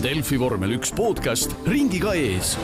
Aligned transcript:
Delfi 0.00 0.38
vormel 0.40 0.78
üks 0.78 0.94
podcast 0.96 1.52
ringiga 1.68 2.14
ees. 2.16 2.54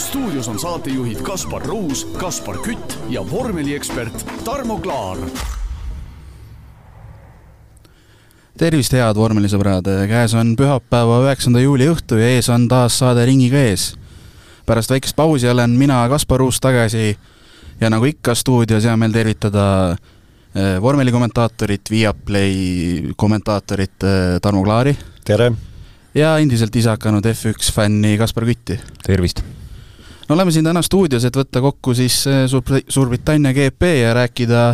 stuudios 0.00 0.46
on 0.48 0.56
saatejuhid 0.56 1.20
Kaspar 1.20 1.60
Ruus, 1.66 2.06
Kaspar 2.16 2.56
Kütt 2.64 2.94
ja 3.12 3.20
vormeliekspert 3.20 4.24
Tarmo 4.46 4.78
Klaar. 4.78 5.18
tervist, 8.56 8.92
head 8.92 9.20
vormelisõbrad, 9.20 9.92
käes 10.08 10.34
on 10.34 10.56
pühapäeva, 10.56 11.20
üheksanda 11.28 11.60
juuli 11.60 11.90
õhtu 11.92 12.16
ja 12.16 12.32
ees 12.38 12.48
on 12.48 12.64
taas 12.68 12.96
saade 12.98 13.26
Ringiga 13.28 13.60
ees. 13.68 13.94
pärast 14.66 14.90
väikest 14.90 15.16
pausi 15.16 15.48
olen 15.48 15.70
mina, 15.70 16.08
Kaspar 16.08 16.40
Ruus, 16.40 16.60
tagasi 16.60 17.18
ja 17.80 17.90
nagu 17.90 18.04
ikka 18.04 18.34
stuudios 18.34 18.84
hea 18.84 18.96
meel 18.96 19.12
tervitada 19.12 19.96
eh, 20.54 20.80
vormelikommentaatorit, 20.80 21.90
Viaplay 21.90 23.12
kommentaatorit 23.16 24.02
eh, 24.02 24.40
Tarmo 24.40 24.64
Klaari. 24.64 24.96
tere! 25.24 25.52
Ja 26.18 26.34
endiselt 26.42 26.74
ise 26.76 26.90
hakanud 26.90 27.26
F1 27.26 27.72
fänni 27.74 28.16
Kaspar 28.18 28.46
Kütti. 28.48 28.78
tervist! 29.06 29.42
no 30.28 30.34
oleme 30.34 30.52
siin 30.52 30.66
täna 30.66 30.82
stuudios, 30.82 31.24
et 31.24 31.36
võtta 31.36 31.62
kokku 31.64 31.94
siis 31.94 32.20
eh, 32.26 32.44
Suur-, 32.50 32.82
Suurbritannia 32.88 33.54
GP 33.56 33.92
ja 34.02 34.14
rääkida 34.14 34.64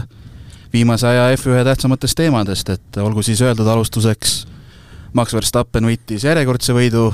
viimase 0.73 1.07
aja 1.09 1.29
F1 1.37 1.65
tähtsamatest 1.65 2.19
teemadest, 2.19 2.71
et 2.75 2.99
olgu 3.03 3.23
siis 3.23 3.43
öeldud 3.43 3.69
alustuseks, 3.69 4.47
Max 5.15 5.35
Verstappen 5.35 5.87
võitis 5.87 6.25
järjekordse 6.27 6.75
võidu, 6.75 7.13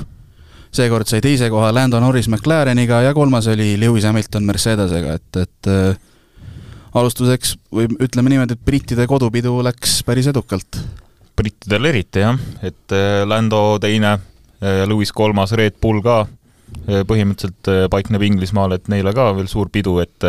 seekord 0.73 1.09
sai 1.09 1.21
teise 1.21 1.49
koha 1.53 1.69
Lando 1.75 1.99
Norris 2.01 2.29
McLareniga 2.31 3.03
ja 3.05 3.13
kolmas 3.13 3.47
oli 3.51 3.75
Lewis 3.79 4.07
Hamilton 4.09 4.47
Mercedesega, 4.47 5.19
et, 5.19 5.41
et 5.43 5.69
äh, 5.69 5.99
alustuseks 6.97 7.57
või 7.71 7.91
ütleme 8.01 8.33
niimoodi, 8.33 8.57
et 8.57 8.65
brittide 8.65 9.05
kodupidu 9.07 9.59
läks 9.63 9.99
päris 10.07 10.31
edukalt. 10.31 10.81
Brittidel 11.41 11.89
eriti 11.91 12.23
jah, 12.23 12.37
et 12.65 12.95
äh, 12.95 13.23
Lando 13.27 13.79
teine, 13.81 14.19
Lewis 14.61 15.09
kolmas, 15.09 15.55
Red 15.57 15.79
Bull 15.81 16.03
ka 16.05 16.27
põhimõtteliselt 17.09 17.89
paikneb 17.89 18.21
Inglismaal, 18.27 18.75
et 18.75 18.85
neile 18.93 19.09
ka 19.17 19.31
veel 19.33 19.47
suur 19.49 19.71
pidu, 19.73 19.95
et 20.03 20.27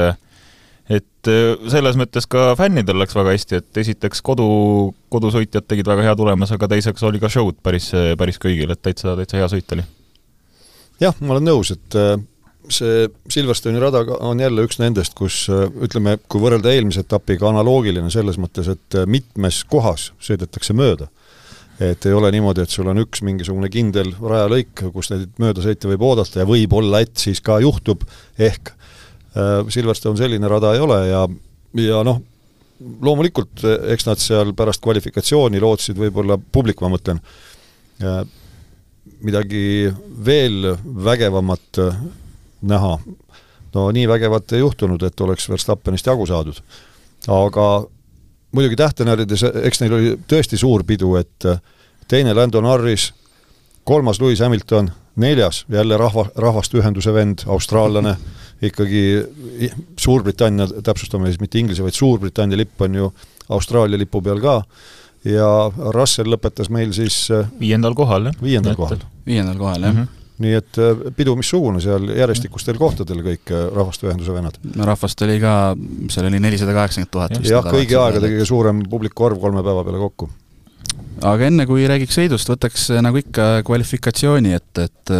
et 0.88 1.30
selles 1.68 1.98
mõttes 2.00 2.24
ka 2.32 2.54
fännidel 2.56 2.96
läks 2.96 3.12
väga 3.12 3.34
hästi, 3.36 3.60
et 3.60 3.80
esiteks 3.84 4.24
kodu, 4.24 4.46
kodusõitjad 5.12 5.68
tegid 5.68 5.90
väga 5.92 6.08
hea 6.08 6.16
tulemuse, 6.16 6.56
aga 6.56 6.70
teiseks 6.72 7.04
oli 7.04 7.20
ka 7.20 7.28
show'd 7.28 7.60
päris, 7.60 7.90
päris 8.18 8.40
kõigil, 8.40 8.72
et 8.72 8.80
täitsa, 8.80 9.12
täitsa 9.20 9.36
hea 9.36 9.50
sõit 9.52 9.76
oli. 9.76 9.84
jah, 11.04 11.20
ma 11.20 11.36
olen 11.36 11.50
nõus, 11.52 11.76
et 11.76 12.00
see 12.70 13.08
Silverstone'i 13.32 13.80
rada 13.82 14.04
on 14.20 14.40
jälle 14.40 14.66
üks 14.66 14.78
nendest, 14.78 15.16
kus 15.18 15.46
ütleme, 15.50 16.18
kui 16.30 16.42
võrrelda 16.42 16.70
eelmise 16.70 17.02
etapiga, 17.02 17.48
analoogiline 17.50 18.10
selles 18.12 18.38
mõttes, 18.38 18.68
et 18.70 18.98
mitmes 19.06 19.64
kohas 19.70 20.12
sõidetakse 20.22 20.76
mööda. 20.76 21.08
et 21.82 22.06
ei 22.06 22.12
ole 22.14 22.30
niimoodi, 22.30 22.62
et 22.62 22.70
sul 22.70 22.86
on 22.86 23.00
üks 23.02 23.24
mingisugune 23.26 23.66
kindel 23.72 24.12
rajalõik, 24.20 24.84
kus 24.94 25.10
neid 25.10 25.32
möödasõite 25.42 25.88
võib 25.90 26.04
oodata 26.06 26.42
ja 26.42 26.46
võib-olla, 26.46 27.00
et 27.02 27.16
siis 27.18 27.40
ka 27.42 27.58
juhtub, 27.64 28.04
ehk 28.38 28.74
Äh, 29.32 29.64
Silverstone 29.72 30.18
selline 30.20 30.48
rada 30.48 30.74
ei 30.76 30.80
ole 30.84 30.98
ja, 31.08 31.22
ja 31.80 32.02
noh, 32.04 32.18
loomulikult 33.00 33.62
eks 33.94 34.04
nad 34.04 34.20
seal 34.20 34.52
pärast 34.56 34.82
kvalifikatsiooni 34.84 35.60
lootsid 35.62 35.96
võib-olla, 35.96 36.36
publik 36.36 36.82
ma 36.84 36.90
mõtlen, 36.92 37.22
äh, 38.04 38.18
midagi 39.24 39.88
veel 40.26 40.74
vägevamat 41.08 41.80
äh, 41.80 42.02
näha. 42.62 42.98
no 43.74 43.90
nii 43.90 44.08
vägevat 44.08 44.52
ei 44.52 44.60
juhtunud, 44.60 45.02
et 45.02 45.20
oleks 45.20 45.48
Verstappenist 45.48 46.06
jagu 46.06 46.26
saadud. 46.26 46.62
aga 47.28 47.86
muidugi 48.52 48.76
tähtenärides, 48.76 49.44
eks 49.64 49.80
neil 49.80 49.92
oli 49.92 50.16
tõesti 50.28 50.58
suur 50.60 50.84
pidu, 50.84 51.14
et 51.16 51.46
teine 52.08 52.34
Lando 52.34 52.60
Norris, 52.60 53.12
kolmas 53.84 54.20
Lewis 54.20 54.40
Hamilton, 54.40 54.90
neljas 55.16 55.64
jälle 55.68 55.96
rahva, 55.96 56.26
rahvaste 56.36 56.78
ühenduse 56.78 57.12
vend, 57.14 57.44
austraallane 57.46 58.16
ikkagi 58.62 59.02
Suurbritannia, 60.00 60.68
täpsustame 60.84 61.26
siis 61.26 61.40
mitte 61.40 61.58
Inglise, 61.58 61.82
vaid 61.82 61.96
Suurbritannia 61.96 62.60
lipp 62.60 62.82
on 62.82 62.94
ju 62.94 63.12
Austraalia 63.48 63.98
lipu 63.98 64.22
peal 64.22 64.40
ka, 64.40 64.62
ja 65.24 65.48
Russell 65.96 66.30
lõpetas 66.30 66.70
meil 66.70 66.92
siis 66.96 67.24
äh, 67.30 67.48
viiendal 67.60 67.96
kohal, 67.98 68.30
jah. 68.30 68.42
viiendal 68.42 68.78
kohal. 68.78 69.02
viiendal 69.26 69.58
kohal, 69.58 69.82
jah 69.82 69.94
mm. 69.94 70.02
-hmm 70.02 70.21
nii 70.42 70.54
et 70.58 70.78
äh, 70.82 71.02
pidu 71.16 71.34
missugune 71.38 71.80
seal 71.82 72.10
järjestikustel 72.12 72.78
kohtadel 72.80 73.22
kõik 73.24 73.52
äh, 73.54 73.66
rahvaste 73.74 74.08
ühenduse 74.08 74.34
vennad. 74.34 74.58
no 74.76 74.86
rahvast 74.88 75.24
oli 75.26 75.38
ka, 75.42 75.56
seal 76.12 76.28
oli 76.28 76.40
nelisada 76.42 76.74
kaheksakümmend 76.76 77.12
tuhat 77.14 77.36
vist. 77.38 77.50
jah, 77.52 77.66
kõigi 77.66 77.98
aegade 77.98 78.30
kõige 78.32 78.48
suurem 78.48 78.84
publiku 78.90 79.28
arv 79.28 79.42
kolme 79.42 79.64
päeva 79.64 79.84
peale 79.86 80.00
kokku. 80.02 80.30
aga 81.32 81.50
enne, 81.50 81.66
kui 81.70 81.86
räägiks 81.90 82.18
sõidust, 82.18 82.50
võtaks 82.52 82.88
nagu 83.04 83.22
ikka 83.22 83.50
kvalifikatsiooni, 83.68 84.56
et, 84.58 84.82
et 84.82 85.14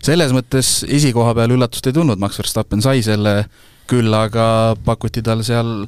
selles 0.00 0.34
mõttes 0.36 0.80
esikoha 0.88 1.34
peal 1.36 1.56
üllatust 1.56 1.90
ei 1.90 1.96
tulnud, 1.96 2.20
Max 2.22 2.38
Verstappen 2.40 2.82
sai 2.84 3.02
selle, 3.06 3.42
küll 3.90 4.14
aga 4.14 4.76
pakuti 4.86 5.22
tal 5.26 5.42
seal 5.46 5.82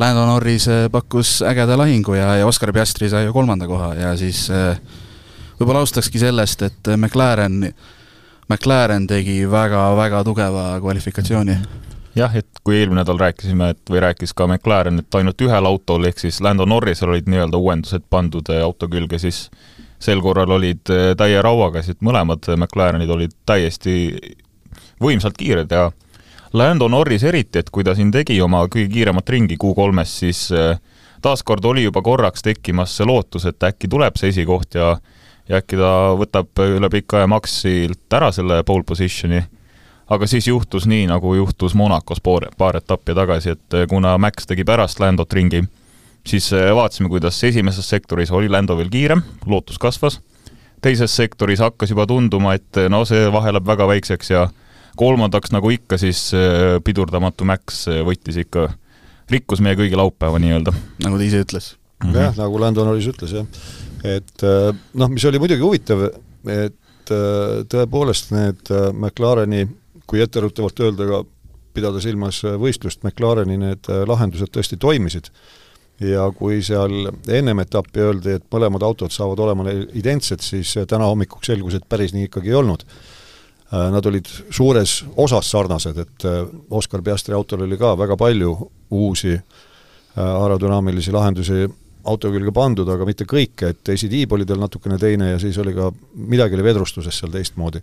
Lando 0.00 0.24
Norris 0.24 0.64
pakkus 0.92 1.40
ägeda 1.44 1.76
lahingu 1.76 2.14
ja, 2.16 2.34
ja 2.40 2.48
Oscar 2.48 2.72
Piastri 2.72 3.10
sai 3.12 3.26
ju 3.26 3.34
kolmanda 3.36 3.66
koha 3.68 3.92
ja 3.98 4.12
siis 4.16 4.46
eh, 4.52 4.78
võib-olla 5.60 5.82
alustakski 5.84 6.20
sellest, 6.20 6.62
et 6.64 6.90
McLaren, 6.96 7.68
McLaren 8.48 9.06
tegi 9.06 9.42
väga-väga 9.50 10.24
tugeva 10.24 10.64
kvalifikatsiooni. 10.80 11.56
jah, 12.16 12.36
et 12.36 12.62
kui 12.64 12.78
eelmine 12.80 13.04
nädal 13.04 13.20
rääkisime, 13.20 13.70
et 13.74 13.90
või 13.90 14.00
rääkis 14.02 14.32
ka 14.34 14.46
McLaren, 14.48 14.98
et 14.98 15.14
ainult 15.14 15.40
ühel 15.44 15.66
autol, 15.66 16.04
ehk 16.08 16.18
siis 16.18 16.40
Lando 16.40 16.66
Norrisel 16.66 17.12
olid 17.12 17.28
nii-öelda 17.28 17.56
uuendused 17.56 18.08
pandud 18.10 18.48
auto 18.62 18.88
külge, 18.88 19.18
siis 19.18 19.50
sel 20.00 20.22
korral 20.24 20.50
olid 20.56 20.90
äh, 20.90 21.12
täie 21.16 21.42
rauaga, 21.44 21.84
siis 21.84 22.00
mõlemad 22.00 22.48
McLarenid 22.56 23.10
olid 23.10 23.36
täiesti 23.46 24.16
võimsalt 25.00 25.36
kiired 25.36 25.70
ja 25.70 25.90
Lando 26.52 26.88
Norris 26.88 27.22
eriti, 27.22 27.60
et 27.60 27.70
kui 27.70 27.84
ta 27.84 27.94
siin 27.94 28.10
tegi 28.10 28.40
oma 28.40 28.64
kõige 28.66 28.88
kiiremat 28.90 29.28
ringi 29.28 29.60
Q3-s, 29.60 30.16
siis 30.24 30.40
taaskord 31.22 31.64
oli 31.64 31.84
juba 31.84 32.02
korraks 32.02 32.42
tekkimas 32.42 32.96
see 32.96 33.06
lootus, 33.06 33.46
et 33.46 33.62
äkki 33.62 33.88
tuleb 33.88 34.16
see 34.18 34.32
esikoht 34.32 34.74
ja 34.74 34.96
ja 35.50 35.58
äkki 35.58 35.78
ta 35.80 35.90
võtab 36.18 36.62
üle 36.62 36.90
pika 36.92 37.20
aja 37.20 37.30
Maxilt 37.30 38.14
ära 38.14 38.30
selle 38.34 38.62
pole 38.66 38.86
positioni, 38.86 39.42
aga 40.10 40.28
siis 40.30 40.46
juhtus 40.46 40.86
nii, 40.90 41.08
nagu 41.10 41.34
juhtus 41.34 41.74
Monacos 41.78 42.22
paar, 42.22 42.48
paar 42.58 42.78
etappi 42.78 43.16
tagasi, 43.18 43.56
et 43.56 43.78
kuna 43.90 44.16
Max 44.22 44.46
tegi 44.46 44.66
pärast 44.66 45.02
Landot 45.02 45.32
ringi, 45.34 45.64
siis 46.26 46.52
äh, 46.52 46.70
vaatasime, 46.74 47.08
kuidas 47.08 47.42
esimeses 47.44 47.88
sektoris 47.88 48.30
oli 48.30 48.48
Lando 48.48 48.76
veel 48.78 48.90
kiirem, 48.92 49.22
lootus 49.46 49.78
kasvas, 49.78 50.20
teises 50.82 51.14
sektoris 51.16 51.62
hakkas 51.64 51.90
juba 51.90 52.06
tunduma, 52.06 52.54
et 52.58 52.78
äh, 52.78 52.90
no 52.92 53.04
see 53.08 53.26
vahe 53.32 53.54
läheb 53.54 53.66
väga 53.66 53.88
väikseks 53.90 54.32
ja 54.34 54.46
kolmandaks, 55.00 55.52
nagu 55.54 55.70
ikka, 55.74 55.98
siis 55.98 56.28
äh, 56.36 56.78
pidurdamatu 56.84 57.46
Max 57.48 57.86
võttis 58.06 58.38
ikka, 58.44 58.68
rikkus 59.30 59.62
meie 59.64 59.78
kõigi 59.78 59.98
laupäeva 59.98 60.40
nii-öelda. 60.42 60.74
nagu 61.04 61.18
ta 61.18 61.26
ise 61.26 61.44
ütles 61.46 61.74
mm. 61.74 62.10
-hmm. 62.10 62.20
jah, 62.22 62.36
nagu 62.38 62.60
Lando 62.60 62.84
Norris 62.84 63.10
ütles, 63.10 63.34
jah. 63.34 63.46
Et 64.04 64.44
noh, 64.44 65.10
mis 65.12 65.24
oli 65.28 65.40
muidugi 65.42 65.64
huvitav, 65.64 66.06
et 66.48 67.10
tõepoolest 67.10 68.30
need 68.32 68.70
McLareni, 68.92 69.66
kui 70.06 70.22
etteruttavalt 70.22 70.82
öelda, 70.84 71.06
aga 71.06 71.22
pidada 71.74 72.02
silmas 72.02 72.40
võistlust, 72.60 73.02
McLareni 73.04 73.58
need 73.60 73.90
lahendused 74.10 74.52
tõesti 74.54 74.78
toimisid 74.80 75.30
ja 76.00 76.26
kui 76.32 76.60
seal 76.64 77.10
ennem 77.28 77.60
etappi 77.62 78.02
öeldi, 78.02 78.36
et 78.38 78.46
mõlemad 78.52 78.84
autod 78.86 79.12
saavad 79.12 79.40
olema 79.44 79.66
identsed, 79.96 80.42
siis 80.44 80.72
täna 80.88 81.08
hommikuks 81.10 81.50
selgus, 81.52 81.76
et 81.76 81.88
päris 81.88 82.14
nii 82.16 82.28
ikkagi 82.30 82.52
ei 82.52 82.58
olnud. 82.60 82.86
Äh, 83.70 83.90
nad 83.92 84.06
olid 84.08 84.28
suures 84.50 85.00
osas 85.20 85.50
sarnased, 85.52 86.00
et 86.00 86.26
äh, 86.26 86.40
Oscar 86.74 87.04
Piastri 87.06 87.36
autol 87.36 87.66
oli 87.66 87.78
ka 87.78 87.92
väga 87.98 88.16
palju 88.18 88.56
uusi 88.96 89.36
äh, 89.36 89.42
aerodünaamilisi 90.16 91.12
lahendusi 91.14 91.68
auto 92.04 92.30
külge 92.32 92.52
pandud, 92.54 92.88
aga 92.88 93.06
mitte 93.08 93.26
kõike, 93.28 93.74
et 93.74 93.82
tiib 93.84 94.32
oli 94.32 94.46
tal 94.46 94.60
natukene 94.62 94.98
teine 94.98 95.32
ja 95.32 95.40
siis 95.42 95.58
oli 95.58 95.74
ka, 95.76 95.90
midagi 96.14 96.56
oli 96.56 96.64
vedrustuses 96.64 97.18
seal 97.18 97.32
teistmoodi. 97.34 97.82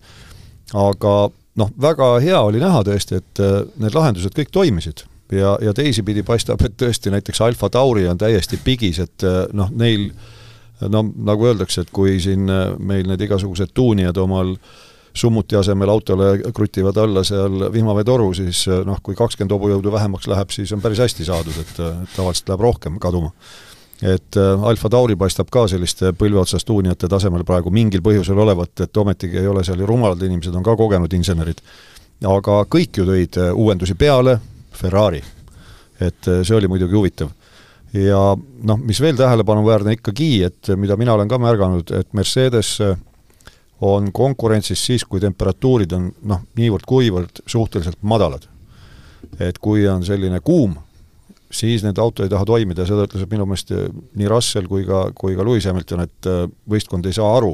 aga 0.74 1.14
noh, 1.58 1.70
väga 1.82 2.10
hea 2.24 2.42
oli 2.42 2.60
näha 2.60 2.84
tõesti, 2.84 3.22
et 3.22 3.44
need 3.78 3.96
lahendused 3.96 4.34
kõik 4.36 4.52
toimisid 4.52 5.06
ja, 5.32 5.58
ja 5.62 5.74
teisipidi 5.74 6.24
paistab, 6.24 6.62
et 6.66 6.76
tõesti 6.80 7.12
näiteks 7.14 7.42
Alfa 7.42 7.70
Tauri 7.70 8.08
on 8.08 8.18
täiesti 8.18 8.60
pigis, 8.64 9.00
et 9.04 9.24
eh, 9.28 9.40
noh, 9.58 9.72
neil 9.76 10.10
no 10.88 11.04
nagu 11.04 11.50
öeldakse, 11.50 11.84
et 11.84 11.94
kui 11.94 12.18
siin 12.24 12.50
eh, 12.50 12.76
meil 12.80 13.08
need 13.10 13.26
igasugused 13.28 13.74
tuunijad 13.74 14.18
omal 14.24 14.56
summuti 15.18 15.58
asemel 15.58 15.90
autole 15.90 16.52
krutivad 16.54 16.98
alla 17.02 17.24
seal 17.26 17.72
vihmaveetoru, 17.74 18.30
siis 18.38 18.68
noh, 18.86 19.00
kui 19.04 19.18
kakskümmend 19.18 19.56
hobujõudu 19.56 19.92
vähemaks 19.92 20.28
läheb, 20.30 20.54
siis 20.54 20.74
on 20.76 20.84
päris 20.84 21.02
hästi 21.02 21.26
saadud, 21.26 21.58
et 21.64 21.80
tavaliselt 22.14 22.52
läheb 22.52 22.62
rohkem 22.68 23.00
kaduma. 23.02 23.32
Et 24.02 24.38
Alfa 24.38 24.90
Tauri 24.90 25.16
paistab 25.18 25.50
ka 25.50 25.68
selliste 25.68 26.12
põlve 26.14 26.38
otsas 26.44 26.66
tuunijate 26.66 27.08
tasemel 27.10 27.46
praegu 27.48 27.72
mingil 27.74 28.04
põhjusel 28.06 28.38
olevat, 28.38 28.76
et 28.86 28.98
ometigi 28.98 29.40
ei 29.42 29.48
ole 29.48 29.64
seal 29.66 29.80
ju 29.82 29.88
rumalad 29.90 30.22
inimesed, 30.22 30.54
on 30.54 30.64
ka 30.64 30.76
kogenud 30.78 31.14
insenerid. 31.14 31.62
aga 32.26 32.64
kõik 32.66 32.98
ju 32.98 33.06
tõid 33.06 33.40
uuendusi 33.54 33.96
peale, 33.96 34.40
Ferrari. 34.78 35.24
et 36.00 36.28
äh, 36.28 36.44
see 36.46 36.56
oli 36.56 36.68
muidugi 36.68 36.94
huvitav. 36.94 37.30
ja 37.94 38.36
noh, 38.64 38.78
mis 38.78 39.00
veel 39.02 39.18
tähelepanuväärne 39.18 39.96
ikkagi, 39.98 40.44
et 40.44 40.70
mida 40.76 40.98
mina 40.98 41.14
olen 41.14 41.28
ka 41.28 41.38
märganud, 41.38 41.92
et 41.92 42.14
Mercedes 42.14 42.82
äh, 42.82 42.98
on 43.82 44.12
konkurentsis 44.12 44.86
siis, 44.86 45.06
kui 45.06 45.20
temperatuurid 45.20 45.94
on 45.94 46.12
noh, 46.24 46.44
niivõrd-kuivõrd 46.58 47.42
suhteliselt 47.46 47.98
madalad. 48.02 48.48
et 49.40 49.58
kui 49.58 49.88
on 49.88 50.06
selline 50.06 50.40
kuum, 50.40 50.76
siis 51.52 51.84
need 51.84 51.98
auto 51.98 52.24
ei 52.24 52.30
taha 52.30 52.46
toimida 52.46 52.84
ja 52.84 52.92
seda 52.92 53.06
ütles 53.08 53.28
minu 53.32 53.46
meelest 53.48 53.72
nii 53.72 54.30
Russell 54.32 54.68
kui 54.68 54.86
ka, 54.88 55.08
kui 55.16 55.36
ka 55.38 55.46
Lewis 55.48 55.68
Hamilton, 55.70 56.04
et 56.08 56.30
äh, 56.30 56.44
võistkond 56.70 57.08
ei 57.08 57.16
saa 57.16 57.30
aru, 57.38 57.54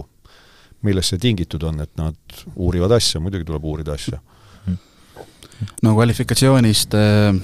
millest 0.88 1.14
see 1.14 1.22
tingitud 1.22 1.64
on, 1.70 1.82
et 1.84 1.92
nad 2.00 2.40
uurivad 2.56 2.96
asja, 2.98 3.22
muidugi 3.24 3.46
tuleb 3.48 3.66
uurida 3.70 3.98
asja. 3.98 4.20
no 5.84 5.94
kvalifikatsioonist 5.94 6.98
äh, 6.98 7.38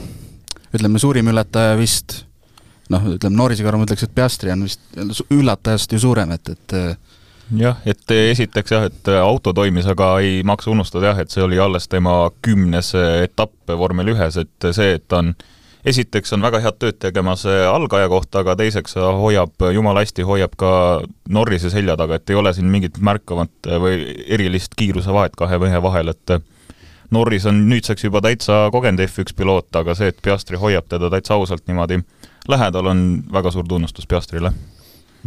ütleme, 0.73 0.99
suurim 0.99 1.29
üllataja 1.31 1.77
vist 1.79 2.23
noh, 2.89 3.05
ütleme 3.13 3.37
Norrise 3.37 3.63
korral 3.63 3.81
ma 3.81 3.87
ütleks, 3.87 4.07
et 4.07 4.15
Piastri 4.15 4.53
on 4.53 4.65
vist 4.65 5.29
üllatajast 5.29 5.93
ju 5.93 6.01
suurem, 6.01 6.33
et, 6.33 6.49
et 6.55 6.77
äh, 6.79 6.89
jah, 7.61 7.77
et 7.85 8.17
esiteks 8.17 8.73
jah, 8.73 8.89
et 8.89 9.13
auto 9.21 9.53
toimis, 9.53 9.85
aga 9.89 10.15
ei 10.25 10.41
maksa 10.41 10.73
unustada 10.73 11.13
jah, 11.13 11.21
et 11.21 11.29
see 11.29 11.45
oli 11.45 11.61
alles 11.61 11.87
tema 11.87 12.23
kümnes 12.41 12.95
etapp 12.97 13.77
vormel 13.77 14.15
ühes, 14.15 14.41
et 14.41 14.71
see, 14.73 14.97
et 14.97 15.05
ta 15.07 15.21
on 15.21 15.33
esiteks 15.85 16.33
on 16.35 16.43
väga 16.43 16.59
head 16.63 16.77
tööd 16.79 16.99
tegemas 16.99 17.45
algaja 17.47 18.09
kohta, 18.11 18.43
aga 18.43 18.55
teiseks 18.59 18.97
hoiab, 18.99 19.55
jumala 19.73 20.03
hästi 20.03 20.25
hoiab 20.27 20.55
ka 20.59 20.71
Norrise 21.29 21.71
selja 21.71 21.95
taga, 21.99 22.19
et 22.19 22.29
ei 22.29 22.39
ole 22.39 22.53
siin 22.53 22.67
mingit 22.71 22.99
märkavat 22.99 23.69
või 23.81 24.01
erilist 24.27 24.75
kiirusevahet 24.79 25.37
kahe 25.39 25.59
mehe 25.61 25.81
vahel, 25.83 26.11
et 26.11 26.39
Norris 27.11 27.47
on 27.49 27.63
nüüdseks 27.69 28.03
juba 28.05 28.21
täitsa 28.21 28.67
kogenud 28.73 29.01
F1 29.07 29.33
piloot, 29.37 29.69
aga 29.75 29.95
see, 29.97 30.11
et 30.11 30.19
Piastri 30.21 30.59
hoiab 30.61 30.89
teda 30.91 31.09
täitsa 31.09 31.39
ausalt 31.39 31.65
niimoodi 31.67 32.03
lähedal, 32.49 32.91
on 32.91 33.23
väga 33.33 33.51
suur 33.51 33.65
tunnustus 33.67 34.07
Piastrile. 34.07 34.51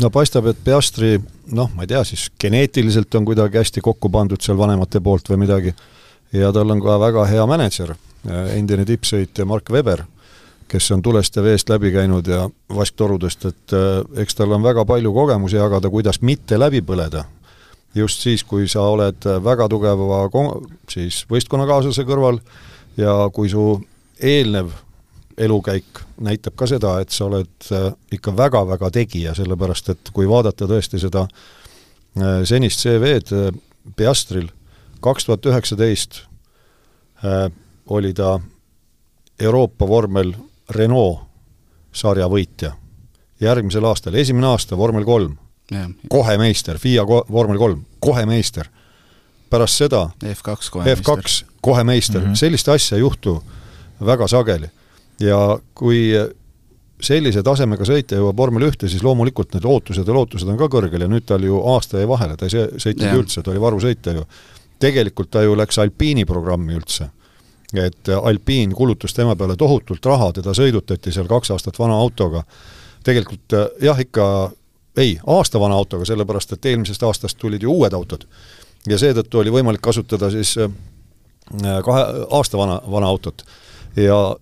No 0.01 0.09
paistab, 0.11 0.47
et 0.49 0.61
Piastri 0.65 1.17
noh, 1.53 1.73
ma 1.75 1.85
ei 1.85 1.91
tea, 1.91 2.05
siis 2.07 2.29
geneetiliselt 2.41 3.15
on 3.19 3.27
kuidagi 3.29 3.59
hästi 3.61 3.83
kokku 3.85 4.09
pandud 4.15 4.41
seal 4.41 4.57
vanemate 4.61 5.03
poolt 5.05 5.29
või 5.33 5.43
midagi, 5.43 5.75
ja 6.33 6.53
tal 6.55 6.71
on 6.73 6.81
ka 6.81 6.97
väga 7.03 7.27
hea 7.29 7.45
mänedžer, 7.51 7.97
endine 8.55 8.87
tippsõitja 8.89 9.45
Mark 9.49 9.69
Weber, 9.75 10.07
kes 10.73 10.91
on 10.95 11.03
tulest 11.05 11.37
ja 11.37 11.43
veest 11.45 11.69
läbi 11.69 11.93
käinud 11.93 12.27
ja 12.27 12.47
vasktorudest, 12.75 13.45
et 13.51 13.75
äh, 13.77 14.23
eks 14.23 14.39
tal 14.39 14.55
on 14.57 14.65
väga 14.65 14.85
palju 14.89 15.13
kogemusi 15.13 15.59
jagada, 15.59 15.91
kuidas 15.93 16.23
mitte 16.23 16.59
läbi 16.59 16.81
põleda. 16.81 17.25
just 17.95 18.23
siis, 18.25 18.45
kui 18.45 18.69
sa 18.69 18.81
oled 18.89 19.27
väga 19.45 19.69
tugeva 19.69 20.29
siis 20.89 21.27
võistkonnakaaslase 21.29 22.05
kõrval 22.09 22.39
ja 22.97 23.29
kui 23.33 23.51
su 23.53 23.83
eelnev 24.21 24.71
elukäik 25.37 26.01
näitab 26.21 26.57
ka 26.57 26.67
seda, 26.67 26.95
et 27.01 27.11
sa 27.11 27.27
oled 27.27 27.69
äh, 27.73 27.93
ikka 28.13 28.33
väga-väga 28.37 28.91
tegija, 28.91 29.35
sellepärast 29.35 29.93
et 29.93 30.13
kui 30.13 30.29
vaadata 30.29 30.69
tõesti 30.71 31.01
seda 31.03 31.27
äh, 31.27 32.41
senist 32.49 32.81
CV-d 32.81 33.53
Piastril, 33.97 34.49
kaks 35.03 35.27
tuhat 35.27 35.47
üheksateist 35.51 36.23
oli 37.91 38.13
ta 38.15 38.41
Euroopa 39.39 39.87
vormel 39.89 40.33
Renault 40.71 41.21
sarja 41.93 42.29
võitja. 42.29 42.73
järgmisel 43.41 43.85
aastal, 43.85 44.15
esimene 44.15 44.47
aasta 44.47 44.77
vormel 44.79 45.05
kolm, 45.05 45.37
kohe 46.09 46.37
meister, 46.39 46.79
FIA 46.79 47.03
vormel 47.07 47.59
kolm, 47.59 47.85
kohe 48.01 48.27
meister. 48.27 48.69
pärast 49.51 49.77
seda 49.77 50.11
F2 50.25 50.71
kohe 50.71 50.95
F2 50.95 51.17
meister. 51.17 51.49
kohe 51.61 51.85
meister 51.85 52.21
mm, 52.21 52.27
-hmm. 52.27 52.35
sellist 52.35 52.69
asja 52.69 52.97
ei 52.97 53.01
juhtu 53.01 53.43
väga 54.01 54.29
sageli 54.29 54.71
ja 55.21 55.59
kui 55.75 56.13
sellise 57.03 57.43
tasemega 57.43 57.85
sõitja 57.85 58.21
jõuab 58.21 58.39
vormel 58.39 58.69
ühte, 58.69 58.89
siis 58.89 59.03
loomulikult 59.03 59.55
need 59.57 59.67
ootused 59.67 60.07
ja 60.07 60.15
lootused 60.15 60.49
on 60.49 60.59
ka 60.61 60.69
kõrgel 60.71 61.03
ja 61.03 61.09
nüüd 61.11 61.27
tal 61.27 61.43
ju 61.43 61.59
aasta 61.75 61.99
jäi 61.99 62.09
vahele, 62.09 62.37
ta 62.37 62.47
ei 62.47 62.69
sõitnud 62.79 63.23
üldse, 63.23 63.43
ta 63.43 63.51
oli 63.51 63.63
varusõitja 63.63 64.15
ju. 64.19 64.27
tegelikult 64.83 65.31
ta 65.31 65.43
ju 65.43 65.57
läks 65.59 65.79
Alpiini 65.79 66.25
programmi 66.27 66.75
üldse. 66.75 67.09
Et 67.79 68.09
Alpiin 68.23 68.75
kulutas 68.77 69.15
tema 69.15 69.37
peale 69.37 69.57
tohutult 69.57 70.07
raha, 70.07 70.33
teda 70.33 70.53
sõidutati 70.57 71.13
seal 71.13 71.29
kaks 71.31 71.51
aastat 71.55 71.79
vana 71.79 71.95
autoga. 71.95 72.43
tegelikult 73.05 73.55
jah, 73.81 74.01
ikka 74.01 74.53
ei, 74.97 75.21
aasta 75.27 75.61
vana 75.61 75.75
autoga, 75.75 76.05
sellepärast 76.05 76.53
et 76.53 76.67
eelmisest 76.67 77.03
aastast 77.03 77.39
tulid 77.39 77.63
ju 77.63 77.73
uued 77.73 77.93
autod. 77.93 78.27
ja 78.87 78.99
seetõttu 78.99 79.39
oli 79.39 79.51
võimalik 79.51 79.81
kasutada 79.81 80.31
siis 80.31 80.57
äh, 80.59 80.71
kahe 81.85 82.05
aasta 82.31 82.59
vana, 82.59 82.81
vana 82.91 83.07
autot. 83.07 83.45
ja 83.97 84.37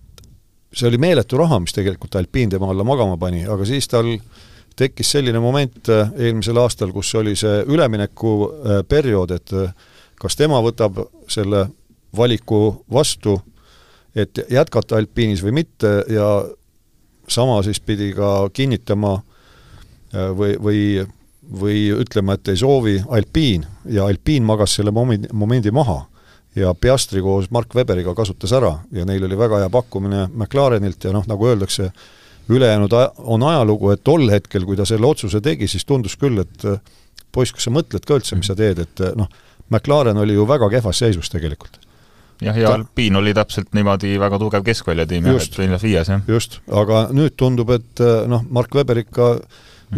see 0.73 0.88
oli 0.88 0.99
meeletu 0.99 1.37
raha, 1.37 1.61
mis 1.61 1.73
tegelikult 1.73 2.17
Alpine 2.17 2.50
tema 2.50 2.71
alla 2.71 2.85
magama 2.85 3.17
pani, 3.17 3.44
aga 3.47 3.65
siis 3.65 3.88
tal 3.88 4.17
tekkis 4.76 5.11
selline 5.11 5.41
moment 5.41 5.88
äh, 5.88 6.11
eelmisel 6.19 6.56
aastal, 6.56 6.93
kus 6.93 7.15
oli 7.15 7.37
see 7.37 7.62
üleminekuperiood, 7.67 9.31
et 9.31 9.55
kas 10.21 10.37
tema 10.37 10.61
võtab 10.62 10.99
selle 11.29 11.67
valiku 12.17 12.85
vastu, 12.93 13.41
et 14.15 14.39
jätkata 14.51 14.99
Alpinis 14.99 15.43
või 15.45 15.61
mitte 15.62 16.01
ja 16.11 16.31
sama 17.31 17.62
siis 17.62 17.81
pidi 17.81 18.12
ka 18.17 18.51
kinnitama 18.53 19.15
äh, 19.15 20.31
või, 20.37 20.55
või, 20.62 20.85
või 21.61 21.81
ütlema, 22.03 22.35
et 22.35 22.49
ei 22.49 22.59
soovi 22.59 22.99
Alpine 23.09 23.67
ja 23.91 24.07
Alpine 24.07 24.47
magas 24.47 24.75
selle 24.79 24.91
momendi, 24.95 25.31
momendi 25.33 25.71
maha. 25.71 26.05
Ja 26.59 26.73
Piastri 26.75 27.21
koos 27.23 27.47
Mark 27.55 27.75
Weberiga 27.79 28.11
kasutas 28.15 28.51
ära. 28.53 28.73
Ja 28.91 29.05
neil 29.07 29.23
oli 29.23 29.37
väga 29.39 29.61
hea 29.62 29.69
pakkumine 29.71 30.25
McLarenilt 30.35 31.05
ja 31.07 31.12
noh, 31.15 31.23
nagu 31.31 31.47
öeldakse, 31.47 31.93
ülejäänud 32.51 32.95
on 33.19 33.45
ajalugu, 33.47 33.93
et 33.95 34.03
tol 34.05 34.27
hetkel, 34.33 34.67
kui 34.67 34.75
ta 34.77 34.87
selle 34.89 35.07
otsuse 35.07 35.39
tegi, 35.41 35.69
siis 35.71 35.87
tundus 35.87 36.17
küll, 36.19 36.43
et 36.43 36.67
äh, 36.67 36.81
poiss, 37.31 37.55
kas 37.55 37.69
sa 37.69 37.75
mõtled 37.75 38.03
ka 38.03 38.19
üldse, 38.19 38.35
mis 38.39 38.51
sa 38.51 38.59
teed, 38.59 38.83
et 38.83 39.05
äh, 39.07 39.15
noh, 39.19 39.31
McLaren 39.71 40.19
oli 40.19 40.35
ju 40.35 40.49
väga 40.51 40.67
kehvas 40.73 40.99
seisus 41.05 41.31
tegelikult. 41.31 41.79
Jah, 42.44 42.58
ja 42.58 42.75
Alpine 42.75 43.20
oli 43.20 43.34
täpselt 43.37 43.72
niimoodi 43.76 44.14
väga 44.20 44.38
tugev 44.42 44.66
keskväljatiim, 44.66 45.31
et 45.32 45.58
neljas 45.62 45.87
viies, 45.87 46.12
jah. 46.12 46.22
just, 46.28 46.60
aga 46.72 47.08
nüüd 47.16 47.37
tundub, 47.40 47.72
et 47.76 48.04
äh, 48.04 48.25
noh, 48.31 48.44
Mark 48.50 48.75
Webber 48.76 49.02
ikka 49.02 49.34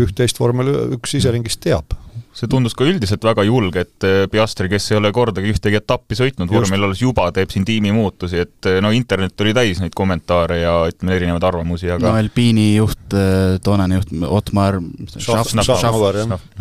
üht-teist 0.01 0.39
vormel 0.41 0.71
üks 0.97 1.13
siseringist 1.13 1.61
teab. 1.65 1.93
See 2.33 2.49
tundus 2.49 2.73
ka 2.73 2.87
üldiselt 2.89 3.21
väga 3.27 3.45
julge, 3.45 3.83
et 3.85 4.05
eh, 4.09 4.23
Piastri, 4.33 4.71
kes 4.73 4.87
ei 4.89 4.97
ole 4.97 5.11
kordagi 5.13 5.51
ühtegi 5.53 5.77
etappi 5.77 6.17
sõitnud 6.17 6.49
vormel 6.49 6.87
olles, 6.87 7.03
juba 7.05 7.27
teeb 7.37 7.53
siin 7.53 7.67
tiimimuutusi, 7.69 8.41
et 8.47 8.69
eh, 8.71 8.79
no 8.81 8.89
internet 8.97 9.45
oli 9.45 9.53
täis 9.57 9.83
neid 9.83 9.93
kommentaare 9.97 10.63
ja 10.63 10.73
ütleme, 10.89 11.13
erinevaid 11.19 11.45
arvamusi, 11.51 11.91
aga 11.93 12.09
no 12.09 12.17
Alpiini 12.23 12.71
juht, 12.79 13.19
toonane 13.65 14.01
juht 14.01 14.17
Otmar 14.33 14.81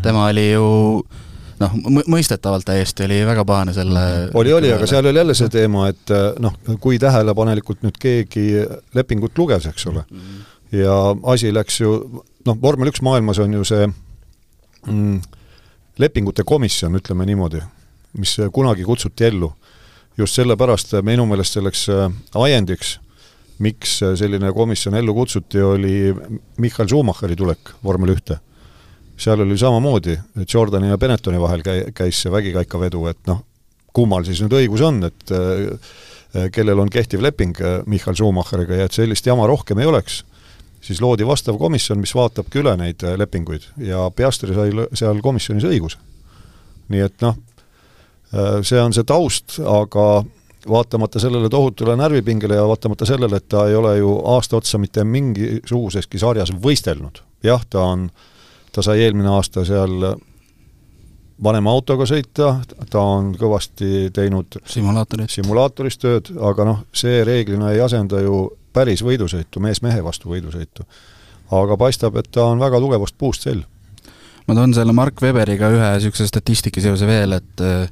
tema 0.03 0.27
oli 0.27 0.49
ju 0.51 0.67
noh, 1.61 1.75
mõistetavalt 2.11 2.65
täiesti 2.67 3.05
oli 3.05 3.21
väga 3.27 3.45
pahane 3.47 3.73
selle 3.75 4.03
oli, 4.37 4.53
oli, 4.53 4.73
aga 4.73 4.89
seal 4.89 5.05
oli 5.07 5.21
jälle 5.21 5.35
see 5.37 5.51
teema, 5.53 5.87
et 5.93 6.13
noh, 6.41 6.57
kui 6.81 6.99
tähelepanelikult 7.01 7.85
nüüd 7.85 7.99
keegi 8.01 8.47
lepingut 8.97 9.37
luges, 9.37 9.69
eks 9.69 9.87
ole, 9.91 10.05
mhm. 10.09 10.41
ja 10.81 10.97
asi 11.33 11.53
läks 11.53 11.81
ju 11.83 11.95
noh, 12.45 12.57
vormel 12.61 12.91
üks 12.91 13.03
maailmas 13.05 13.39
on 13.43 13.53
ju 13.59 13.65
see 13.67 13.87
mm, 14.87 15.21
lepingute 16.01 16.45
komisjon, 16.47 16.97
ütleme 16.99 17.25
niimoodi, 17.29 17.61
mis 18.19 18.37
kunagi 18.53 18.85
kutsuti 18.87 19.29
ellu. 19.29 19.53
just 20.17 20.35
sellepärast 20.35 20.91
minu 21.07 21.23
meelest 21.25 21.55
selleks 21.55 21.85
äh, 21.89 22.11
ajendiks, 22.35 22.99
miks 23.63 24.01
selline 24.19 24.51
komisjon 24.53 24.95
ellu 24.95 25.13
kutsuti, 25.15 25.61
oli 25.61 26.13
Michael 26.57 26.87
Schumacheri 26.87 27.35
tulek 27.35 27.71
vormel 27.83 28.15
ühte. 28.15 28.39
Seal 29.21 29.43
oli 29.43 29.57
samamoodi, 29.57 30.15
Jordani 30.53 30.89
ja 30.89 30.97
Benettoni 30.97 31.39
vahel 31.41 31.61
käi-, 31.65 31.91
käis 31.93 32.23
see 32.23 32.31
vägikaikavedu, 32.33 33.05
et 33.11 33.21
noh, 33.29 33.43
kummal 33.93 34.25
siis 34.25 34.41
nüüd 34.41 34.55
õigus 34.57 34.81
on, 34.87 35.03
et 35.05 35.33
äh, 35.35 36.49
kellel 36.55 36.79
on 36.81 36.89
kehtiv 36.89 37.21
leping 37.21 37.59
äh, 37.61 37.81
Michael 37.85 38.17
Schumacheriga 38.17 38.81
ja 38.81 38.89
et 38.89 38.97
sellist 38.97 39.27
jama 39.27 39.45
rohkem 39.51 39.81
ei 39.83 39.89
oleks 39.91 40.23
siis 40.81 41.01
loodi 41.01 41.27
vastav 41.27 41.57
komisjon, 41.57 41.99
mis 42.01 42.13
vaatabki 42.15 42.61
üle 42.61 42.73
neid 42.79 43.03
äh, 43.05 43.15
lepinguid 43.19 43.67
ja 43.85 44.07
Piastri 44.15 44.55
sai 44.57 44.73
seal 44.97 45.21
komisjonis 45.23 45.67
õiguse. 45.69 45.99
nii 46.91 47.03
et 47.05 47.23
noh, 47.23 47.37
äh, 48.33 48.59
see 48.67 48.81
on 48.81 48.93
see 48.93 49.05
taust, 49.07 49.59
aga 49.59 50.23
vaatamata 50.69 51.19
sellele 51.19 51.49
tohutule 51.49 51.95
närvipingele 51.97 52.57
ja 52.57 52.65
vaatamata 52.67 53.05
sellele, 53.05 53.37
et 53.37 53.47
ta 53.49 53.67
ei 53.69 53.75
ole 53.75 53.95
ju 53.97 54.17
aasta 54.33 54.57
otsa 54.57 54.77
mitte 54.77 55.03
mingisuguseski 55.03 56.19
sarjas 56.21 56.51
võistelnud, 56.53 57.21
jah, 57.43 57.63
ta 57.69 57.85
on, 57.93 58.09
ta 58.71 58.83
sai 58.85 59.01
eelmine 59.05 59.29
aasta 59.31 59.65
seal 59.67 60.13
vanema 61.43 61.73
autoga 61.73 62.05
sõita, 62.09 62.53
ta 62.89 63.01
on 63.01 63.31
kõvasti 63.37 64.11
teinud 64.13 64.59
simulaatoris, 64.69 65.37
simulaatoris 65.39 65.97
tööd, 66.01 66.31
aga 66.37 66.67
noh, 66.67 66.83
see 66.93 67.23
reeglina 67.27 67.71
ei 67.73 67.81
asenda 67.81 68.21
ju 68.21 68.43
päris 68.73 69.03
võidusõitu, 69.03 69.63
mees 69.63 69.81
mehe 69.83 70.03
vastu 70.03 70.31
võidusõitu. 70.31 70.85
aga 71.51 71.75
paistab, 71.77 72.15
et 72.15 72.29
ta 72.31 72.45
on 72.47 72.59
väga 72.59 72.79
tugevast 72.79 73.17
puust 73.17 73.43
sell. 73.43 73.63
ma 74.47 74.55
toon 74.55 74.73
selle 74.73 74.93
Mark 74.93 75.21
Weberiga 75.21 75.69
ühe 75.69 75.89
niisuguse 75.95 76.27
statistika 76.27 76.81
seose 76.81 77.07
veel, 77.07 77.33
et 77.33 77.61
äh, 77.61 77.89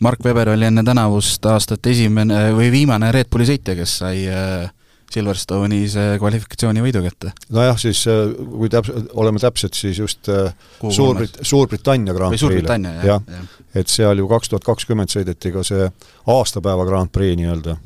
Mark 0.00 0.20
Webber 0.24 0.52
oli 0.52 0.64
enne 0.64 0.84
tänavust 0.84 1.46
aastat 1.46 1.86
esimene 1.86 2.52
või 2.54 2.70
viimane 2.70 3.10
Red 3.12 3.30
Bulli 3.30 3.48
sõitja, 3.48 3.74
kes 3.74 3.98
sai 3.98 4.26
äh, 4.30 4.68
Silverstone'i 5.12 5.86
see 5.90 6.16
kvalifikatsioonivõidu 6.20 7.02
kätte. 7.04 7.32
nojah, 7.54 7.78
siis 7.80 8.02
äh, 8.10 8.34
kui 8.52 8.70
täps-, 8.72 8.92
oleme 9.18 9.40
täpsed, 9.42 9.76
siis 9.78 10.00
just 10.02 10.28
äh, 10.32 10.52
Suurbrit-, 10.82 11.40
Suurbritannia 11.42 12.14
Grand 12.16 12.36
Prix'le. 12.36 12.62
Jah 13.06 13.06
ja. 13.06 13.20
ja.. 13.20 13.42
et 13.74 13.88
seal 13.92 14.20
ju 14.20 14.28
kaks 14.28 14.52
tuhat 14.52 14.66
kakskümmend 14.66 15.12
sõideti 15.12 15.52
ka 15.54 15.64
see 15.66 15.88
aastapäeva 16.28 16.86
Grand 16.88 17.12
Prix 17.12 17.38
nii-öelda, 17.40 17.76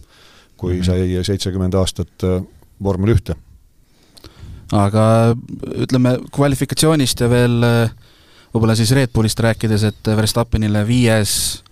kui 0.57 0.75
mm 0.75 0.81
-hmm. 0.81 1.17
sai 1.19 1.25
seitsekümmend 1.31 1.75
aastat 1.75 2.27
äh, 2.29 2.43
vormel 2.83 3.15
ühte. 3.17 3.37
aga 4.73 5.37
ütleme, 5.85 6.17
kvalifikatsioonist 6.33 7.21
ja 7.21 7.29
veel 7.31 7.61
võib-olla 8.55 8.77
siis 8.77 8.91
Red 8.91 9.13
Bullist 9.13 9.41
rääkides, 9.41 9.83
et 9.85 10.17
Verstappenile 10.17 10.87
viies 10.87 11.63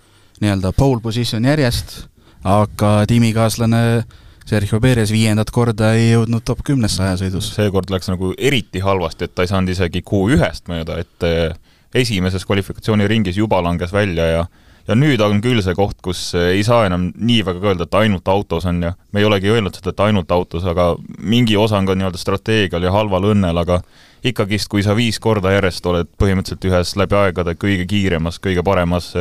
nii-öelda 0.40 0.73
pole 0.76 1.00
position 1.00 1.45
järjest, 1.45 2.07
aga 2.45 3.04
tiimikaaslane 3.09 4.04
Sergio 4.50 4.80
Perez 4.83 5.12
viiendat 5.14 5.52
korda 5.54 5.92
ei 5.95 6.09
jõudnud 6.11 6.42
top 6.42 6.64
kümnesse 6.66 7.04
ajasõidus. 7.07 7.52
seekord 7.54 7.90
läks 7.92 8.11
nagu 8.11 8.33
eriti 8.35 8.80
halvasti, 8.83 9.28
et 9.28 9.35
ta 9.35 9.45
ei 9.47 9.50
saanud 9.52 9.71
isegi 9.71 10.02
Q1-st 10.02 10.66
mööda, 10.73 10.97
et 10.99 11.26
eh, 11.28 11.52
esimeses 11.95 12.47
kvalifikatsiooniringis 12.49 13.38
juba 13.38 13.62
langes 13.62 13.95
välja 13.95 14.26
ja 14.26 14.42
ja 14.88 14.97
nüüd 14.99 15.21
on 15.23 15.38
küll 15.45 15.62
see 15.62 15.76
koht, 15.78 16.00
kus 16.02 16.33
eh, 16.35 16.57
ei 16.57 16.64
saa 16.66 16.88
enam 16.88 17.12
nii 17.14 17.45
väga 17.47 17.62
öelda, 17.62 17.87
et 17.87 17.95
ainult 18.00 18.26
autos 18.33 18.66
on 18.66 18.83
ju, 18.83 18.92
me 19.12 19.23
ei 19.23 19.28
olegi 19.28 19.52
öelnud 19.54 19.78
seda, 19.78 19.95
et 19.95 20.02
ainult 20.09 20.35
autos, 20.35 20.66
aga 20.66 20.97
mingi 21.23 21.54
osa 21.57 21.78
on 21.78 21.87
ka 21.87 21.95
nii-öelda 21.95 22.19
strateegial 22.19 22.83
ja 22.83 22.95
halval 22.97 23.30
õnnel, 23.30 23.62
aga 23.62 23.78
ikkagist, 24.26 24.66
kui 24.73 24.83
sa 24.83 24.97
viis 24.99 25.23
korda 25.23 25.54
järjest 25.54 25.87
oled 25.87 26.11
põhimõtteliselt 26.19 26.66
ühes 26.73 26.97
läbi 26.99 27.23
aegade 27.23 27.54
kõige 27.54 27.87
kiiremas, 27.87 28.42
kõige 28.42 28.66
paremas 28.66 29.12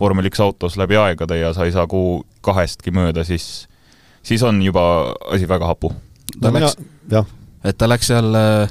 vormel 0.00 0.30
üks 0.32 0.40
autos 0.40 0.80
läbi 0.80 0.96
aegade 0.96 1.36
ja 1.42 1.52
sa 1.52 1.68
ei 1.68 1.76
saa 1.76 1.84
kuu 1.90 2.22
kahestki 2.40 2.94
mööda, 2.96 3.28
siis 3.28 3.68
siis 4.22 4.42
on 4.42 4.62
juba 4.62 5.14
asi 5.30 5.48
väga 5.48 5.66
hapu. 5.66 5.92
ta 6.40 6.52
läks, 6.52 6.76
et 7.64 7.78
ta 7.78 7.88
läks 7.88 8.12
seal 8.12 8.34
äh, 8.34 8.70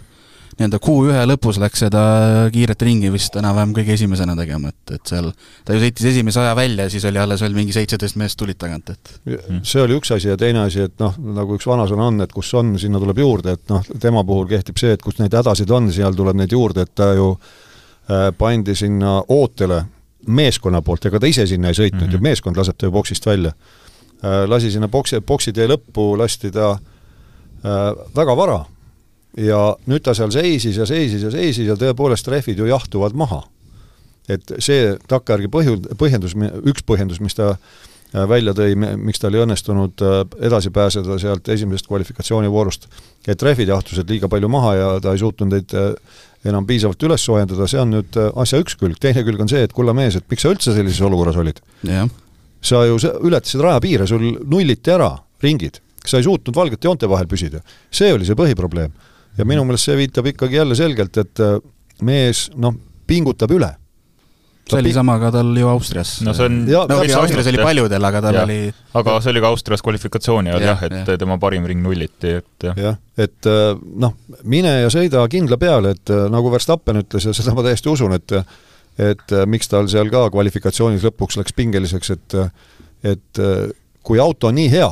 nii-öelda 0.59 0.79
kuu 0.83 1.05
ühe 1.07 1.21
lõpus 1.29 1.57
läks 1.61 1.85
seda 1.85 2.01
kiiret 2.51 2.81
ringi 2.83 3.11
vist 3.13 3.35
enam-vähem 3.39 3.71
kõige 3.77 3.95
esimesena 3.95 4.35
tegema, 4.35 4.73
et, 4.73 4.95
et 4.97 5.11
seal 5.11 5.29
ta 5.65 5.75
ju 5.75 5.83
sõitis 5.83 6.09
esimese 6.11 6.41
aja 6.43 6.55
välja 6.57 6.87
ja 6.87 6.91
siis 6.91 7.05
oli 7.07 7.21
alles 7.21 7.43
veel 7.45 7.55
mingi 7.55 7.75
seitseteist 7.75 8.19
meest 8.19 8.39
tulid 8.39 8.59
tagant, 8.59 8.91
et 8.91 9.13
see 9.63 9.83
oli 9.83 9.95
üks 9.95 10.11
asi 10.15 10.31
ja 10.31 10.37
teine 10.39 10.65
asi, 10.65 10.83
et 10.89 10.97
noh, 10.99 11.15
nagu 11.39 11.55
üks 11.55 11.67
vanasõna 11.69 12.09
on, 12.11 12.19
et 12.25 12.35
kus 12.35 12.51
on, 12.59 12.73
sinna 12.81 12.99
tuleb 12.99 13.23
juurde, 13.23 13.55
et 13.55 13.71
noh, 13.71 13.87
tema 14.03 14.25
puhul 14.27 14.49
kehtib 14.51 14.81
see, 14.81 14.97
et 14.97 15.05
kus 15.05 15.21
neid 15.21 15.35
hädasid 15.39 15.71
on, 15.71 15.87
seal 15.95 16.17
tuleb 16.17 16.41
neid 16.41 16.55
juurde, 16.55 16.83
et 16.83 16.95
ta 16.95 17.13
ju 17.15 17.31
äh, 17.37 18.29
pandi 18.37 18.75
sinna 18.75 19.19
ootele 19.27 19.85
meeskonna 20.27 20.83
poolt, 20.83 21.07
ega 21.07 21.23
ta 21.23 21.29
ise 21.29 21.47
sinna 21.47 21.71
ei 21.71 21.77
sõitnud 21.77 22.03
mm 22.03 22.09
-hmm. 22.09 22.19
ju, 22.19 22.25
meeskond 22.27 22.59
laseb 22.59 22.75
ta 22.75 22.89
ju 22.89 22.91
boksist 22.91 23.25
välja 23.25 23.55
lasi 24.21 24.71
sinna 24.71 24.87
boksi, 24.91 25.21
boksitee 25.21 25.67
lõppu, 25.69 26.11
lasti 26.19 26.51
ta 26.51 26.73
äh, 26.75 27.93
väga 28.15 28.35
vara. 28.35 28.65
ja 29.37 29.75
nüüd 29.85 30.01
ta 30.03 30.15
seal 30.17 30.31
seisis 30.33 30.77
ja 30.77 30.85
seisis 30.89 31.21
ja 31.23 31.29
seisis 31.31 31.67
ja 31.67 31.75
tõepoolest 31.77 32.27
rehvid 32.27 32.57
ju 32.57 32.65
jahtuvad 32.65 33.13
maha. 33.13 33.43
et 34.29 34.51
see 34.59 34.97
takkajärgi 35.07 35.47
põhju-, 35.47 35.95
põhjendus, 35.97 36.35
üks 36.65 36.83
põhjendus, 36.85 37.21
mis 37.21 37.35
ta 37.37 37.53
äh, 37.53 38.25
välja 38.29 38.53
tõi, 38.53 38.75
miks 38.75 39.19
tal 39.19 39.33
ei 39.33 39.43
õnnestunud 39.45 40.03
edasi 40.41 40.69
pääseda 40.69 41.19
sealt 41.19 41.49
esimesest 41.49 41.87
kvalifikatsioonivoorust, 41.87 42.87
et 43.27 43.41
rehvid 43.41 43.71
jahtusid 43.71 44.09
liiga 44.09 44.27
palju 44.27 44.49
maha 44.49 44.75
ja 44.75 44.87
ta 45.01 45.13
ei 45.13 45.21
suutnud 45.21 45.53
neid 45.53 45.75
enam 46.45 46.65
piisavalt 46.67 47.03
üles 47.03 47.23
soojendada, 47.25 47.67
see 47.67 47.79
on 47.79 47.93
nüüd 47.93 48.17
asja 48.35 48.59
üks 48.59 48.75
külg, 48.79 48.99
teine 48.99 49.23
külg 49.23 49.41
on 49.41 49.51
see, 49.51 49.63
et 49.63 49.73
kulla 49.75 49.93
mees, 49.93 50.15
et 50.15 50.25
miks 50.31 50.43
sa 50.43 50.51
üldse 50.51 50.75
sellises 50.75 51.01
olukorras 51.05 51.39
olid? 51.39 51.61
Sa 52.61 52.83
ju 52.85 52.97
ületasid 52.99 53.61
rajapiire, 53.63 54.07
sul 54.07 54.25
nulliti 54.45 54.91
ära 54.91 55.11
ringid, 55.43 55.79
sa 56.05 56.19
ei 56.19 56.27
suutnud 56.27 56.55
valgete 56.55 56.87
joonte 56.87 57.09
vahel 57.09 57.27
püsida. 57.31 57.61
see 57.91 58.13
oli 58.13 58.27
see 58.27 58.37
põhiprobleem. 58.39 58.91
ja 59.37 59.45
minu 59.45 59.63
meelest 59.63 59.87
see 59.87 59.97
viitab 59.99 60.27
ikkagi 60.27 60.59
jälle 60.59 60.75
selgelt, 60.75 61.17
et 61.17 61.39
äh, 61.39 61.59
mees 62.01 62.49
noh, 62.55 62.75
pingutab 63.07 63.51
üle. 63.55 63.71
see 64.69 64.81
oli 64.83 64.91
sama 64.93 65.15
ka 65.21 65.31
tal 65.33 65.55
ju 65.57 65.67
Austrias. 65.71 66.19
no 66.21 66.33
see 66.35 66.49
on 66.49 66.61
ja, 66.67 66.83
no 66.89 66.99
Austrias 66.99 67.47
oli 67.47 67.63
paljudel, 67.63 68.09
aga 68.11 68.21
tal 68.27 68.39
ja. 68.41 68.47
oli 68.47 68.59
aga 68.99 69.19
see 69.23 69.33
oli 69.33 69.43
ka 69.43 69.53
Austrias 69.53 69.85
kvalifikatsiooni 69.85 70.51
ajal 70.51 70.67
jah, 70.67 70.87
et 70.89 70.97
ja. 70.99 71.17
tema 71.17 71.39
parim 71.39 71.67
ring 71.69 71.83
nulliti, 71.83 72.35
et 72.41 72.67
jah. 72.69 72.81
jah, 72.87 72.99
et 73.17 73.49
äh, 73.49 73.71
noh, 74.03 74.17
mine 74.43 74.81
ja 74.83 74.91
sõida 74.93 75.23
kindla 75.31 75.57
peale, 75.61 75.95
et 75.95 76.11
äh, 76.15 76.27
nagu 76.31 76.51
Verstappen 76.51 76.99
ütles 77.05 77.29
ja 77.29 77.35
seda 77.35 77.55
ma 77.55 77.63
täiesti 77.65 77.91
usun, 77.91 78.19
et 78.19 78.41
et 78.97 79.33
äh, 79.35 79.45
miks 79.45 79.69
tal 79.71 79.89
seal 79.91 80.11
ka 80.11 80.27
kvalifikatsioonis 80.33 81.05
lõpuks 81.07 81.39
läks 81.39 81.55
pingeliseks, 81.55 82.15
et 82.15 82.37
et 83.03 83.39
äh, 83.39 83.69
kui 84.03 84.19
auto 84.19 84.49
on 84.49 84.57
nii 84.59 84.69
hea, 84.71 84.89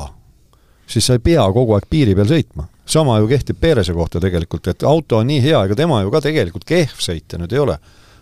siis 0.88 1.06
sa 1.06 1.18
ei 1.18 1.24
pea 1.24 1.44
kogu 1.52 1.74
aeg 1.76 1.88
piiri 1.90 2.14
peal 2.16 2.28
sõitma. 2.30 2.68
sama 2.88 3.18
ju 3.18 3.28
kehtib 3.28 3.58
Perese 3.60 3.92
kohta 3.92 4.20
tegelikult, 4.20 4.66
et 4.68 4.82
auto 4.82 5.18
on 5.18 5.26
nii 5.26 5.42
hea, 5.44 5.64
ega 5.64 5.74
tema 5.76 6.02
ju 6.02 6.10
ka 6.10 6.20
tegelikult 6.24 6.64
kehv 6.64 7.00
sõitja 7.04 7.38
nüüd 7.38 7.52
ei 7.52 7.58
ole. 7.58 7.78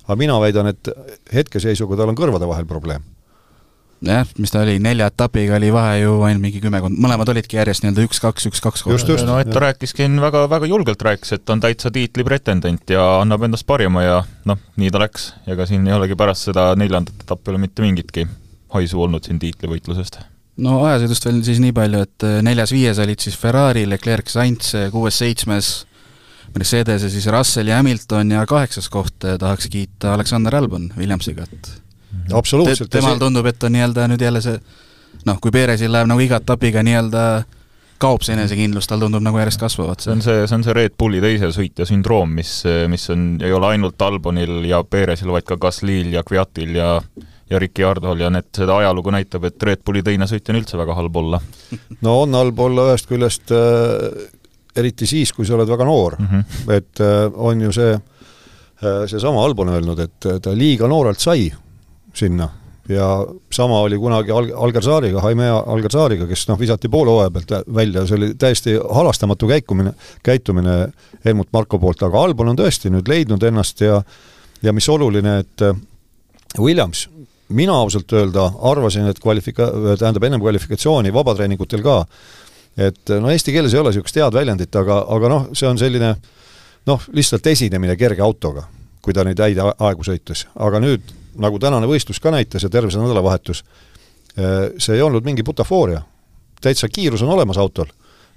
aga 0.06 0.16
mina 0.16 0.40
väidan, 0.40 0.66
et 0.66 0.88
hetkeseisuga 1.34 1.96
tal 1.96 2.08
on 2.08 2.18
kõrvade 2.18 2.46
vahel 2.46 2.66
probleem 2.66 3.02
jah, 4.04 4.28
mis 4.38 4.52
ta 4.52 4.60
oli, 4.64 4.76
nelja 4.82 5.08
etapiga 5.10 5.56
oli 5.56 5.70
vahe 5.72 6.00
ju 6.02 6.18
ainult 6.26 6.44
mingi 6.44 6.60
kümmekond, 6.60 6.98
mõlemad 7.00 7.30
olidki 7.32 7.58
järjest 7.58 7.84
nii-öelda 7.84 8.04
üks-kaks, 8.06 8.48
üks-kaks 8.50 8.84
korda. 8.84 9.16
no 9.28 9.38
et 9.40 9.50
ta 9.52 9.62
rääkiski 9.68 10.08
väga, 10.20 10.44
väga 10.52 10.70
julgelt 10.70 11.02
rääkis, 11.08 11.36
et 11.38 11.50
on 11.50 11.62
täitsa 11.64 11.90
tiitli 11.94 12.24
pretendent 12.26 12.90
ja 12.92 13.06
annab 13.22 13.46
endast 13.48 13.66
parima 13.66 14.04
ja 14.04 14.22
noh, 14.48 14.60
nii 14.76 14.92
ta 14.92 15.02
läks. 15.02 15.32
ega 15.46 15.66
siin 15.66 15.86
ei 15.88 15.96
olegi 15.96 16.18
pärast 16.18 16.50
seda 16.50 16.68
neljandat 16.76 17.24
etappi 17.24 17.54
ole 17.54 17.62
mitte 17.64 17.84
mingitki 17.84 18.26
haisu 18.76 19.02
olnud 19.02 19.24
siin 19.24 19.40
tiitlivõitlusest. 19.40 20.20
no 20.64 20.78
ajasõidust 20.84 21.28
veel 21.28 21.42
siis 21.48 21.62
nii 21.64 21.72
palju, 21.76 22.04
et 22.06 22.28
äh, 22.28 22.38
neljas-viies 22.44 23.00
olid 23.02 23.24
siis 23.24 23.38
Ferrari, 23.40 23.86
Leclerc, 23.88 24.28
Sainz, 24.32 24.74
kuues-seitsmes 24.92 25.72
Mercedes 26.56 27.02
ja 27.02 27.10
siis 27.12 27.26
Russell 27.32 27.68
ja 27.68 27.80
Hamilton 27.80 28.30
ja 28.36 28.44
kaheksas 28.48 28.88
koht 28.92 29.24
äh, 29.24 29.40
tahaks 29.40 29.68
kiita 29.72 30.14
Alexander 30.14 30.54
Albon 30.56 30.92
Williamsiga, 30.96 31.48
et 31.48 31.85
absoluutselt 32.32 32.90
Te,. 32.90 32.98
temal 32.98 33.18
tundub, 33.18 33.46
et 33.46 33.62
on 33.64 33.72
nii-öelda 33.76 34.08
nüüd 34.08 34.22
jälle 34.22 34.42
see 34.44 34.58
noh, 35.26 35.38
kui 35.40 35.50
Perezil 35.54 35.92
läheb 35.92 36.10
nagu 36.10 36.22
iga 36.22 36.40
etapiga 36.42 36.82
nii-öelda 36.86 37.22
kaob 38.02 38.24
see 38.26 38.34
enesekindlus, 38.36 38.88
tal 38.90 39.00
tundub 39.00 39.24
nagu 39.24 39.38
järjest 39.40 39.60
kasvavat. 39.60 40.04
see 40.04 40.12
on 40.12 40.22
see, 40.22 40.42
see 40.46 40.58
on 40.58 40.64
see 40.66 40.76
Red 40.76 40.96
Bulli 40.98 41.22
teise 41.24 41.52
sõitja 41.54 41.86
sündroom, 41.88 42.34
mis, 42.36 42.58
mis 42.92 43.08
on, 43.14 43.28
ei 43.44 43.52
ole 43.56 43.72
ainult 43.72 44.02
Albonil 44.02 44.64
ja 44.68 44.82
Perezil, 44.84 45.32
vaid 45.32 45.48
ka 45.48 45.56
Gaslil 45.60 46.12
ja 46.16 46.24
Kviatil 46.26 46.76
ja 46.76 46.98
ja 47.50 47.58
Ricciardol 47.62 48.20
ja 48.20 48.30
need, 48.32 48.48
seda 48.56 48.78
ajalugu 48.80 49.12
näitab, 49.14 49.44
et 49.46 49.62
Red 49.62 49.84
Bulli 49.86 50.02
teine 50.06 50.26
sõitja 50.26 50.52
on 50.52 50.60
üldse 50.60 50.78
väga 50.80 50.96
halb 50.98 51.20
olla. 51.20 51.40
no 52.04 52.20
on 52.24 52.34
halb 52.34 52.58
olla 52.62 52.88
ühest 52.90 53.06
küljest 53.10 53.54
äh, 53.54 54.26
eriti 54.76 55.06
siis, 55.08 55.32
kui 55.32 55.46
sa 55.46 55.54
oled 55.56 55.70
väga 55.70 55.86
noor 55.86 56.18
mm, 56.18 56.26
-hmm. 56.32 56.72
et 56.74 57.00
äh, 57.00 57.30
on 57.34 57.60
ju 57.60 57.72
see 57.72 57.92
äh, 57.94 59.06
seesama 59.06 59.44
Albon 59.44 59.70
öelnud, 59.72 60.00
et 60.00 60.28
ta 60.42 60.54
liiga 60.54 60.88
noorelt 60.88 61.22
sai 61.22 61.52
sinna. 62.16 62.48
Ja 62.88 63.26
sama 63.50 63.80
oli 63.82 63.98
kunagi 63.98 64.30
Al-, 64.30 64.52
Algersaariga, 64.54 65.18
Jaime 65.24 65.48
Algersaariga, 65.50 66.28
kes 66.30 66.44
noh, 66.48 66.58
visati 66.58 66.88
poole 66.88 67.10
hooaja 67.10 67.32
pealt 67.34 67.54
välja, 67.74 68.04
see 68.06 68.14
oli 68.14 68.28
täiesti 68.38 68.76
halastamatu 68.78 69.48
käikumine, 69.50 69.92
käitumine 70.22 70.76
Helmut 71.24 71.50
Marko 71.52 71.80
poolt, 71.82 72.04
aga 72.06 72.22
Albon 72.28 72.52
on 72.52 72.60
tõesti 72.60 72.92
nüüd 72.94 73.10
leidnud 73.10 73.42
ennast 73.42 73.82
ja 73.82 74.00
ja 74.62 74.72
mis 74.72 74.88
oluline, 74.88 75.38
et 75.42 75.62
äh, 75.62 75.76
Williams, 76.58 77.08
mina 77.48 77.74
ausalt 77.74 78.12
öelda 78.12 78.48
arvasin, 78.70 79.06
et 79.10 79.20
kvalifika-, 79.22 79.70
tähendab 79.98 80.24
ennem 80.24 80.40
kvalifikatsiooni 80.40 81.12
vabatreeningutel 81.14 81.82
ka, 81.84 81.98
et 82.76 83.14
no 83.20 83.30
eesti 83.32 83.54
keeles 83.54 83.74
ei 83.74 83.80
ole 83.80 83.92
niisugust 83.92 84.18
head 84.20 84.34
väljendit, 84.34 84.74
aga, 84.76 85.02
aga 85.16 85.30
noh, 85.32 85.46
see 85.56 85.68
on 85.68 85.78
selline 85.80 86.14
noh, 86.86 87.06
lihtsalt 87.12 87.46
esinemine 87.52 87.96
kerge 87.98 88.24
autoga, 88.24 88.66
kui 89.02 89.14
ta 89.14 89.24
neid 89.26 89.40
häid 89.40 89.60
aegu 89.62 90.06
sõitis, 90.06 90.46
aga 90.54 90.82
nüüd 90.82 91.14
nagu 91.42 91.60
tänane 91.62 91.88
võistlus 91.90 92.20
ka 92.22 92.32
näitas 92.34 92.66
ja 92.66 92.70
terve 92.72 92.90
see 92.92 93.02
nädalavahetus, 93.02 93.62
eh, 94.36 94.72
see 94.78 94.96
ei 94.96 95.02
olnud 95.02 95.24
mingi 95.24 95.44
butafooria. 95.46 96.02
täitsa 96.60 96.88
kiirus 96.88 97.22
on 97.22 97.28
olemas 97.28 97.58
autol. 97.58 97.86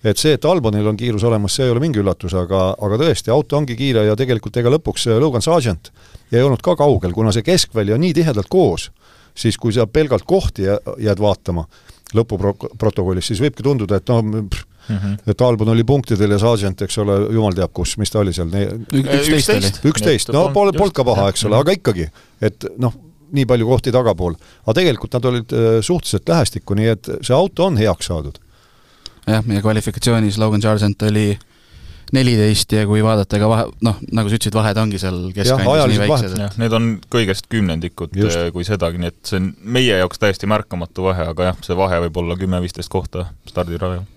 et 0.04 0.18
see, 0.18 0.34
et 0.34 0.46
Albonil 0.46 0.88
on 0.88 0.98
kiirus 0.98 1.24
olemas, 1.24 1.56
see 1.56 1.66
ei 1.66 1.72
ole 1.72 1.80
mingi 1.80 2.00
üllatus, 2.00 2.34
aga, 2.34 2.76
aga 2.82 2.98
tõesti, 2.98 3.32
auto 3.32 3.58
ongi 3.58 3.76
kiire 3.76 4.06
ja 4.06 4.16
tegelikult 4.16 4.58
ega 4.58 4.70
lõpuks 4.70 5.10
Logan 5.20 5.42
Sargent 5.42 5.92
ei 6.32 6.42
olnud 6.42 6.62
ka 6.62 6.76
kaugel, 6.76 7.12
kuna 7.12 7.32
see 7.32 7.44
keskväli 7.44 7.94
on 7.94 8.00
nii 8.00 8.14
tihedalt 8.14 8.48
koos, 8.48 8.92
siis 9.36 9.58
kui 9.58 9.74
sa 9.74 9.88
pelgalt 9.88 10.24
kohti 10.24 10.64
jääd 10.64 11.20
vaatama 11.20 11.66
lõpuprotokollis, 12.16 13.28
siis 13.28 13.42
võibki 13.44 13.64
tunduda, 13.64 14.00
et 14.00 14.08
noh, 14.08 14.24
Mm 14.90 14.96
-hmm. 14.98 15.18
et 15.32 15.42
Albon 15.42 15.70
oli 15.70 15.84
punktidel 15.84 16.32
ja 16.32 16.40
Sargent, 16.40 16.82
eks 16.82 16.98
ole, 16.98 17.18
jumal 17.34 17.54
teab 17.54 17.74
kus, 17.74 17.98
mis 17.98 18.12
ta 18.12 18.20
oli 18.20 18.34
seal, 18.34 18.50
üksteist 18.50 19.54
oli. 19.54 19.92
üksteist, 19.92 20.34
no 20.34 20.50
pole, 20.54 20.74
polnud 20.74 20.96
ka 20.96 21.06
paha, 21.06 21.30
eks 21.30 21.46
ole, 21.46 21.60
aga 21.60 21.76
ikkagi, 21.78 22.10
et 22.42 22.66
noh, 22.78 22.96
nii 23.32 23.46
palju 23.46 23.68
kohti 23.70 23.94
tagapool. 23.94 24.38
aga 24.66 24.78
tegelikult 24.80 25.14
nad 25.18 25.26
olid 25.26 25.54
äh, 25.54 25.68
suhteliselt 25.86 26.30
lähestikku, 26.30 26.78
nii 26.78 26.88
et 26.96 27.12
see 27.22 27.36
auto 27.36 27.70
on 27.70 27.78
heaks 27.78 28.10
saadud. 28.10 28.42
jah, 29.28 29.46
meie 29.46 29.62
kvalifikatsioonis 29.62 30.42
Logan 30.42 30.62
Sargent 30.62 31.02
oli 31.06 31.38
neliteist 32.16 32.72
ja 32.74 32.86
kui 32.90 33.04
vaadata 33.06 33.40
ka 33.42 33.50
vahe, 33.50 33.66
noh, 33.86 33.98
nagu 34.12 34.30
sa 34.32 34.38
ütlesid, 34.40 34.56
vahed 34.58 34.78
ongi 34.82 35.02
seal 35.02 35.20
keskandis 35.36 35.92
nii 35.92 36.00
väiksed, 36.02 36.38
et 36.46 36.62
need 36.62 36.74
on 36.74 36.88
kõigest 37.14 37.50
kümnendikud, 37.54 38.16
äh, 38.26 38.48
kui 38.56 38.66
sedagi, 38.66 39.02
nii 39.02 39.14
et 39.14 39.20
see 39.30 39.42
on 39.42 39.52
meie 39.78 40.00
jaoks 40.02 40.22
täiesti 40.22 40.50
märkamatu 40.50 41.06
vahe, 41.12 41.30
aga 41.34 41.52
jah, 41.52 41.60
see 41.66 41.78
vahe 41.78 42.02
võib 42.08 42.24
olla 42.24 42.40
kümme-viisteist 42.40 42.90
kohta 42.90 43.30
stardirajal 43.50 44.08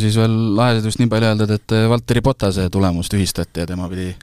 siis 0.00 0.16
veel 0.16 0.36
lahedust 0.56 0.98
nii 0.98 1.08
palju 1.12 1.32
öeldud, 1.32 1.50
et 1.50 1.76
Valteri 1.88 2.20
Potase 2.24 2.68
tulemus 2.70 3.08
tühistati 3.08 3.60
ja 3.60 3.66
tema 3.66 3.88
pidi, 3.88 4.14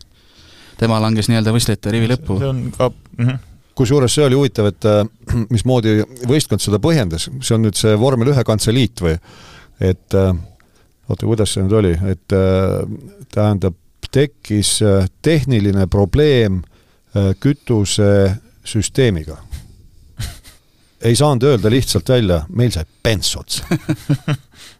tema 0.78 1.02
langes 1.02 1.30
nii-öelda 1.30 1.54
võistlejate 1.54 1.92
rivi 1.92 2.10
lõppu. 2.14 2.40
see 2.40 2.50
on 2.50 2.72
ka 2.78 2.90
mm 2.90 3.28
-hmm 3.28 3.44
kusjuures 3.75 4.16
see 4.16 4.25
oli 4.25 4.38
huvitav, 4.40 4.70
et 4.72 4.88
äh, 4.90 5.04
mismoodi 5.54 6.00
võistkond 6.30 6.64
seda 6.64 6.80
põhjendas, 6.84 7.30
see 7.42 7.56
on 7.58 7.66
nüüd 7.68 7.80
see 7.80 7.96
vormel 8.00 8.32
ühe 8.34 8.46
kantseliit 8.48 9.04
või? 9.04 9.18
Et 9.84 10.16
äh, 10.16 10.32
oota, 11.10 11.25
kuidas 11.25 11.56
see 11.56 11.66
nüüd 11.66 11.75
oli, 11.82 11.96
et 12.12 12.36
äh, 12.36 12.86
tähendab, 13.36 13.78
tekkis 14.16 14.78
tehniline 15.25 15.90
probleem 15.92 16.62
kütusesüsteemiga. 17.44 19.36
ei 21.10 21.18
saanud 21.20 21.44
öelda 21.50 21.72
lihtsalt 21.74 22.08
välja, 22.14 22.38
meil 22.48 22.72
sai 22.72 22.86
pents 23.04 23.34
otsa 23.36 23.66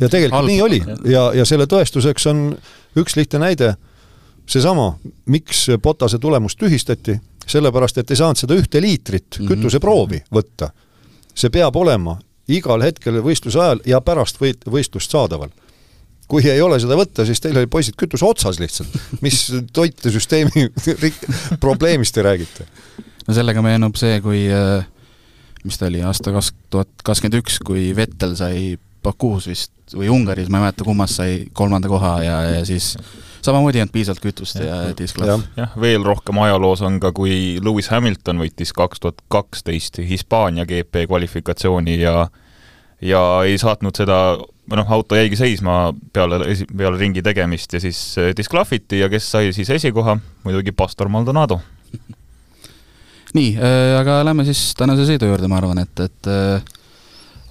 ja 0.00 0.08
tegelikult 0.08 0.46
nii 0.46 0.60
oli 0.62 0.80
ja, 1.10 1.28
ja 1.34 1.46
selle 1.48 1.66
tõestuseks 1.70 2.28
on 2.30 2.44
üks 2.98 3.16
lihtne 3.16 3.40
näide, 3.42 3.72
seesama, 4.46 4.92
miks 5.26 5.66
Potase 5.82 6.18
tulemus 6.22 6.56
tühistati, 6.56 7.18
sellepärast 7.46 7.98
et 8.02 8.10
ei 8.10 8.20
saanud 8.20 8.38
seda 8.38 8.58
ühte 8.58 8.82
liitrit 8.82 9.38
-hmm. 9.38 9.48
kütuseproovi 9.48 10.22
võtta. 10.34 10.70
see 11.34 11.50
peab 11.50 11.76
olema 11.76 12.18
igal 12.48 12.82
hetkel 12.82 13.22
võistluse 13.22 13.60
ajal 13.60 13.82
ja 13.86 14.00
pärast 14.00 14.40
võit-, 14.40 14.64
võistlust 14.70 15.10
saadaval. 15.10 15.50
kui 16.28 16.44
ei 16.48 16.60
ole 16.60 16.78
seda 16.80 16.96
võtta, 16.96 17.26
siis 17.26 17.40
teil 17.40 17.56
oli 17.56 17.66
poisid 17.66 17.94
kütuse 17.96 18.24
otsas 18.24 18.60
lihtsalt. 18.60 18.94
mis 19.20 19.52
toitesüsteemi 19.78 20.68
probleemist 21.60 22.14
te 22.14 22.22
räägite? 22.22 22.66
no 23.26 23.34
sellega 23.34 23.62
meenub 23.62 23.96
see, 23.96 24.20
kui 24.20 24.46
äh, 24.50 24.86
mis 25.64 25.78
ta 25.78 25.86
oli, 25.86 26.02
aasta 26.02 26.32
kaks 26.34 26.52
tuhat 26.70 27.04
kakskümmend 27.04 27.38
üks, 27.42 27.58
kui 27.64 27.92
Vettel 27.96 28.34
sai 28.38 28.78
Bakuus 29.02 29.48
vist 29.50 29.96
või 29.96 30.08
Ungaris, 30.12 30.48
ma 30.48 30.60
ei 30.60 30.66
mäleta, 30.68 30.86
kummas 30.86 31.16
sai 31.18 31.44
kolmanda 31.52 31.90
koha 31.90 32.14
ja, 32.24 32.36
ja 32.56 32.64
siis 32.66 32.94
samamoodi 33.42 33.80
ei 33.80 33.84
olnud 33.84 33.94
piisavalt 33.94 34.22
kütust 34.22 34.60
ja, 34.62 34.82
ja 34.88 34.94
disklahv. 34.98 35.42
jah, 35.58 35.74
veel 35.80 36.04
rohkem 36.06 36.38
ajaloos 36.44 36.84
on 36.86 37.00
ka, 37.02 37.12
kui 37.16 37.58
Lewis 37.64 37.90
Hamilton 37.92 38.40
võitis 38.44 38.72
kaks 38.76 39.02
tuhat 39.02 39.20
kaksteist 39.32 39.98
Hispaania 40.08 40.66
GP 40.68 41.06
kvalifikatsiooni 41.10 41.98
ja 42.00 42.26
ja 43.02 43.20
ei 43.42 43.58
saatnud 43.58 43.98
seda, 43.98 44.18
noh, 44.76 44.92
auto 44.94 45.18
jäigi 45.18 45.36
seisma 45.38 45.90
peale, 46.14 46.38
peale 46.70 46.98
ringi 47.00 47.22
tegemist 47.24 47.74
ja 47.74 47.80
siis 47.82 47.98
disklahviti 48.36 49.02
ja 49.02 49.08
kes 49.12 49.30
sai 49.34 49.50
siis 49.56 49.70
esikoha, 49.74 50.16
muidugi 50.44 50.72
Pastor 50.72 51.10
Maldonado. 51.10 51.60
Nii 53.36 53.56
äh,, 53.56 53.96
aga 53.98 54.20
lähme 54.28 54.44
siis 54.46 54.70
tänase 54.78 55.06
sõidu 55.08 55.30
juurde, 55.30 55.48
ma 55.50 55.58
arvan, 55.58 55.82
et, 55.82 56.04
et 56.04 56.30
äh, 56.30 56.62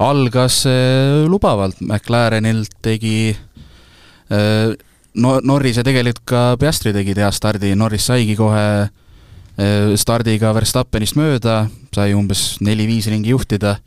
algas 0.02 0.66
äh, 0.66 1.26
lubavalt, 1.30 1.82
McLarenilt 1.82 2.74
tegi 2.82 3.32
äh, 3.32 4.74
no 5.14 5.38
Norrise 5.44 5.84
tegelikult 5.86 6.26
ka 6.26 6.44
Piastri 6.60 6.94
tegid 6.96 7.22
hea 7.22 7.30
stardi, 7.36 7.74
Norris 7.78 8.08
saigi 8.10 8.36
kohe 8.40 8.66
äh, 8.88 9.94
stardiga 10.00 10.54
Verstappenist 10.58 11.18
mööda, 11.20 11.66
sai 11.96 12.12
umbes 12.18 12.58
neli-viis 12.64 13.10
ringi 13.12 13.34
juhtida, 13.36 13.78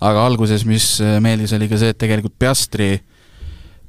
aga 0.00 0.24
alguses, 0.24 0.64
mis 0.64 0.94
meeldis, 1.20 1.52
oli 1.56 1.68
ka 1.68 1.78
see, 1.80 1.92
et 1.92 2.00
tegelikult 2.00 2.38
Piastri 2.40 2.94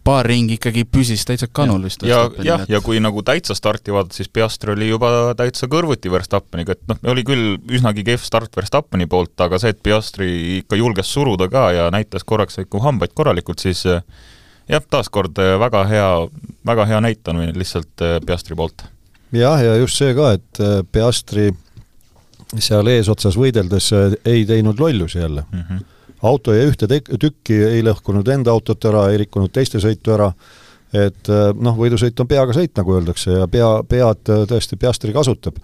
paar 0.03 0.25
ringi 0.25 0.57
ikkagi 0.57 0.83
püsis 0.89 1.23
täitsa 1.27 1.47
kanul 1.51 1.85
vist. 1.85 2.03
ja, 2.07 2.23
jah, 2.43 2.63
ja 2.69 2.81
kui 2.83 2.99
nagu 3.03 3.21
täitsa 3.25 3.55
starti 3.57 3.93
vaadata, 3.93 4.17
siis 4.17 4.31
Piastri 4.33 4.73
oli 4.73 4.89
juba 4.89 5.11
täitsa 5.37 5.69
kõrvuti 5.71 6.11
Verstappeniga, 6.11 6.75
et 6.75 6.83
noh, 6.89 6.99
oli 7.13 7.23
küll 7.27 7.57
üsnagi 7.71 8.05
kehv 8.07 8.23
start 8.25 8.55
Verstappeni 8.57 9.07
poolt, 9.11 9.35
aga 9.45 9.59
see, 9.61 9.73
et 9.75 9.81
Piastri 9.83 10.31
ikka 10.61 10.79
julges 10.79 11.11
suruda 11.13 11.49
ka 11.51 11.67
ja 11.75 11.89
näitas 11.93 12.25
korraks 12.27 12.61
ikka 12.63 12.81
hambaid 12.85 13.13
korralikult, 13.17 13.61
siis 13.61 13.85
jah, 13.85 14.87
taaskord 14.89 15.37
väga 15.61 15.85
hea, 15.91 16.09
väga 16.67 16.87
hea 16.89 17.03
näitamine 17.09 17.53
lihtsalt 17.57 18.05
äh, 18.05 18.17
Piastri 18.25 18.57
poolt. 18.57 18.87
jah, 19.35 19.61
ja 19.61 19.77
just 19.81 20.01
see 20.01 20.15
ka, 20.17 20.33
et 20.39 20.65
Piastri 20.91 21.51
seal 22.59 22.89
eesotsas 22.91 23.37
võideldes 23.39 23.93
ei 24.27 24.45
teinud 24.49 24.79
lollusi 24.81 25.21
jälle 25.21 25.45
mm. 25.51 25.65
-hmm 25.69 25.89
auto 26.21 26.53
jäi 26.55 26.67
ühte 26.69 26.89
tek-, 26.89 27.11
tükki, 27.19 27.57
ei 27.77 27.85
lõhkunud 27.85 28.27
enda 28.33 28.53
autot 28.53 28.85
ära, 28.89 29.07
ei 29.11 29.23
rikkunud 29.23 29.51
teiste 29.53 29.81
sõitu 29.83 30.13
ära, 30.15 30.31
et 30.91 31.31
äh, 31.31 31.49
noh, 31.55 31.77
võidusõit 31.77 32.19
on 32.19 32.29
peaga 32.29 32.55
sõit, 32.55 32.73
nagu 32.77 32.95
öeldakse, 32.97 33.31
ja 33.39 33.47
pea, 33.51 33.69
pead 33.87 34.31
äh, 34.33 34.43
tõesti 34.49 34.77
Piastri 34.79 35.13
kasutab. 35.15 35.59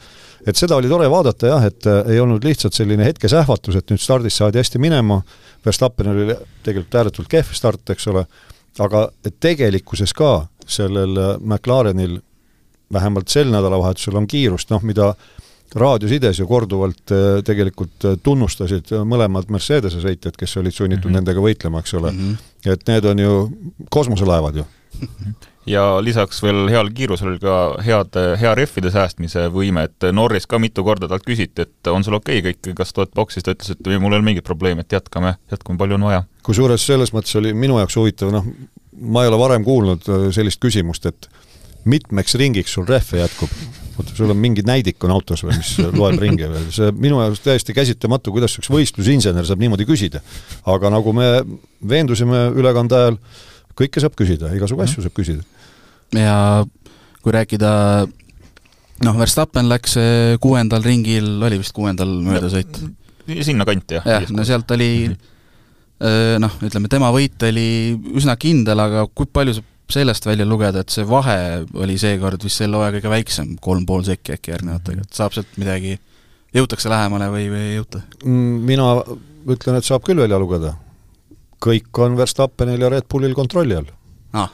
et 0.48 0.56
seda 0.56 0.78
oli 0.78 0.88
tore 0.88 1.10
vaadata 1.12 1.48
jah, 1.48 1.66
et 1.68 1.88
äh, 1.88 2.14
ei 2.14 2.20
olnud 2.24 2.44
lihtsalt 2.44 2.74
selline 2.74 3.06
hetkesähvatus, 3.06 3.76
et 3.76 3.92
nüüd 3.92 4.02
stardis 4.02 4.38
saadi 4.38 4.62
hästi 4.62 4.80
minema, 4.80 5.22
Verstappen 5.66 6.08
oli 6.14 6.36
tegelikult 6.64 6.96
ääretult 6.96 7.28
kehv 7.28 7.52
start, 7.54 7.90
eks 7.90 8.08
ole, 8.08 8.24
aga 8.80 9.08
tegelikkuses 9.40 10.14
ka 10.16 10.48
sellel 10.68 11.18
McLarenil 11.42 12.20
vähemalt 12.94 13.28
sel 13.28 13.52
nädalavahetusel 13.52 14.16
on 14.16 14.28
kiirust, 14.28 14.72
noh 14.72 14.84
mida 14.88 15.12
raadiosides 15.76 16.40
ju 16.40 16.48
korduvalt 16.48 17.12
äh, 17.12 17.44
tegelikult 17.46 18.06
äh, 18.06 18.16
tunnustasid 18.24 18.94
mõlemad 19.06 19.52
Mercedese 19.54 20.02
sõitjad, 20.04 20.38
kes 20.40 20.58
olid 20.58 20.74
sunnitud 20.76 21.06
mm 21.06 21.10
-hmm. 21.10 21.20
nendega 21.20 21.44
võitlema, 21.44 21.84
eks 21.84 21.94
ole 21.94 22.12
mm. 22.12 22.18
-hmm. 22.18 22.72
et 22.74 22.88
need 22.88 23.06
on 23.06 23.20
ju 23.20 23.36
kosmoselaevad 23.90 24.56
ju 24.56 24.66
ja 25.68 26.04
lisaks 26.04 26.40
veel 26.44 26.68
heal 26.72 26.90
kiirusel 26.96 27.34
oli 27.34 27.42
ka 27.42 27.56
head, 27.84 28.18
hea 28.40 28.54
rehvide 28.56 28.92
säästmise 28.94 29.48
võime, 29.54 29.84
et 29.90 30.08
Norris 30.16 30.48
ka 30.48 30.60
mitu 30.60 30.84
korda 30.88 31.10
talt 31.12 31.26
küsiti, 31.28 31.68
et 31.68 31.92
on 31.92 32.04
sul 32.04 32.18
okei 32.20 32.40
okay 32.40 32.54
kõik, 32.54 32.74
kas 32.78 32.94
tuled 32.96 33.12
boksi, 33.16 33.44
ta 33.44 33.56
ütles, 33.56 33.74
et 33.76 33.92
ei, 33.92 34.00
mul 34.00 34.16
ei 34.16 34.22
ole 34.22 34.28
mingit 34.30 34.48
probleemi, 34.48 34.86
et 34.86 34.98
jätkame, 34.98 35.36
jätkame, 35.52 35.78
palju 35.78 36.00
on 36.00 36.08
vaja. 36.10 36.24
kusjuures 36.44 36.86
selles 36.86 37.14
mõttes 37.16 37.36
oli 37.40 37.54
minu 37.54 37.80
jaoks 37.82 38.00
huvitav, 38.00 38.32
noh, 38.32 38.48
ma 39.02 39.26
ei 39.26 39.32
ole 39.32 39.42
varem 39.42 39.68
kuulnud 39.68 40.08
äh, 40.08 40.30
sellist 40.36 40.64
küsimust, 40.64 41.06
et 41.06 41.30
mitmeks 41.86 42.40
ringiks 42.40 42.78
sul 42.78 42.88
rehve 42.88 43.26
jätkub? 43.26 43.52
Oota, 43.98 44.16
sul 44.18 44.32
on 44.34 44.40
mingi 44.40 44.64
näidik 44.66 45.04
on 45.06 45.14
autos 45.16 45.44
või 45.46 45.58
mis 45.58 45.74
loeb 46.00 46.22
ringi 46.22 46.50
veel, 46.50 46.70
see 46.74 46.92
minu 46.96 47.22
jaoks 47.24 47.44
täiesti 47.46 47.76
käsitamatu, 47.78 48.34
kuidas 48.36 48.58
üks 48.60 48.70
võistlusinsener 48.74 49.48
saab 49.48 49.62
niimoodi 49.64 49.88
küsida. 49.90 50.22
aga 50.66 50.92
nagu 50.94 51.14
me 51.16 51.30
veendusime 51.88 52.48
ülekande 52.58 52.98
ajal, 52.98 53.20
kõike 53.78 54.04
saab 54.04 54.18
küsida, 54.18 54.52
igasugu 54.58 54.86
asju 54.86 55.06
saab 55.06 55.16
küsida. 55.18 55.46
ja 56.16 56.66
kui 57.24 57.36
rääkida 57.36 57.72
noh, 59.06 59.18
Verstappen 59.20 59.70
läks 59.70 59.98
eh, 60.02 60.36
kuuendal 60.42 60.86
ringil, 60.86 61.38
oli 61.44 61.62
vist 61.62 61.76
kuuendal 61.76 62.20
möödasõit? 62.26 62.82
sinnakanti, 63.28 63.98
jah. 63.98 64.06
jah, 64.08 64.30
no 64.32 64.46
sealt 64.48 64.72
oli 64.72 64.92
mm 65.08 65.16
-hmm. 65.16 66.40
noh, 66.40 66.54
ütleme 66.64 66.88
tema 66.88 67.10
võit 67.12 67.42
oli 67.44 67.98
üsna 68.16 68.38
kindel, 68.40 68.80
aga 68.80 69.08
kui 69.14 69.26
palju 69.26 69.58
saab 69.58 69.74
sellest 69.92 70.26
välja 70.28 70.46
lugeda, 70.48 70.84
et 70.84 70.94
see 70.94 71.06
vahe 71.08 71.38
oli 71.80 71.98
seekord 72.00 72.44
vist 72.44 72.62
selle 72.62 72.80
hooaja 72.80 72.98
kõige 72.98 73.14
väiksem, 73.14 73.54
kolm 73.64 73.86
pool 73.88 74.04
sekki 74.08 74.36
äkki 74.36 74.54
järgnevatega, 74.54 75.06
et 75.06 75.20
saab 75.20 75.36
sealt 75.36 75.56
midagi, 75.62 75.96
jõutakse 76.56 76.92
lähemale 76.92 77.30
või, 77.34 77.48
või 77.54 77.64
ei 77.70 77.78
jõuta? 77.78 78.04
Mm, 78.26 78.60
mina 78.68 78.90
ütlen, 79.48 79.80
et 79.80 79.88
saab 79.88 80.04
küll 80.08 80.20
välja 80.24 80.40
lugeda. 80.42 80.76
kõik 81.64 82.04
on 82.04 82.18
Verstappenil 82.18 82.82
ja 82.82 82.90
Red 82.94 83.08
Bullil 83.10 83.34
kontrolli 83.34 83.76
all 83.76 83.88
ah. 84.38 84.52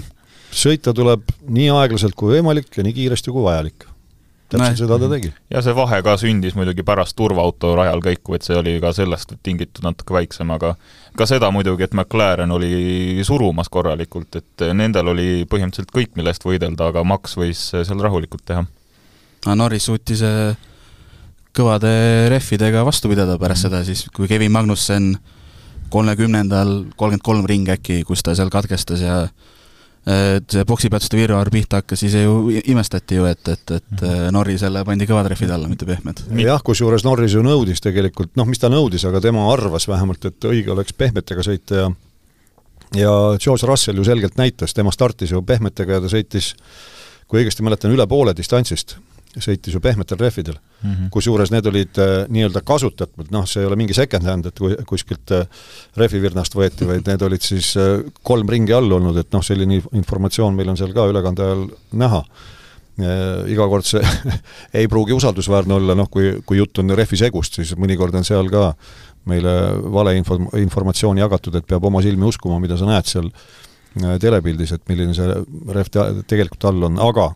sõita 0.64 0.92
tuleb 0.92 1.22
nii 1.48 1.70
aeglaselt 1.72 2.14
kui 2.14 2.36
võimalik 2.36 2.68
ja 2.76 2.84
nii 2.84 2.92
kiiresti 2.92 3.32
kui 3.32 3.46
vajalik 3.46 3.86
täpselt 4.54 4.82
seda 4.84 4.98
ta 5.02 5.10
tegi. 5.12 5.32
ja 5.52 5.62
see 5.64 5.74
vahe 5.76 6.00
ka 6.06 6.16
sündis 6.20 6.56
muidugi 6.58 6.84
pärast 6.86 7.16
turvaauto 7.18 7.74
rajal 7.78 8.02
käiku, 8.04 8.36
et 8.38 8.46
see 8.46 8.56
oli 8.58 8.76
ka 8.82 8.92
sellest 8.96 9.36
tingitud 9.42 9.84
natuke 9.86 10.16
väiksem, 10.16 10.50
aga 10.54 10.74
ka 11.16 11.28
seda 11.30 11.50
muidugi, 11.54 11.86
et 11.86 11.96
McLaren 11.96 12.54
oli 12.54 13.24
surumas 13.26 13.70
korralikult, 13.72 14.40
et 14.40 14.68
nendel 14.74 15.12
oli 15.14 15.28
põhimõtteliselt 15.50 15.92
kõik, 15.94 16.14
mille 16.18 16.32
eest 16.34 16.46
võidelda, 16.46 16.90
aga 16.92 17.04
Max 17.06 17.38
võis 17.40 17.66
seal 17.74 18.00
rahulikult 18.02 18.46
teha. 18.48 18.64
Norris 19.54 19.84
suutis 19.90 20.22
äh, 20.24 20.56
kõvade 21.54 21.92
rehvidega 22.32 22.82
vastu 22.86 23.10
pidada 23.12 23.36
pärast 23.38 23.68
seda 23.68 23.84
siis, 23.86 24.06
kui 24.14 24.28
Kevin 24.30 24.52
Magnussen 24.54 25.12
kolmekümnendal, 25.94 26.72
kolmkümmend 26.98 27.24
kolm 27.24 27.46
ring 27.46 27.68
äkki, 27.70 28.02
kus 28.08 28.24
ta 28.26 28.34
seal 28.34 28.50
katkestas 28.50 29.04
ja 29.04 29.18
et 30.04 30.52
see 30.52 30.64
poksipeatuste 30.68 31.16
virvaar 31.16 31.48
pihta 31.52 31.80
hakkas, 31.80 32.02
siis 32.04 32.16
ju 32.18 32.50
imestati 32.70 33.16
ju, 33.16 33.28
et, 33.30 33.40
et, 33.48 33.76
et 33.78 33.92
mhm. 33.94 34.32
Norrisele 34.36 34.84
pandi 34.84 35.08
kõvad 35.08 35.30
rehvid 35.32 35.52
alla, 35.54 35.70
mitte 35.70 35.88
pehmed. 35.88 36.24
jah, 36.44 36.60
kusjuures 36.64 37.06
Norris 37.06 37.36
ju 37.36 37.44
nõudis 37.44 37.80
tegelikult, 37.84 38.34
noh, 38.36 38.48
mis 38.48 38.60
ta 38.60 38.68
nõudis, 38.72 39.06
aga 39.08 39.22
tema 39.24 39.46
arvas 39.52 39.88
vähemalt, 39.88 40.28
et 40.28 40.50
õige 40.50 40.74
oleks 40.74 40.96
pehmetega 40.98 41.46
sõita 41.46 41.80
ja 41.80 41.94
ja 42.94 43.10
George 43.40 43.66
Russell 43.66 43.98
ju 43.98 44.04
selgelt 44.06 44.36
näitas, 44.38 44.74
tema 44.74 44.92
startis 44.94 45.32
ju 45.32 45.40
pehmetega 45.42 45.96
ja 45.96 46.02
ta 46.04 46.10
sõitis, 46.12 46.52
kui 47.26 47.40
õigesti 47.40 47.64
mäletan, 47.66 47.90
üle 47.94 48.06
poole 48.06 48.36
distantsist 48.36 48.98
sõitis 49.42 49.74
ju 49.74 49.80
pehmetel 49.82 50.18
rehvidel. 50.20 50.56
Mm 50.82 50.90
-hmm.. 50.90 51.10
kusjuures 51.10 51.50
need 51.50 51.66
olid 51.66 51.98
äh, 51.98 52.26
nii-öelda 52.28 52.60
kasutatud, 52.64 53.30
noh, 53.30 53.46
see 53.46 53.62
ei 53.62 53.66
ole 53.66 53.76
mingi 53.76 53.94
second 53.94 54.26
hand, 54.26 54.46
et 54.46 54.58
kui 54.58 54.76
kuskilt 54.86 55.30
äh, 55.32 55.46
rehvivirnast 55.96 56.54
võeti, 56.54 56.86
vaid 56.86 57.06
need 57.06 57.22
olid 57.22 57.42
siis 57.42 57.76
äh, 57.76 58.04
kolm 58.22 58.48
ringi 58.48 58.72
all 58.72 58.92
olnud, 58.92 59.16
et 59.16 59.32
noh, 59.32 59.42
selline 59.42 59.80
informatsioon 59.92 60.54
meil 60.54 60.68
on 60.68 60.76
seal 60.76 60.92
ka 60.92 61.08
ülekande 61.10 61.42
ajal 61.42 61.66
näha. 61.92 62.24
iga 63.50 63.66
kord 63.66 63.82
see 63.82 64.02
ei 64.78 64.86
pruugi 64.86 65.12
usaldusväärne 65.12 65.74
olla, 65.74 65.94
noh 65.94 66.06
kui, 66.10 66.42
kui 66.46 66.58
jutt 66.58 66.78
on 66.78 66.90
rehvi 66.90 67.16
segust, 67.16 67.54
siis 67.54 67.74
mõnikord 67.74 68.14
on 68.14 68.24
seal 68.24 68.46
ka 68.50 68.74
meile 69.26 69.54
valeinfo, 69.92 70.38
informatsiooni 70.60 71.20
jagatud, 71.20 71.54
et 71.54 71.66
peab 71.66 71.84
oma 71.84 72.02
silmi 72.02 72.28
uskuma, 72.28 72.60
mida 72.62 72.76
sa 72.76 72.86
näed 72.86 73.08
seal 73.10 73.26
äh, 73.26 74.18
telepildis, 74.20 74.72
et 74.72 74.88
milline 74.88 75.14
see 75.16 75.26
rehv 75.74 75.90
te 75.90 76.04
tegelikult 76.30 76.64
all 76.70 76.86
on, 76.90 77.00
aga 77.02 77.32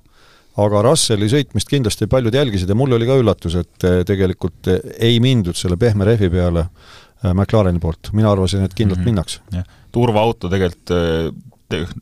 aga 0.59 0.83
Russelli 0.87 1.29
sõitmist 1.31 1.71
kindlasti 1.71 2.09
paljud 2.11 2.35
jälgisid 2.35 2.71
ja 2.71 2.77
mul 2.79 2.97
oli 2.97 3.09
ka 3.09 3.19
üllatus, 3.21 3.59
et 3.61 3.89
äh, 3.89 4.01
tegelikult 4.09 4.71
ei 4.99 5.19
mindud 5.23 5.59
selle 5.59 5.79
pehme 5.81 6.09
rehvi 6.09 6.31
peale 6.33 6.67
äh, 6.67 7.35
McLareni 7.35 7.83
poolt, 7.83 8.13
mina 8.17 8.33
arvasin, 8.33 8.65
et 8.67 8.75
kindlalt 8.75 9.01
mm 9.01 9.05
-hmm. 9.05 9.15
minnakse. 9.15 9.65
turvaauto 9.93 10.49
tegelikult 10.49 10.97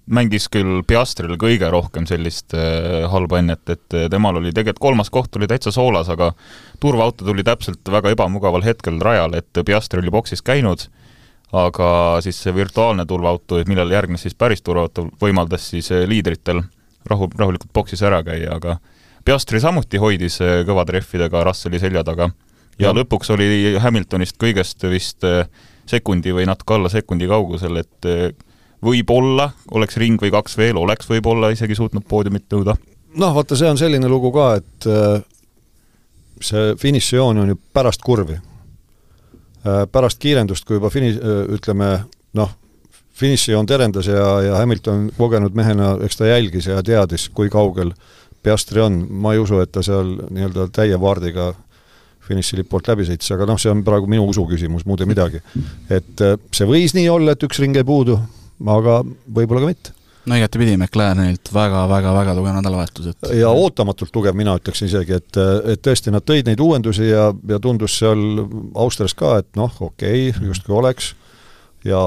mängis 0.06 0.46
küll 0.48 0.82
Piastril 0.86 1.34
kõige 1.42 1.66
rohkem 1.70 2.04
sellist 2.06 2.54
halba 3.10 3.38
ennet, 3.38 3.68
et 3.68 3.96
temal 4.10 4.36
oli 4.38 4.52
tegelikult 4.54 4.78
kolmas 4.78 5.10
koht 5.10 5.36
oli 5.36 5.48
täitsa 5.50 5.72
soolas, 5.74 6.08
aga 6.08 6.32
turvaauto 6.80 7.24
tuli 7.24 7.42
täpselt 7.42 7.90
väga 7.90 8.12
ebamugaval 8.14 8.62
hetkel 8.62 9.00
rajale, 9.02 9.42
et 9.42 9.64
Piastri 9.66 9.98
oli 10.00 10.10
boksis 10.10 10.42
käinud, 10.42 10.86
aga 11.52 12.18
siis 12.22 12.38
see 12.42 12.54
virtuaalne 12.54 13.06
turvaauto, 13.06 13.58
millele 13.66 13.94
järgnes 13.94 14.22
siis 14.22 14.34
päris 14.34 14.62
turvaauto, 14.62 15.08
võimaldas 15.22 15.70
siis 15.70 15.90
liidritel 16.06 16.62
rahu, 17.10 17.30
rahulikult 17.38 17.72
boksis 17.74 18.02
ära 18.06 18.22
käia, 18.26 18.56
aga 18.56 18.78
Piastri 19.26 19.58
samuti 19.58 19.98
hoidis 19.98 20.38
kõvade 20.68 20.94
rehvidega 20.94 21.44
Russelli 21.48 21.80
selja 21.82 22.04
taga 22.06 22.28
ja, 22.78 22.88
ja 22.88 22.92
lõpuks 22.94 23.32
oli 23.34 23.74
Hamiltonist 23.82 24.36
kõigest 24.38 24.86
vist 24.90 25.26
sekundi 25.86 26.34
või 26.34 26.46
natuke 26.46 26.76
alla 26.76 26.90
sekundi 26.92 27.26
kaugusel, 27.30 27.80
et 27.82 28.36
võib-olla 28.84 29.50
oleks 29.74 29.96
ring 30.00 30.20
või 30.20 30.32
kaks 30.34 30.56
veel, 30.58 30.78
oleks 30.80 31.08
võib-olla 31.10 31.50
isegi 31.54 31.76
suutnud 31.78 32.04
poodiumit 32.08 32.46
nõuda. 32.52 32.76
noh, 33.16 33.32
vaata, 33.34 33.56
see 33.56 33.70
on 33.70 33.78
selline 33.80 34.08
lugu 34.08 34.32
ka, 34.34 34.50
et 34.60 34.86
äh, 34.90 35.22
see 36.40 36.74
finišijoon 36.80 37.38
on 37.42 37.54
ju 37.54 37.58
pärast 37.72 38.04
kurvi. 38.04 38.36
Äh, 38.36 39.86
pärast 39.92 40.20
kiirendust, 40.20 40.66
kui 40.66 40.76
juba 40.76 40.90
fini-, 40.92 41.16
äh, 41.16 41.42
ütleme 41.56 41.90
noh, 42.36 42.52
finišijoon 43.16 43.66
terendas 43.66 44.08
ja, 44.10 44.26
ja 44.44 44.60
Hamilton 44.60 45.10
kogenud 45.16 45.56
mehena, 45.56 45.94
eks 46.04 46.20
ta 46.20 46.28
jälgis 46.28 46.68
ja 46.68 46.82
teadis, 46.84 47.28
kui 47.34 47.50
kaugel 47.52 47.94
Piastri 48.46 48.82
on, 48.84 49.00
ma 49.10 49.32
ei 49.34 49.40
usu, 49.42 49.58
et 49.58 49.72
ta 49.74 49.82
seal 49.82 50.12
nii-öelda 50.30 50.68
täie 50.74 50.98
vaardiga 51.00 51.50
finišilipp 52.26 52.70
poolt 52.70 52.90
läbi 52.90 53.06
sõitis, 53.08 53.30
aga 53.34 53.46
noh, 53.48 53.58
see 53.60 53.72
on 53.72 53.82
praegu 53.86 54.08
minu 54.10 54.26
usu 54.30 54.44
küsimus, 54.50 54.86
muud 54.86 55.02
ei 55.02 55.10
midagi. 55.10 55.42
et 55.90 56.24
see 56.54 56.68
võis 56.68 56.94
nii 56.96 57.08
olla, 57.10 57.34
et 57.34 57.46
üks 57.46 57.60
ring 57.62 57.76
jäi 57.76 57.86
puudu, 57.86 58.18
aga 58.76 59.00
võib-olla 59.06 59.64
ka 59.64 59.70
mitte. 59.70 59.94
No 60.26 60.34
igatepidi 60.34 60.72
McLarenilt 60.74 61.52
väga-väga-väga 61.54 62.32
tugev 62.34 62.56
nädalavahetus, 62.56 63.12
et 63.12 63.28
ja 63.38 63.50
ootamatult 63.54 64.10
tugev, 64.14 64.34
mina 64.34 64.56
ütleksin 64.58 64.90
isegi, 64.90 65.20
et, 65.20 65.38
et 65.70 65.82
tõesti, 65.86 66.10
nad 66.14 66.26
tõid 66.26 66.50
neid 66.50 66.62
uuendusi 66.62 67.06
ja, 67.12 67.28
ja 67.46 67.60
tundus 67.62 67.94
seal 68.00 68.24
Austrias 68.74 69.14
ka, 69.14 69.36
et 69.44 69.52
noh, 69.58 69.70
okei 69.86 70.32
okay,, 70.32 70.48
justkui 70.50 70.74
oleks, 70.74 71.12
ja 71.86 72.02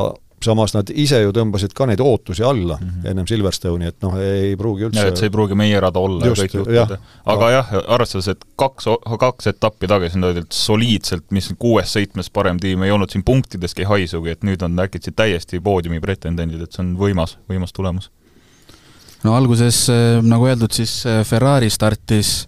samas 0.45 0.73
nad 0.75 0.89
ise 0.89 1.21
ju 1.23 1.31
tõmbasid 1.35 1.73
ka 1.75 1.87
neid 1.89 2.01
ootusi 2.03 2.43
alla 2.43 2.77
mm 2.77 2.87
-hmm. 2.89 3.09
ennem 3.11 3.27
Silverstone'i, 3.27 3.87
et 3.91 4.01
noh, 4.05 4.17
ei 4.19 4.55
pruugi 4.57 4.87
üldse 4.87 5.07
et 5.07 5.17
see 5.17 5.29
ei 5.29 5.33
pruugi 5.33 5.55
meie 5.55 5.79
rada 5.79 5.99
olla 5.99 6.25
Just, 6.25 6.41
ja 6.41 6.47
kõik 6.47 6.57
juhtuda. 6.59 6.97
aga 7.25 7.49
jah, 7.51 7.73
arvestades, 7.87 8.27
et 8.27 8.45
kaks, 8.55 8.89
kaks 9.19 9.47
etappi 9.53 9.87
tagasi 9.87 10.17
on 10.17 10.29
öeldud 10.29 10.51
soliidselt, 10.51 11.25
mis 11.31 11.49
kuues 11.59 11.93
seitsmes 11.93 12.29
parem 12.29 12.59
tiim, 12.59 12.83
ei 12.83 12.91
olnud 12.91 13.09
siin 13.09 13.23
punktideski 13.23 13.83
haisugi, 13.83 14.29
et 14.35 14.43
nüüd 14.43 14.63
on 14.65 14.79
äkitselt 14.79 15.15
täiesti 15.15 15.59
poodiumi 15.59 15.99
pretendendid, 15.99 16.61
et 16.61 16.71
see 16.71 16.85
on 16.85 16.95
võimas, 16.97 17.37
võimas 17.49 17.73
tulemus. 17.73 18.11
no 19.23 19.35
alguses, 19.35 19.89
äh, 19.89 20.21
nagu 20.23 20.47
öeldud, 20.47 20.71
siis 20.71 21.05
äh, 21.05 21.23
Ferrari 21.25 21.69
startis 21.69 22.47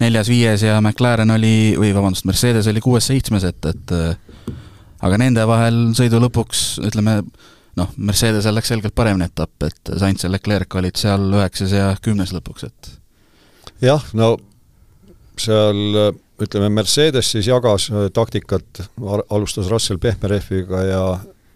neljas-viies 0.00 0.62
ja 0.62 0.80
McLaren 0.80 1.30
oli, 1.34 1.74
või 1.78 1.92
vabandust, 1.94 2.26
Mercedes 2.28 2.68
oli 2.70 2.80
kuues-seitsmes, 2.80 3.44
et, 3.44 3.66
et 3.66 3.94
äh, 3.94 4.27
aga 5.04 5.20
nende 5.20 5.46
vahel 5.48 5.80
sõidu 5.98 6.20
lõpuks, 6.22 6.66
ütleme, 6.88 7.20
noh, 7.78 7.90
Mercedesel 7.96 8.56
läks 8.58 8.72
selgelt 8.72 8.96
paremini 8.98 9.28
etapp, 9.28 9.68
et 9.68 9.92
Sainz 9.98 10.24
ja 10.24 10.30
Leclerc 10.32 10.78
olid 10.80 10.98
seal 10.98 11.28
üheksas 11.30 11.74
ja 11.76 11.90
kümnes 12.02 12.34
lõpuks, 12.34 12.68
et 12.68 12.92
jah, 13.84 14.04
no 14.18 14.36
seal 15.38 16.14
ütleme, 16.42 16.68
Mercedes 16.70 17.32
siis 17.32 17.48
jagas 17.48 17.88
äh, 17.90 18.08
taktikat, 18.14 18.84
alustas 19.30 19.70
Russell 19.70 20.00
pehme 20.02 20.36
rehviga 20.36 20.84
ja 20.86 21.02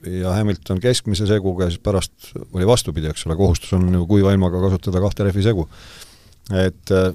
ja 0.02 0.32
Hamilton 0.34 0.80
keskmise 0.82 1.28
seguga 1.30 1.68
ja 1.68 1.70
siis 1.70 1.82
pärast 1.82 2.32
oli 2.52 2.66
vastupidi, 2.66 3.06
eks 3.06 3.26
ole, 3.26 3.36
kohustus 3.38 3.72
on 3.76 3.84
ju 3.94 4.06
kuiva 4.10 4.32
ilmaga 4.34 4.58
kasutada 4.64 4.98
kahte 5.00 5.28
rehvi 5.28 5.42
segu. 5.42 5.68
et 6.50 6.90
äh, 6.90 7.12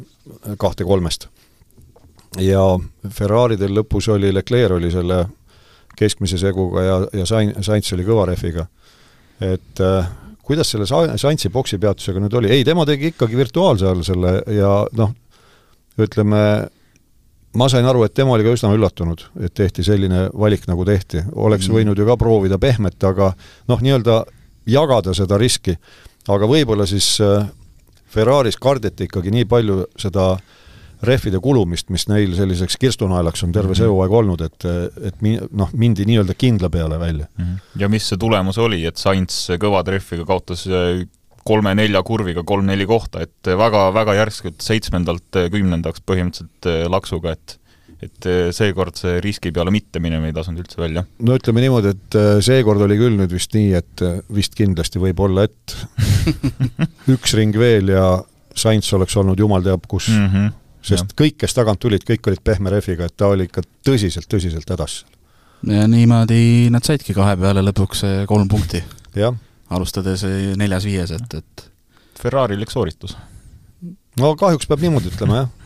kahte 0.58 0.84
kolmest. 0.84 1.28
ja 2.40 2.62
Ferraridel 3.10 3.76
lõpus 3.76 4.08
oli, 4.14 4.32
Leclerc 4.34 4.78
oli 4.78 4.92
selle 4.92 5.26
keskmise 5.98 6.40
seguga 6.42 6.86
ja, 6.86 6.96
ja 7.22 7.26
Sain-, 7.26 7.56
Sainz 7.66 7.92
oli 7.96 8.06
kõva 8.08 8.28
rehviga. 8.30 8.68
et 9.42 9.82
äh, 9.84 10.10
kuidas 10.48 10.72
selle 10.72 10.88
Saintsi 10.88 11.50
boksi 11.54 11.78
peatusega 11.78 12.22
nüüd 12.24 12.34
oli, 12.40 12.52
ei, 12.54 12.66
tema 12.66 12.86
tegi 12.86 13.12
ikkagi 13.14 13.38
virtuaalse 13.38 13.88
all 13.90 14.04
selle 14.06 14.40
ja 14.56 14.72
noh, 14.98 15.14
ütleme, 16.02 16.42
ma 17.58 17.70
sain 17.70 17.86
aru, 17.86 18.06
et 18.06 18.16
tema 18.18 18.36
oli 18.36 18.46
ka 18.46 18.54
üsna 18.56 18.72
üllatunud, 18.76 19.26
et 19.46 19.54
tehti 19.58 19.86
selline 19.86 20.28
valik, 20.34 20.68
nagu 20.70 20.86
tehti. 20.86 21.24
oleks 21.36 21.68
mm. 21.68 21.78
võinud 21.80 22.00
ju 22.00 22.08
ka 22.08 22.18
proovida 22.18 22.60
pehmet, 22.62 22.98
aga 23.04 23.32
noh, 23.68 23.82
nii-öelda 23.82 24.24
jagada 24.68 25.14
seda 25.18 25.38
riski. 25.42 25.78
aga 26.28 26.50
võib-olla 26.50 26.86
siis 26.88 27.18
äh, 27.22 27.50
Ferraris 28.08 28.58
kardeti 28.58 29.10
ikkagi 29.10 29.34
nii 29.34 29.46
palju 29.50 29.84
seda 30.00 30.32
äh, 30.38 30.56
rehvide 31.06 31.40
kulumist, 31.44 31.92
mis 31.94 32.08
neil 32.10 32.34
selliseks 32.38 32.78
kirstunaelaks 32.82 33.44
on 33.46 33.54
terve 33.56 33.76
see 33.78 33.86
mhm. 33.86 33.94
hooaeg 33.94 34.16
olnud, 34.22 34.42
et, 34.48 34.66
et 35.12 35.22
mi-, 35.26 35.38
noh, 35.38 35.70
mindi 35.78 36.08
nii-öelda 36.10 36.38
kindla 36.38 36.72
peale 36.74 37.00
välja. 37.00 37.28
-hmm. 37.38 37.60
ja 37.82 37.90
mis 37.90 38.10
see 38.10 38.18
tulemus 38.18 38.58
oli, 38.58 38.84
et 38.86 38.98
Sainz 38.98 39.46
kõva 39.62 39.84
trehviga 39.86 40.26
kaotas 40.26 40.66
äh, 40.68 41.06
kolme-nelja 41.48 42.02
kurviga 42.04 42.44
kolm-neli 42.44 42.86
kohta, 42.90 43.22
et 43.24 43.48
väga, 43.58 43.88
väga 43.94 44.18
järskult 44.18 44.62
seitsmendalt 44.62 45.38
äh, 45.38 45.50
kümnendaks 45.54 46.04
põhimõtteliselt 46.06 46.70
äh, 46.72 46.86
laksuga, 46.90 47.38
et 47.38 47.60
et 47.98 48.28
seekord 48.54 48.94
see 48.94 49.16
riski 49.26 49.50
peale 49.50 49.72
mitte 49.74 49.98
minema 49.98 50.28
ei 50.30 50.34
tasunud 50.36 50.62
üldse 50.62 50.78
välja. 50.78 51.02
no 51.18 51.34
ütleme 51.34 51.64
niimoodi, 51.64 51.96
et 51.96 52.18
seekord 52.46 52.84
oli 52.86 52.94
küll 53.00 53.18
nüüd 53.18 53.32
vist 53.34 53.56
nii, 53.58 53.72
et 53.74 54.04
vist 54.30 54.54
kindlasti 54.54 55.02
võib 55.02 55.18
olla, 55.26 55.48
et 55.48 55.74
üks 57.16 57.34
ring 57.34 57.58
veel 57.58 57.90
ja 57.96 58.04
Sainz 58.54 58.92
oleks 58.94 59.18
olnud 59.18 59.42
jumal 59.42 59.66
teab 59.66 59.90
kus 59.90 60.12
mm. 60.14 60.30
-hmm 60.30 60.54
sest 60.88 61.12
ja. 61.12 61.18
kõik, 61.24 61.38
kes 61.44 61.56
tagant 61.58 61.82
tulid, 61.84 62.06
kõik 62.08 62.32
olid 62.32 62.44
pehme 62.44 62.72
rehviga, 62.74 63.08
et 63.08 63.16
ta 63.18 63.30
oli 63.34 63.48
ikka 63.48 63.64
tõsiselt, 63.86 64.30
tõsiselt 64.32 64.70
hädas. 64.74 65.02
ja 65.68 65.88
niimoodi 65.90 66.70
nad 66.74 66.86
saidki 66.86 67.16
kahe 67.18 67.36
peale 67.40 67.64
lõpuks 67.66 68.04
kolm 68.30 68.48
punkti. 68.48 68.84
alustades 69.70 70.24
neljas-viies, 70.58 71.12
et, 71.12 71.34
et 71.34 71.70
Ferrari'lik 72.22 72.72
sooritus. 72.72 73.18
no 74.20 74.36
kahjuks 74.36 74.68
peab 74.68 74.86
niimoodi 74.86 75.14
ütlema, 75.14 75.44
jah. 75.44 75.54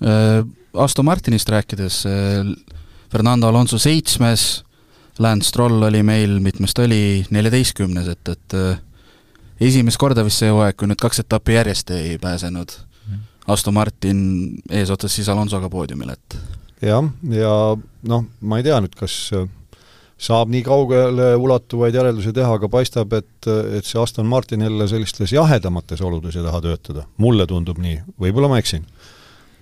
Äh, 0.00 0.40
Aston 0.80 1.04
Martinist 1.04 1.50
rääkides, 1.52 2.06
äh, 2.08 2.46
Fernando 3.12 3.50
Alonso 3.50 3.76
seitsmes, 3.78 4.64
Lance 5.18 5.50
Stroll 5.50 5.82
oli 5.82 6.00
meil, 6.02 6.38
mitmes 6.40 6.72
ta 6.72 6.86
oli, 6.86 7.26
neljateistkümnes, 7.28 8.08
et, 8.08 8.30
et 8.32 8.56
esimest 9.60 10.00
korda 10.00 10.24
vist 10.24 10.40
see 10.40 10.48
hooaeg, 10.48 10.78
kui 10.80 10.88
nüüd 10.88 11.02
kaks 11.02 11.20
etappi 11.20 11.58
järjest 11.58 11.92
ei 11.92 12.16
pääsenud 12.22 12.72
Aston 13.48 13.74
Martin 13.74 14.20
eesotsas 14.70 15.14
siis 15.14 15.28
Alonsoga 15.28 15.70
poodiumil, 15.72 16.12
et 16.14 16.36
jah, 16.84 17.06
ja 17.32 17.54
noh, 18.08 18.26
ma 18.40 18.60
ei 18.60 18.66
tea 18.66 18.80
nüüd, 18.82 18.96
kas 18.98 19.16
äh, 19.36 19.46
saab 20.20 20.50
nii 20.52 20.62
kaugele 20.66 21.30
ulatuvaid 21.40 21.96
järeldusi 21.96 22.34
teha, 22.36 22.58
aga 22.58 22.68
paistab, 22.72 23.14
et, 23.16 23.48
et 23.48 23.86
see 23.88 24.00
Aston 24.00 24.28
Martin 24.28 24.64
jälle 24.66 24.88
sellistes 24.88 25.32
jahedamates 25.32 26.02
oludes 26.04 26.36
ei 26.36 26.44
taha 26.44 26.60
töötada. 26.64 27.06
mulle 27.16 27.46
tundub 27.48 27.80
nii, 27.80 28.02
võib-olla 28.20 28.52
ma 28.52 28.60
eksin. 28.60 28.84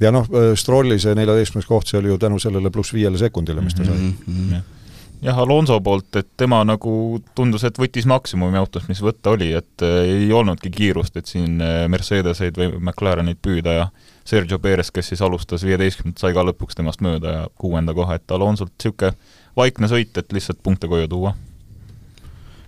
ja 0.01 0.13
noh, 0.15 0.27
äh, 0.33 0.51
Strolli 0.59 0.99
see 1.03 1.15
neljateistkümnes 1.19 1.69
koht, 1.69 1.91
see 1.91 2.01
oli 2.03 2.13
ju 2.13 2.19
tänu 2.19 2.43
sellele 2.43 2.71
pluss 2.75 2.95
viiele 2.95 3.19
sekundile, 3.19 3.63
mis 3.65 3.79
ta 3.79 3.85
sai 3.85 3.97
mm. 3.97 4.19
-hmm 4.27 4.67
jah, 5.23 5.39
Alonso 5.39 5.81
poolt, 5.81 6.17
et 6.17 6.29
tema 6.37 6.61
nagu 6.67 6.93
tundus, 7.35 7.65
et 7.67 7.79
võttis 7.79 8.07
maksimumi 8.09 8.59
autost, 8.61 8.89
mis 8.91 9.01
võtta 9.03 9.33
oli, 9.35 9.51
et 9.57 9.85
äh, 9.87 10.03
ei 10.07 10.29
olnudki 10.33 10.71
kiirust, 10.75 11.17
et 11.19 11.31
siin 11.31 11.59
äh, 11.65 11.87
Mercedeseid 11.91 12.59
või 12.59 12.71
McLareneid 12.79 13.41
püüda 13.43 13.75
ja 13.75 13.89
Sergio 14.29 14.59
Perez, 14.63 14.93
kes 14.95 15.13
siis 15.13 15.23
alustas 15.25 15.65
viieteistkümnendat, 15.67 16.23
sai 16.23 16.37
ka 16.37 16.45
lõpuks 16.47 16.79
temast 16.79 17.03
mööda 17.05 17.35
ja 17.35 17.45
kuuenda 17.59 17.95
koha, 17.97 18.19
et 18.19 18.37
Alonsolt 18.37 18.75
niisugune 18.77 19.15
vaikne 19.59 19.91
sõit, 19.91 20.15
et 20.21 20.33
lihtsalt 20.33 20.63
punkte 20.63 20.91
koju 20.91 21.09
tuua. 21.11 21.35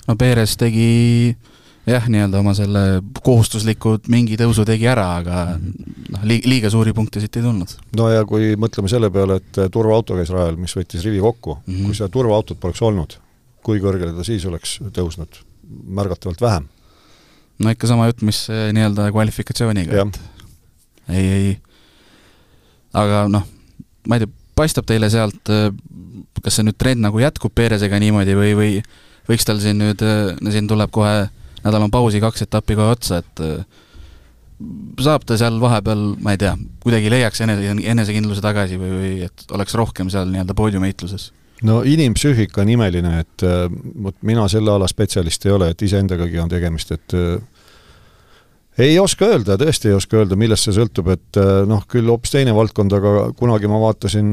no 0.08 0.16
Perez 0.18 0.56
tegi 0.58 1.36
jah, 1.88 2.08
nii-öelda 2.12 2.40
oma 2.40 2.54
selle 2.56 2.82
kohustuslikud 3.24 4.10
mingi 4.12 4.36
tõusu 4.40 4.66
tegi 4.68 4.88
ära, 4.90 5.06
aga 5.20 5.44
noh, 5.58 6.26
li-, 6.28 6.42
liiga 6.48 6.70
suuri 6.72 6.92
punkte 6.96 7.22
siit 7.22 7.40
ei 7.40 7.46
tulnud. 7.46 7.76
no 7.96 8.08
ja 8.12 8.24
kui 8.28 8.52
mõtleme 8.60 8.90
selle 8.92 9.10
peale, 9.14 9.40
et 9.40 9.62
turvaauto 9.72 10.18
käis 10.18 10.32
rajal, 10.34 10.58
mis 10.60 10.76
võttis 10.76 11.04
rivi 11.06 11.22
kokku 11.24 11.56
mm, 11.56 11.72
-hmm. 11.72 11.86
kui 11.86 12.00
seda 12.00 12.10
turvaautot 12.12 12.60
poleks 12.60 12.82
olnud, 12.82 13.16
kui 13.64 13.80
kõrgele 13.80 14.16
ta 14.16 14.26
siis 14.26 14.44
oleks 14.46 14.78
tõusnud? 14.96 15.46
märgatavalt 15.70 16.40
vähem. 16.42 16.68
no 17.58 17.70
ikka 17.70 17.86
sama 17.86 18.06
jutt, 18.10 18.22
mis 18.26 18.48
eh, 18.50 18.72
nii-öelda 18.74 19.10
kvalifikatsiooniga, 19.14 20.06
et 20.06 20.20
ei, 21.08 21.26
ei 21.26 21.58
aga 22.96 23.26
noh, 23.30 23.46
ma 24.08 24.18
ei 24.18 24.24
tea, 24.24 24.32
paistab 24.58 24.88
teile 24.88 25.08
sealt, 25.12 25.52
kas 26.40 26.56
see 26.56 26.66
nüüd 26.66 26.78
trend 26.80 27.04
nagu 27.04 27.20
jätkub 27.22 27.54
Perezega 27.56 28.00
niimoodi 28.02 28.34
või, 28.36 28.54
või 28.58 28.72
võiks 29.28 29.46
tal 29.46 29.60
siin 29.62 29.80
nüüd, 29.80 30.02
siin 30.50 30.68
tuleb 30.70 30.92
kohe, 30.94 31.28
nädal 31.64 31.86
on 31.86 31.92
pausi, 31.92 32.20
kaks 32.22 32.46
etappi 32.46 32.76
kohe 32.78 32.94
otsa, 32.94 33.20
et 33.20 33.42
saab 35.00 35.24
ta 35.28 35.36
seal 35.40 35.58
vahepeal, 35.60 36.02
ma 36.20 36.34
ei 36.34 36.40
tea, 36.40 36.52
kuidagi 36.84 37.12
leiaks 37.12 37.42
enese, 37.44 37.74
enesekindluse 37.92 38.42
tagasi 38.44 38.78
või, 38.80 38.90
või 38.96 39.12
et 39.28 39.44
oleks 39.56 39.76
rohkem 39.78 40.10
seal 40.12 40.28
nii-öelda 40.32 40.56
poodiumiheitluses? 40.56 41.30
no 41.66 41.82
inimpsüühika 41.84 42.62
on 42.62 42.72
imeline, 42.72 43.14
et 43.20 43.44
vot 44.04 44.16
mina 44.24 44.46
selle 44.48 44.72
ala 44.72 44.88
spetsialist 44.88 45.44
ei 45.44 45.52
ole, 45.52 45.70
et 45.72 45.82
iseendagagi 45.84 46.40
on 46.40 46.52
tegemist, 46.52 46.92
et 46.96 47.16
ei 48.80 48.96
oska 49.00 49.28
öelda, 49.28 49.58
tõesti 49.60 49.90
ei 49.90 49.96
oska 49.96 50.22
öelda, 50.22 50.38
millest 50.40 50.68
see 50.68 50.76
sõltub, 50.76 51.10
et 51.12 51.40
noh, 51.68 51.84
küll 51.90 52.08
hoopis 52.08 52.32
teine 52.32 52.54
valdkond, 52.56 52.96
aga 52.96 53.14
kunagi 53.36 53.68
ma 53.68 53.80
vaatasin 53.82 54.32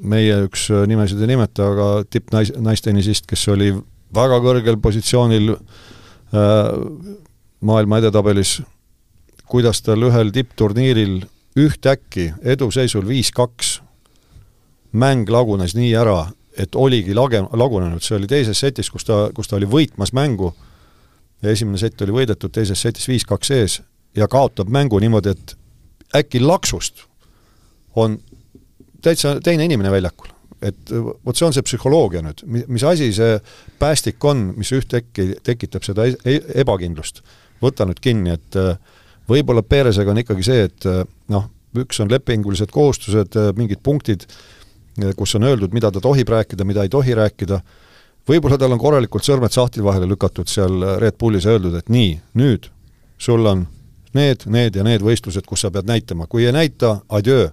meie 0.00 0.38
üks 0.46 0.70
nimesid 0.88 1.20
ei 1.20 1.34
nimeta, 1.34 1.68
aga 1.74 1.88
tippnais, 2.08 2.54
naistennisist, 2.56 3.28
kes 3.28 3.44
oli 3.52 3.74
väga 4.16 4.40
kõrgel 4.40 4.80
positsioonil 4.80 5.52
äh, 5.52 5.80
maailma 7.60 7.98
edetabelis 7.98 8.60
kuidas 9.50 9.82
tal 9.82 10.06
ühel 10.06 10.30
tippturniiril 10.34 11.24
ühtäkki 11.58 12.30
eduseisul 12.54 13.06
viis-kaks 13.08 13.80
mäng 14.92 15.30
lagunes 15.30 15.74
nii 15.74 15.90
ära, 15.98 16.30
et 16.58 16.74
oligi 16.78 17.14
lage, 17.14 17.42
lagunenud, 17.42 18.02
see 18.02 18.18
oli 18.18 18.30
teises 18.30 18.62
setis, 18.62 18.90
kus 18.90 19.06
ta, 19.06 19.28
kus 19.34 19.50
ta 19.50 19.58
oli 19.58 19.68
võitmas 19.70 20.14
mängu 20.14 20.52
ja 21.42 21.50
esimene 21.50 21.80
sett 21.82 22.02
oli 22.06 22.14
võidetud, 22.14 22.52
teises 22.54 22.80
setis 22.80 23.08
viis-kaks 23.10 23.54
ees 23.56 23.80
ja 24.18 24.28
kaotab 24.30 24.70
mängu 24.70 24.98
niimoodi, 25.02 25.34
et 25.34 25.56
äkki 26.14 26.42
laksust 26.42 27.06
on 27.98 28.18
täitsa 29.02 29.38
teine 29.42 29.66
inimene 29.66 29.90
väljakul. 29.90 30.29
Et 30.62 30.92
vot 30.92 31.36
see 31.36 31.46
on 31.46 31.54
see 31.56 31.64
psühholoogia 31.64 32.20
nüüd, 32.24 32.42
mis 32.68 32.84
asi 32.84 33.12
see 33.16 33.38
päästik 33.80 34.24
on, 34.24 34.50
mis 34.60 34.72
ühtäkki 34.76 35.36
tekitab 35.46 35.86
seda 35.86 36.04
e-, 36.06 36.40
ebakindlust. 36.60 37.22
võta 37.60 37.86
nüüd 37.88 38.00
kinni, 38.00 38.34
et 38.36 38.56
äh, 38.56 38.76
võib-olla 39.30 39.62
Peresega 39.66 40.12
on 40.12 40.20
ikkagi 40.22 40.46
see, 40.46 40.66
et 40.68 40.88
eh, 40.88 41.02
noh, 41.32 41.46
üks 41.80 42.00
on 42.02 42.10
lepingulised 42.10 42.72
kohustused, 42.74 43.36
eh, 43.38 43.52
mingid 43.58 43.82
punktid, 43.86 44.26
kus 45.16 45.36
on 45.38 45.46
öeldud, 45.46 45.72
mida 45.72 45.88
ta 45.94 46.02
tohib 46.02 46.28
rääkida, 46.28 46.66
mida 46.66 46.82
ei 46.84 46.90
tohi 46.92 47.14
rääkida, 47.16 47.60
võib-olla 48.28 48.58
tal 48.60 48.74
on 48.74 48.80
korralikult 48.82 49.24
sõrmed 49.24 49.54
sahtlid 49.54 49.86
vahele 49.86 50.08
lükatud 50.10 50.50
seal 50.50 50.82
Red 51.00 51.16
Bullis 51.20 51.46
ja 51.46 51.54
öeldud, 51.54 51.78
et 51.78 51.88
nii, 51.88 52.16
nüüd 52.36 52.68
sul 53.20 53.46
on 53.48 53.64
need, 54.16 54.44
need 54.50 54.76
ja 54.76 54.84
need 54.84 55.04
võistlused, 55.06 55.46
kus 55.46 55.64
sa 55.64 55.70
pead 55.72 55.88
näitama, 55.88 56.26
kui 56.28 56.44
ei 56.44 56.52
näita, 56.52 56.98
adjöö. 57.08 57.48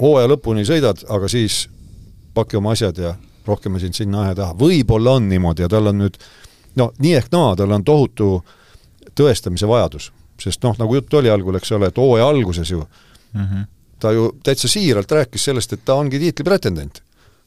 hooaja 0.00 0.30
lõpuni 0.30 0.64
sõidad, 0.64 1.02
aga 1.10 1.28
siis 1.28 1.66
paki 2.34 2.56
oma 2.56 2.72
asjad 2.76 2.98
ja 2.98 3.14
rohkem 3.46 3.72
me 3.72 3.80
sind 3.80 3.94
sinna 3.94 4.22
aja 4.26 4.34
taha, 4.34 4.54
võib-olla 4.54 5.16
on 5.18 5.28
niimoodi 5.28 5.62
ja 5.62 5.68
tal 5.68 5.86
on 5.90 5.98
nüüd 5.98 6.16
no 6.76 6.92
nii 6.98 7.14
ehk 7.18 7.32
naa, 7.32 7.56
tal 7.56 7.72
on 7.72 7.84
tohutu 7.84 8.32
tõestamise 9.16 9.68
vajadus 9.68 10.10
sest 10.44 10.64
noh, 10.64 10.76
nagu 10.80 10.96
jutt 10.98 11.14
oli 11.20 11.30
algul, 11.32 11.58
eks 11.58 11.72
ole, 11.76 11.90
et 11.90 12.00
hooaja 12.00 12.28
alguses 12.30 12.70
ju 12.70 12.80
mm 12.80 13.44
-hmm. 13.44 13.64
ta 14.00 14.12
ju 14.12 14.30
täitsa 14.42 14.68
siiralt 14.68 15.12
rääkis 15.12 15.44
sellest, 15.44 15.72
et 15.72 15.84
ta 15.84 15.94
ongi 15.94 16.18
tiitli 16.18 16.44
pretendent. 16.44 17.02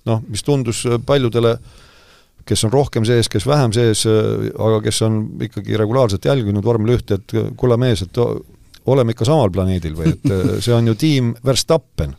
noh, 0.06 0.22
mis 0.28 0.44
tundus 0.44 0.84
paljudele, 1.06 1.58
kes 2.46 2.64
on 2.64 2.72
rohkem 2.72 3.06
sees, 3.06 3.30
kes 3.30 3.46
vähem 3.48 3.74
sees, 3.74 4.04
aga 4.60 4.82
kes 4.82 5.02
on 5.02 5.30
ikkagi 5.42 5.78
regulaarselt 5.78 6.26
jälginud 6.26 6.64
vormel 6.64 6.98
ühte, 6.98 7.14
et 7.14 7.56
kulla 7.56 7.78
mees, 7.78 8.02
et 8.02 8.18
oleme 8.86 9.12
ikka 9.12 9.26
samal 9.26 9.50
planeedil 9.50 9.96
või 9.96 10.10
et 10.12 10.60
see 10.64 10.74
on 10.74 10.88
ju 10.88 10.96
tiim 10.96 11.36
Verstappen. 11.46 12.16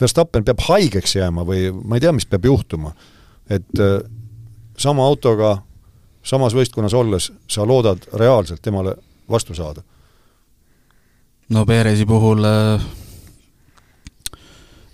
Verstappen 0.00 0.44
peab 0.44 0.62
haigeks 0.68 1.16
jääma 1.16 1.44
või 1.46 1.68
ma 1.72 1.98
ei 1.98 2.04
tea, 2.04 2.12
mis 2.16 2.26
peab 2.26 2.46
juhtuma. 2.48 2.94
et 3.50 3.80
sama 4.78 5.04
autoga 5.04 5.58
samas 6.22 6.54
võistkonnas 6.54 6.94
olles 6.94 7.30
sa 7.50 7.66
loodad 7.66 8.06
reaalselt 8.14 8.62
temale 8.62 8.94
vastu 9.30 9.54
saada? 9.54 9.82
no 11.50 11.64
Perezi 11.66 12.06
puhul 12.06 12.44
äh, 12.46 12.84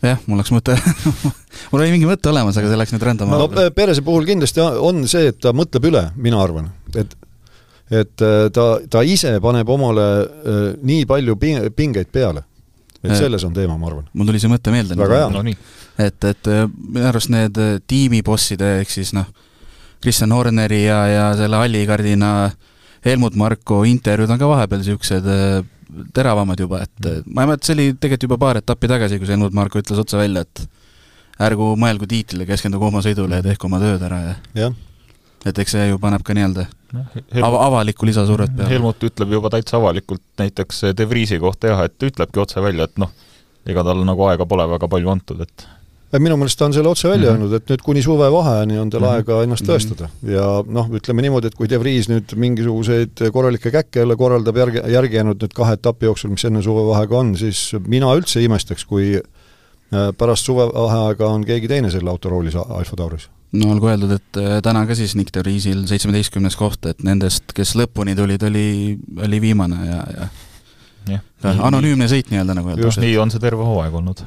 jah, 0.02 0.22
mul 0.26 0.40
läks 0.40 0.52
mõte 0.54 0.76
mul 1.70 1.82
oli 1.82 1.92
mingi 1.92 2.08
mõte 2.08 2.30
olemas, 2.32 2.56
aga 2.56 2.70
see 2.70 2.80
läks 2.80 2.94
nüüd 2.94 3.06
rändama. 3.10 3.40
no 3.42 3.70
Perese 3.76 4.04
puhul 4.06 4.26
kindlasti 4.28 4.62
on 4.62 5.04
see, 5.10 5.30
et 5.32 5.40
ta 5.42 5.52
mõtleb 5.56 5.90
üle, 5.90 6.08
mina 6.16 6.40
arvan, 6.42 6.70
et 6.96 7.16
et 7.86 8.22
äh, 8.24 8.48
ta, 8.50 8.66
ta 8.90 9.02
ise 9.06 9.36
paneb 9.42 9.68
omale 9.70 10.06
äh, 10.18 10.62
nii 10.82 11.04
palju 11.06 11.36
pingeid 11.38 12.10
peale. 12.10 12.42
Et 13.06 13.18
selles 13.18 13.44
on 13.46 13.56
teema, 13.56 13.78
ma 13.80 13.90
arvan. 13.90 14.06
mul 14.12 14.30
tuli 14.30 14.42
see 14.42 14.52
mõte 14.52 14.74
meelde. 14.74 14.98
väga 14.98 15.22
hea 15.22 15.32
no,. 15.34 15.42
et, 16.06 16.30
et 16.30 16.52
minu 16.68 17.06
arust 17.08 17.32
need 17.32 17.60
tiimibosside 17.88 18.78
ehk 18.82 18.92
siis 18.92 19.14
noh, 19.16 19.28
Kristjan 20.02 20.32
Horneri 20.32 20.84
ja, 20.84 21.00
ja 21.10 21.28
selle 21.38 21.58
Allikardina 21.64 22.32
äh, 22.44 22.56
Helmut 23.06 23.34
Marko 23.38 23.84
intervjuud 23.86 24.32
on 24.34 24.40
ka 24.40 24.48
vahepeal 24.50 24.82
niisugused 24.82 25.28
äh, 25.30 25.60
teravamad 26.14 26.60
juba, 26.60 26.82
et 26.82 27.06
äh, 27.06 27.20
ma 27.26 27.44
ei 27.44 27.52
mäleta, 27.52 27.68
see 27.68 27.76
oli 27.76 27.86
tegelikult 27.94 28.26
juba 28.26 28.38
paar 28.42 28.60
etappi 28.60 28.90
tagasi, 28.90 29.20
kus 29.22 29.30
Helmut 29.30 29.54
Marko 29.54 29.80
ütles 29.82 30.00
otse 30.02 30.18
välja, 30.18 30.42
et 30.42 30.64
ärgu 31.46 31.74
mõelgu 31.78 32.08
tiitlile, 32.10 32.48
keskendugu 32.48 32.88
oma 32.88 33.02
sõidule 33.04 33.38
ja 33.38 33.44
tehku 33.46 33.68
oma 33.68 33.80
tööd 33.82 34.02
ära 34.08 34.20
ja, 34.24 34.34
ja. 34.58 34.70
Et 35.46 35.58
eks 35.62 35.76
see 35.76 35.86
ju 35.90 36.00
paneb 36.02 36.24
ka 36.26 36.34
nii-öelda 36.36 36.66
ava, 37.42 37.62
avalikku 37.68 38.08
lisasurvet 38.08 38.52
peale. 38.56 38.70
Helmut 38.72 39.06
ütleb 39.08 39.36
juba 39.38 39.52
täitsa 39.54 39.78
avalikult 39.80 40.24
näiteks 40.40 40.90
De 40.96 41.08
Vriesi 41.08 41.38
kohta 41.42 41.72
jah, 41.72 41.86
et 41.86 42.10
ütlebki 42.10 42.42
otse 42.42 42.62
välja, 42.62 42.88
et 42.88 43.00
noh, 43.02 43.12
ega 43.66 43.84
tal 43.86 44.04
nagu 44.06 44.28
aega 44.30 44.46
pole 44.48 44.66
väga 44.76 44.88
palju 44.90 45.12
antud, 45.12 45.42
et 45.46 45.66
minu 46.22 46.36
meelest 46.38 46.56
ta 46.56 46.68
on 46.68 46.72
selle 46.72 46.88
otse 46.88 47.08
välja 47.10 47.32
mhm. 47.32 47.34
öelnud 47.34 47.48
mm 47.48 47.52
-hmm., 47.52 47.62
et 47.62 47.70
nüüd 47.70 47.82
kuni 47.84 48.02
suvevaheajani 48.02 48.78
on 48.78 48.90
tal 48.90 49.00
mm 49.00 49.06
-hmm. 49.06 49.14
aega 49.14 49.42
ennast 49.42 49.62
mhm. 49.62 49.70
tõestada 49.70 50.08
ja 50.22 50.46
noh, 50.66 50.88
ütleme 50.88 51.22
niimoodi, 51.22 51.46
et 51.46 51.54
kui 51.54 51.68
De 51.68 51.80
Vries 51.80 52.08
nüüd 52.08 52.36
mingisuguseid 52.36 53.30
korralikke 53.32 53.70
käkke 53.70 54.00
jälle 54.00 54.16
korraldab 54.16 54.56
järgi, 54.56 54.80
järgi 54.92 55.16
jäänud 55.16 55.42
nüüd 55.42 55.54
kahe 55.54 55.72
etapi 55.72 56.06
jooksul, 56.06 56.30
mis 56.30 56.44
enne 56.44 56.62
suvevaheaega 56.62 57.18
on, 57.18 57.36
siis 57.36 57.72
mina 57.86 58.14
üldse 58.14 58.40
ei 58.40 58.44
imestaks, 58.44 58.84
kui 58.84 59.16
äh, 59.16 60.12
pärast 60.18 60.44
suvevaheaega 60.44 61.26
on 61.26 61.44
keegi 61.44 61.68
teine 61.68 61.90
selle 61.90 62.10
auto 62.10 62.28
roolis 62.28 62.56
Alfa 62.56 62.96
Tauris 62.96 63.28
no 63.60 63.72
olgu 63.74 63.90
öeldud, 63.92 64.16
et 64.16 64.40
äh, 64.40 64.56
täna 64.64 64.84
ka 64.88 64.96
siis 64.98 65.14
Nick 65.18 65.34
de 65.34 65.42
Vriesil 65.44 65.84
seitsmeteistkümnes 65.88 66.56
koht, 66.58 66.86
et 66.90 67.02
nendest, 67.06 67.52
kes 67.56 67.74
lõpuni 67.78 68.16
tulid, 68.18 68.42
oli, 68.48 68.66
oli 69.26 69.40
viimane 69.42 69.82
ja, 69.86 70.00
ja 70.16 70.28
jah, 71.16 71.60
anonüümne 71.68 72.08
sõit 72.10 72.32
nii-öelda, 72.32 72.56
nagu 72.58 72.72
öeldakse. 72.72 73.02
nii 73.04 73.16
on 73.22 73.32
see 73.34 73.42
terve 73.42 73.66
hooaeg 73.66 73.94
olnud. 74.00 74.24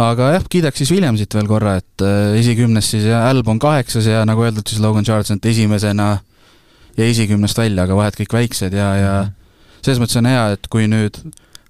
Aga 0.00 0.30
jah, 0.32 0.44
kiidaks 0.48 0.80
siis 0.80 0.92
Williamsit 0.94 1.34
veel 1.36 1.48
korra, 1.50 1.76
et 1.82 2.04
äh, 2.04 2.38
esikümnes 2.40 2.88
siis 2.94 3.04
ja 3.10 3.26
Albon 3.28 3.60
kaheksas 3.60 4.08
ja 4.08 4.22
nagu 4.28 4.44
öeldud, 4.44 4.64
siis 4.68 4.80
Logan 4.80 5.04
Charlton 5.04 5.40
esimesena 5.44 6.14
jäi 6.96 7.10
esikümnest 7.10 7.58
välja, 7.58 7.84
aga 7.84 7.96
vahed 7.96 8.16
kõik 8.20 8.36
väiksed 8.36 8.74
ja, 8.76 8.88
ja 8.96 9.14
selles 9.82 10.00
mõttes 10.00 10.18
on 10.20 10.28
hea, 10.28 10.46
et 10.56 10.68
kui 10.72 10.88
nüüd 10.88 11.20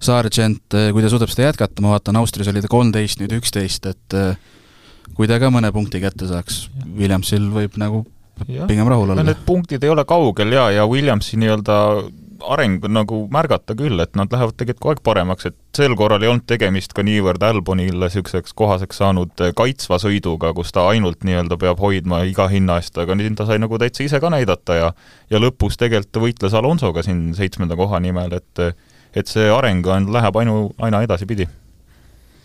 Sargent, 0.03 0.63
äh, 0.75 0.91
kui 0.95 1.03
ta 1.03 1.11
suudab 1.11 1.31
seda 1.31 1.49
jätkata, 1.49 1.83
ma 1.83 1.95
vaatan, 1.95 2.19
Austrias 2.19 2.49
oli 2.51 2.63
ta 2.63 2.71
kolmteist, 2.71 3.21
nüüd 3.21 3.35
üksteist, 3.39 3.87
et 3.91 4.17
äh, 4.19 4.35
kui 5.17 5.29
ta 5.29 5.39
ka 5.41 5.51
mõne 5.53 5.71
punkti 5.75 6.01
kätte 6.03 6.27
saaks, 6.29 6.67
Williamsil 6.97 7.49
võib 7.53 7.77
nagu 7.81 8.03
ja. 8.47 8.67
pigem 8.67 8.89
rahul 8.89 9.13
olla. 9.13 9.23
Need 9.25 9.45
punktid 9.45 9.83
ei 9.83 9.93
ole 9.93 10.05
kaugel 10.09 10.55
ja, 10.55 10.69
ja 10.73 10.87
Williamsi 10.89 11.39
nii-öelda 11.41 11.79
areng 12.43 12.83
nagu 12.91 13.21
märgata 13.31 13.75
küll, 13.77 13.99
et 14.03 14.17
nad 14.19 14.31
lähevad 14.33 14.57
tegelikult 14.59 14.83
kogu 14.83 14.93
aeg 14.93 15.01
paremaks, 15.05 15.47
et 15.47 15.55
sel 15.77 15.95
korral 15.99 16.23
ei 16.25 16.31
olnud 16.31 16.45
tegemist 16.49 16.91
ka 16.95 17.05
niivõrd 17.05 17.43
Albonile 17.45 18.09
niisuguseks 18.09 18.55
kohaseks 18.59 18.99
saanud 18.99 19.43
kaitsva 19.55 19.99
sõiduga, 20.01 20.53
kus 20.57 20.73
ta 20.75 20.87
ainult 20.91 21.23
nii-öelda 21.23 21.57
peab 21.61 21.79
hoidma 21.83 22.23
iga 22.27 22.49
hinna 22.51 22.81
eest, 22.81 22.97
aga 22.99 23.15
nüüd 23.15 23.37
ta 23.39 23.47
sai 23.49 23.61
nagu 23.63 23.79
täitsa 23.79 24.03
ise 24.03 24.19
ka 24.23 24.31
näidata 24.33 24.79
ja 24.79 24.93
ja 25.31 25.41
lõpus 25.41 25.79
tegelikult 25.79 26.23
võitles 26.25 26.57
Alonsoga 26.59 27.03
siin 27.05 27.29
seitsmenda 27.37 27.79
koha 27.79 28.01
nimel, 28.03 28.35
et 28.39 28.65
et 29.13 29.29
see 29.29 29.45
areng 29.53 29.85
on, 29.87 30.09
läheb 30.11 30.35
ainu, 30.41 30.71
aina 30.81 31.03
edasipidi 31.05 31.47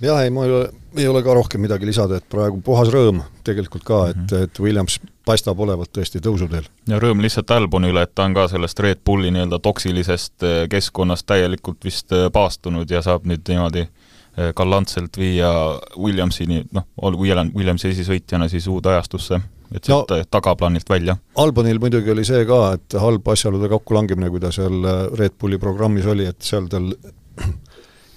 jah, 0.05 0.23
ei, 0.23 0.31
mul 0.31 0.69
ei 0.97 1.09
ole, 1.09 1.23
ka 1.23 1.35
rohkem 1.35 1.61
midagi 1.61 1.87
lisada, 1.87 2.19
et 2.19 2.27
praegu 2.31 2.61
puhas 2.65 2.91
rõõm 2.93 3.21
tegelikult 3.47 3.85
ka, 3.87 4.01
et, 4.13 4.21
mhm. 4.23 4.49
et 4.49 4.61
Williams 4.63 4.99
paistab 5.29 5.61
olevat 5.61 5.93
tõesti 5.93 6.23
tõusuteel. 6.25 6.69
ja 6.89 7.01
rõõm 7.03 7.23
lihtsalt 7.25 7.51
Alboni 7.53 7.93
üle, 7.93 8.05
et 8.07 8.15
ta 8.15 8.25
on 8.29 8.37
ka 8.37 8.49
sellest 8.53 8.81
Red 8.85 9.03
Bulli 9.05 9.33
nii-öelda 9.35 9.61
toksilisest 9.65 10.47
eh, 10.47 10.63
keskkonnast 10.71 11.27
täielikult 11.29 11.85
vist 11.85 12.13
eh, 12.17 12.29
paastunud 12.33 12.91
ja 12.91 13.03
saab 13.05 13.29
nüüd 13.29 13.45
niimoodi 13.49 13.85
eh, 13.85 14.51
galantselt 14.57 15.21
viia 15.21 15.53
Williamsini, 15.97 16.65
noh, 16.73 16.89
William, 17.19 17.53
Williamsi 17.57 17.93
esisõitjana 17.93 18.49
siis 18.49 18.67
uude 18.73 18.93
ajastusse, 18.95 19.41
et 19.75 19.85
sealt 19.85 20.15
no, 20.15 20.25
tagaplaanilt 20.31 20.89
välja. 20.89 21.19
Albonil 21.37 21.81
muidugi 21.83 22.15
oli 22.15 22.25
see 22.25 22.45
ka, 22.49 22.63
et 22.79 23.01
halb 23.01 23.29
asjaolude 23.35 23.69
kokkulangemine, 23.77 24.33
kui 24.33 24.41
ta 24.41 24.53
seal 24.55 24.81
Red 25.19 25.37
Bulli 25.41 25.61
programmis 25.61 26.09
oli, 26.09 26.29
et 26.31 26.41
seal 26.41 26.71
tal 26.73 26.95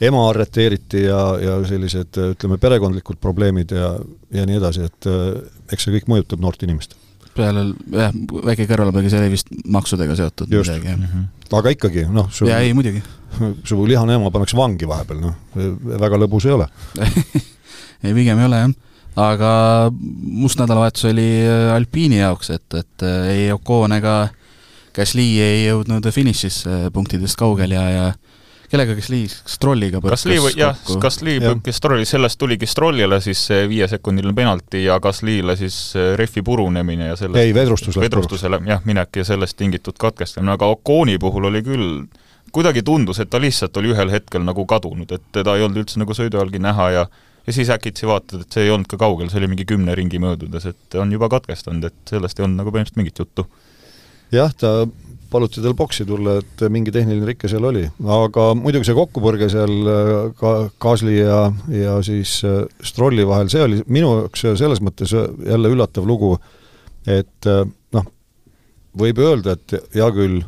ema 0.01 0.23
arreteeriti 0.29 1.05
ja, 1.05 1.21
ja 1.41 1.59
sellised 1.67 2.17
ütleme, 2.31 2.57
perekondlikud 2.61 3.19
probleemid 3.21 3.75
ja, 3.77 3.93
ja 4.33 4.47
nii 4.49 4.57
edasi, 4.57 4.89
et 4.89 5.09
eks 5.71 5.87
see 5.87 5.95
kõik 5.99 6.09
mõjutab 6.09 6.41
noort 6.41 6.63
inimest 6.65 6.97
peale, 7.35 7.63
jah, 7.95 8.13
väike 8.45 8.67
kõrvalepõige, 8.69 9.11
see 9.11 9.21
oli 9.21 9.33
vist 9.33 9.51
maksudega 9.71 10.15
seotud 10.19 10.51
Just. 10.51 10.71
midagi, 10.71 10.91
jah 10.91 10.97
mm. 10.97 11.09
-hmm. 11.11 11.57
aga 11.59 11.73
ikkagi, 11.75 12.05
noh, 12.11 12.29
su, 12.33 12.47
jaa, 12.49 12.59
ei 12.59 12.73
muidugi 12.75 13.01
su 13.67 13.79
lihane 13.87 14.17
ema 14.19 14.31
pannakse 14.33 14.57
vangi 14.57 14.87
vahepeal, 14.87 15.21
noh, 15.23 15.35
väga 16.01 16.19
lõbus 16.19 16.47
ei 16.47 16.55
ole. 16.57 16.67
ei, 18.03 18.13
pigem 18.13 18.39
ei 18.39 18.49
ole 18.49 18.61
jah. 18.63 18.73
aga 19.27 19.53
must 19.91 20.59
nädalavahetus 20.59 21.07
oli 21.11 21.29
äh, 21.45 21.71
Alpiini 21.75 22.21
jaoks, 22.21 22.51
et, 22.57 22.67
et 22.73 23.07
äh, 23.07 23.31
ei 23.35 23.51
Ocon 23.51 23.95
ega 23.99 24.15
Gasly 24.95 25.27
ei 25.39 25.67
jõudnud 25.69 26.09
finišisse 26.11 26.91
punktidest 26.91 27.39
kaugel 27.39 27.71
ja, 27.71 27.83
ja 27.89 28.05
kellega 28.71 28.95
Gasly, 28.97 29.21
Strolliga 29.27 30.01
kas 30.03 30.25
Lee 30.29 30.39
või 30.43 30.55
jah, 30.57 30.77
kas 31.03 31.19
Lee 31.25 31.41
põrkas 31.43 31.79
Strolli, 31.81 32.07
sellest 32.07 32.39
tuligi 32.39 32.69
Strollile 32.69 33.19
siis 33.23 33.43
see 33.49 33.65
viiesekundiline 33.71 34.35
penalti 34.37 34.85
ja 34.85 34.99
kas 35.03 35.21
Lee'le 35.27 35.57
siis 35.59 35.77
rehvi 36.19 36.43
purunemine 36.47 37.11
ja 37.11 37.17
sellest 37.19 37.41
ei, 37.41 37.55
vedrustus 37.55 37.97
läks 37.97 38.07
vedrustusele 38.07 38.61
jah, 38.67 38.83
minek 38.87 39.21
ja 39.21 39.27
sellest 39.27 39.59
tingitud 39.59 39.99
katkestamine, 40.01 40.55
aga 40.55 40.71
Oconi 40.71 41.17
puhul 41.21 41.49
oli 41.51 41.63
küll 41.65 41.89
kuidagi 42.51 42.83
tundus, 42.83 43.19
et 43.23 43.29
ta 43.31 43.39
lihtsalt 43.39 43.77
oli 43.79 43.91
ühel 43.93 44.11
hetkel 44.11 44.43
nagu 44.43 44.65
kadunud, 44.67 45.11
et 45.11 45.27
teda 45.35 45.55
ei 45.55 45.67
olnud 45.67 45.83
üldse 45.83 45.99
nagu 46.01 46.15
sõidu 46.15 46.41
allgi 46.41 46.63
näha 46.63 46.89
ja 46.95 47.05
ja 47.47 47.53
siis 47.53 47.71
äkitsi 47.73 48.05
vaatad, 48.07 48.43
et 48.43 48.53
see 48.53 48.67
ei 48.67 48.71
olnud 48.73 48.85
ka 48.89 48.99
kaugel, 49.01 49.29
see 49.31 49.39
oli 49.41 49.49
mingi 49.49 49.65
kümne 49.65 49.95
ringi 49.97 50.19
möödudes, 50.21 50.67
et 50.69 50.97
on 51.01 51.09
juba 51.09 51.29
katkestanud, 51.31 51.87
et 51.89 52.13
sellest 52.13 52.39
ei 52.39 52.45
olnud 52.45 52.61
nagu 52.61 52.73
põhimõtteliselt 52.73 53.01
mingit 53.01 53.21
juttu. 53.23 53.47
jah, 54.31 54.53
ta 54.53 54.85
paluti 55.31 55.61
tal 55.63 55.75
boksi 55.77 56.05
tulla, 56.07 56.37
et 56.41 56.63
mingi 56.73 56.91
tehniline 56.93 57.27
rike 57.29 57.49
seal 57.51 57.65
oli, 57.69 57.83
aga 58.17 58.47
muidugi 58.57 58.89
see 58.89 58.97
kokkupõrge 58.97 59.47
seal 59.51 59.71
äh, 59.87 60.09
ka 60.37 60.53
Kaasli 60.81 61.17
ja, 61.19 61.45
ja 61.71 61.95
siis 62.05 62.39
äh, 62.47 62.65
Strolli 62.85 63.25
vahel, 63.27 63.51
see 63.51 63.63
oli 63.63 63.79
minu 63.91 64.11
jaoks 64.19 64.45
selles 64.59 64.83
mõttes 64.83 65.13
jälle 65.15 65.71
üllatav 65.71 66.07
lugu, 66.07 66.33
et 67.07 67.49
äh, 67.49 67.63
noh, 67.95 68.11
võib 69.01 69.23
öelda, 69.23 69.55
et 69.55 69.95
hea 69.95 70.09
küll, 70.11 70.41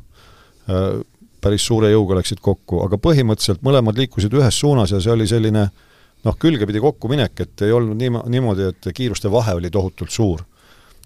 päris 1.44 1.64
suure 1.68 1.90
jõuga 1.92 2.16
läksid 2.22 2.40
kokku, 2.44 2.78
aga 2.86 2.96
põhimõtteliselt 3.04 3.64
mõlemad 3.68 3.98
liikusid 4.00 4.32
ühes 4.40 4.60
suunas 4.60 4.94
ja 4.96 5.02
see 5.04 5.12
oli 5.12 5.28
selline 5.28 5.66
noh, 6.24 6.38
külgepidi 6.40 6.80
kokkuminek, 6.84 7.36
et 7.44 7.64
ei 7.68 7.74
olnud 7.76 8.00
niimoodi, 8.00 8.70
et 8.72 8.92
kiiruste 8.96 9.32
vahe 9.32 9.58
oli 9.60 9.72
tohutult 9.72 10.12
suur 10.12 10.44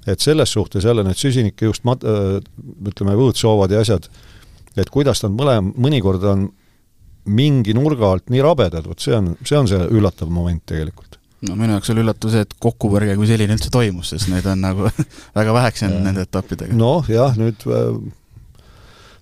et 0.08 0.24
selles 0.24 0.52
suhtes 0.54 0.86
jälle 0.86 1.04
need 1.04 1.20
süsinike 1.20 1.68
just 1.68 1.86
mat-, 1.88 2.06
ütleme, 2.06 3.16
võõtsoovad 3.20 3.74
ja 3.74 3.82
asjad, 3.84 4.08
et 4.78 4.90
kuidas 4.94 5.24
nad 5.26 5.36
mõlem-, 5.36 5.74
mõnikord 5.76 6.24
on 6.28 6.48
mingi 7.28 7.76
nurga 7.76 8.14
alt 8.14 8.30
nii 8.32 8.44
rabedad, 8.44 8.86
vot 8.88 9.04
see 9.04 9.16
on, 9.18 9.34
see 9.46 9.58
on 9.60 9.68
see 9.70 9.88
üllatav 9.98 10.30
moment 10.32 10.64
tegelikult. 10.70 11.18
no 11.48 11.58
minu 11.60 11.76
jaoks 11.76 11.92
oli 11.94 12.04
üllatus 12.06 12.34
see, 12.34 12.46
et 12.48 12.54
kokkupõrge 12.64 13.18
kui 13.20 13.28
selline 13.30 13.58
üldse 13.58 13.72
toimus, 13.74 14.14
sest 14.14 14.32
neid 14.32 14.48
on 14.50 14.64
nagu 14.64 14.88
väga 15.38 15.58
väheks 15.60 15.84
jäänud 15.84 16.06
nende 16.08 16.24
etappidega. 16.28 16.78
noh, 16.78 17.10
jah, 17.12 17.36
nüüd, 17.40 17.68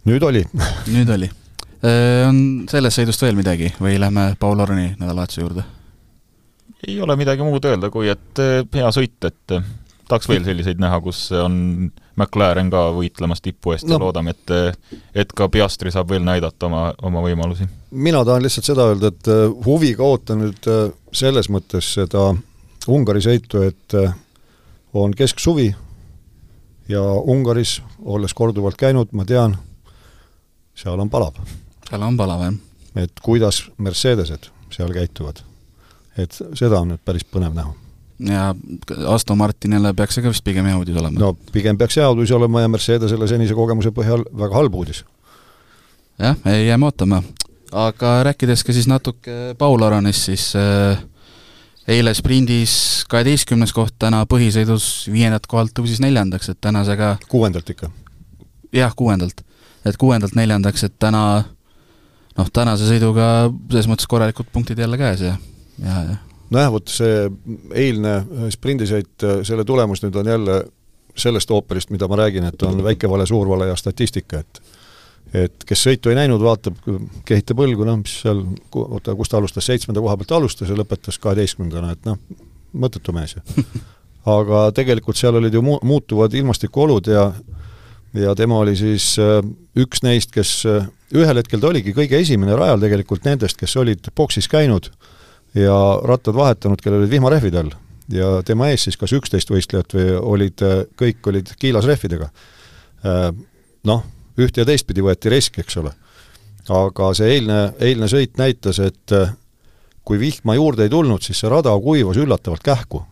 nüüd 0.09 0.27
oli 0.29 0.45
nüüd 0.95 1.15
oli. 1.17 1.31
On 1.85 2.37
sellest 2.71 2.97
sõidust 2.97 3.21
veel 3.21 3.35
midagi 3.37 3.67
või 3.77 3.99
lähme 4.01 4.31
Paul 4.41 4.61
Orni 4.63 4.93
nädalavahetuse 4.95 5.41
juurde? 5.41 5.65
ei 6.85 6.99
ole 7.01 7.15
midagi 7.17 7.45
muud 7.45 7.65
öelda, 7.65 7.89
kui 7.89 8.09
et 8.11 8.41
hea 8.73 8.89
sõit, 8.93 9.17
et 9.25 9.57
tahaks 10.07 10.29
veel 10.29 10.43
selliseid 10.45 10.81
näha, 10.81 10.99
kus 11.03 11.27
on 11.35 11.55
McLaren 12.15 12.69
ka 12.71 12.87
võitlemas 12.95 13.41
tipu 13.43 13.73
eest 13.75 13.87
no. 13.87 13.97
ja 13.97 14.01
loodame, 14.05 14.35
et 14.35 14.53
et 15.23 15.33
ka 15.35 15.47
Piastri 15.51 15.91
saab 15.93 16.11
veel 16.13 16.23
näidata 16.25 16.69
oma, 16.69 16.87
oma 17.03 17.23
võimalusi. 17.25 17.67
mina 17.91 18.23
tahan 18.25 18.45
lihtsalt 18.45 18.69
seda 18.71 18.89
öelda, 18.91 19.11
et 19.13 19.31
äh, 19.31 19.45
huviga 19.65 20.05
ootan 20.05 20.43
nüüd 20.43 20.69
äh, 20.71 20.89
selles 21.11 21.49
mõttes 21.51 21.93
seda 21.97 22.33
Ungari 22.87 23.23
sõitu, 23.25 23.63
et 23.65 23.97
äh, 23.97 24.13
on 24.93 25.13
kesksuvi 25.17 25.71
ja 26.89 27.01
Ungaris, 27.01 27.79
olles 28.05 28.33
korduvalt 28.33 28.77
käinud, 28.77 29.09
ma 29.11 29.25
tean, 29.25 29.57
seal 30.77 30.99
on 31.01 31.09
palav. 31.09 31.41
seal 31.89 32.03
on 32.05 32.17
palav, 32.17 32.45
jah. 32.45 32.59
et 33.03 33.25
kuidas 33.25 33.65
Mercedesed 33.77 34.51
seal 34.71 34.93
käituvad. 34.93 35.41
et 36.17 36.31
seda 36.53 36.79
on 36.79 36.93
nüüd 36.93 37.03
päris 37.03 37.25
põnev 37.27 37.57
näha 37.57 37.84
ja 38.19 38.55
Aston 39.07 39.37
Martinile 39.37 39.93
peaks 39.93 40.15
see 40.15 40.23
ka 40.23 40.31
vist 40.31 40.43
pigem 40.45 40.67
hea 40.69 40.77
uudis 40.79 40.95
olema? 40.99 41.19
no 41.19 41.33
pigem 41.51 41.77
peaks 41.77 41.97
hea 41.99 42.07
uudis 42.09 42.31
olema 42.35 42.63
ja 42.63 42.71
Mercedesele 42.71 43.27
senise 43.27 43.57
kogemuse 43.57 43.91
põhjal 43.95 44.23
väga 44.31 44.55
halb 44.55 44.75
uudis. 44.75 45.03
jah, 46.19 46.37
jääme 46.45 46.87
ootama. 46.87 47.21
aga 47.71 48.15
rääkides 48.29 48.63
ka 48.63 48.73
siis 48.73 48.87
natuke 48.87 49.55
Paul 49.57 49.83
Aronist, 49.83 50.29
siis 50.29 50.53
äh, 50.55 51.01
eile 51.87 52.13
sprindis 52.15 53.03
kaheteistkümnes 53.11 53.73
koht, 53.75 53.97
täna 53.99 54.23
põhisõidus 54.29 55.09
viiendalt 55.11 55.47
kohalt 55.51 55.75
tõusis 55.75 55.99
neljandaks, 56.03 56.49
et 56.49 56.61
tänasega 56.61 57.17
kuuendalt 57.29 57.69
ikka? 57.69 57.91
jah, 58.71 58.95
kuuendalt. 58.95 59.43
et 59.85 59.97
kuuendalt 59.97 60.39
neljandaks, 60.39 60.87
et 60.87 60.95
täna 60.99 61.25
noh, 62.37 62.53
tänase 62.53 62.87
sõiduga 62.87 63.49
selles 63.71 63.91
mõttes 63.91 64.07
korralikud 64.07 64.47
punktid 64.53 64.79
jälle 64.79 64.97
käes 64.97 65.27
ja, 65.27 65.35
ja, 65.83 65.99
ja 66.13 66.24
nojah, 66.53 66.71
vot 66.73 66.91
see 66.91 67.25
eilne 67.73 68.15
sprindisõit, 68.53 69.27
selle 69.47 69.65
tulemus 69.65 70.03
nüüd 70.03 70.17
on 70.21 70.29
jälle 70.29 70.61
sellest 71.15 71.51
ooperist, 71.51 71.91
mida 71.95 72.07
ma 72.11 72.19
räägin, 72.19 72.47
et 72.49 72.63
on 72.67 72.81
väike 72.83 73.09
vale, 73.09 73.25
suur 73.25 73.49
vale 73.49 73.71
ja 73.71 73.77
statistika, 73.79 74.43
et 74.43 74.61
et 75.35 75.63
kes 75.67 75.81
sõitu 75.87 76.11
ei 76.11 76.15
näinud, 76.15 76.39
vaatab, 76.39 76.77
kehitab 77.27 77.59
õlgu, 77.65 77.83
noh, 77.83 77.97
mis 77.99 78.13
seal, 78.21 78.43
oota, 78.77 79.15
kus 79.17 79.31
ta 79.31 79.39
alustas, 79.41 79.65
seitsmenda 79.67 79.99
koha 79.99 80.13
pealt 80.21 80.31
alustas 80.37 80.69
ja 80.69 80.77
lõpetas 80.77 81.17
kaheteistkümnendana, 81.19 81.95
et 81.95 82.05
noh, 82.07 82.19
mõttetu 82.77 83.11
mees 83.15 83.33
ju. 83.35 83.43
aga 84.35 84.61
tegelikult 84.77 85.19
seal 85.19 85.35
olid 85.41 85.53
ju 85.53 85.63
mu-, 85.65 85.81
muutuvad 85.83 86.33
ilmastikuolud 86.33 87.09
ja 87.11 87.25
ja 88.15 88.31
tema 88.35 88.61
oli 88.61 88.77
siis 88.79 89.17
äh, 89.19 89.41
üks 89.75 90.05
neist, 90.05 90.31
kes 90.31 90.61
äh, 90.71 90.85
ühel 91.11 91.41
hetkel 91.41 91.59
ta 91.59 91.67
oligi 91.67 91.91
kõige 91.97 92.21
esimene 92.21 92.55
rajal 92.55 92.79
tegelikult 92.79 93.27
nendest, 93.27 93.59
kes 93.59 93.75
olid 93.81 94.07
boksis 94.15 94.47
käinud 94.47 94.87
äh, 94.87 95.14
ja 95.55 96.01
rattad 96.03 96.35
vahetanud, 96.35 96.81
kellel 96.83 97.03
olid 97.03 97.11
vihmarehvid 97.11 97.55
all. 97.55 97.71
ja 98.11 98.41
tema 98.45 98.67
ees 98.69 98.83
siis 98.85 98.97
kas 99.01 99.13
üksteist 99.17 99.49
võistlejat 99.49 99.95
või 99.95 100.09
olid, 100.19 100.61
kõik 100.99 101.25
olid 101.25 101.55
kiilas 101.59 101.87
rehvidega. 101.89 102.27
Äh, 103.05 103.31
noh, 103.89 104.03
ühte 104.37 104.61
ja 104.61 104.67
teistpidi 104.67 105.01
võeti 105.01 105.31
risk, 105.33 105.57
eks 105.59 105.77
ole. 105.81 105.93
aga 106.69 107.13
see 107.13 107.31
eilne, 107.37 107.73
eilne 107.79 108.07
sõit 108.11 108.37
näitas, 108.37 108.79
et 108.79 109.15
äh, 109.15 109.33
kui 110.05 110.19
vihma 110.19 110.55
juurde 110.55 110.85
ei 110.85 110.89
tulnud, 110.89 111.23
siis 111.23 111.39
see 111.39 111.49
rada 111.49 111.73
kuivas 111.81 112.17
üllatavalt 112.17 112.63
kähku. 112.63 113.05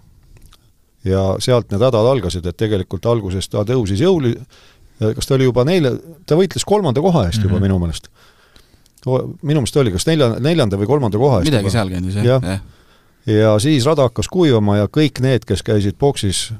ja 1.03 1.35
sealt 1.39 1.71
need 1.71 1.81
hädad 1.81 2.05
algasid, 2.07 2.45
et 2.45 2.57
tegelikult 2.57 3.05
alguses 3.05 3.49
ta 3.49 3.65
tõusis 3.67 3.99
jõuli, 3.99 4.37
kas 4.99 5.27
ta 5.27 5.35
oli 5.35 5.49
juba 5.49 5.65
neile, 5.67 5.97
ta 6.25 6.37
võitles 6.39 6.63
kolmanda 6.63 7.01
koha 7.01 7.25
eest 7.27 7.41
juba 7.41 7.55
mm 7.55 7.57
-hmm. 7.57 7.61
minu 7.67 7.79
meelest 7.79 8.07
minu 9.05 9.61
meelest 9.61 9.77
oli 9.81 9.93
kas 9.93 10.07
nelja, 10.07 10.33
neljanda 10.43 10.79
või 10.79 10.89
kolmanda 10.89 11.19
koha 11.21 11.41
eest. 11.41 11.51
midagi 11.51 11.73
seal 11.73 11.91
kandis, 11.91 12.19
jah 12.19 12.27
ja. 12.27 12.39
ja.. 12.47 12.59
ja 13.35 13.53
siis 13.63 13.85
rada 13.89 14.07
hakkas 14.07 14.29
kuivama 14.31 14.77
ja 14.81 14.89
kõik 14.91 15.21
need, 15.23 15.47
kes 15.49 15.63
käisid 15.65 15.99
boksis 15.99 16.51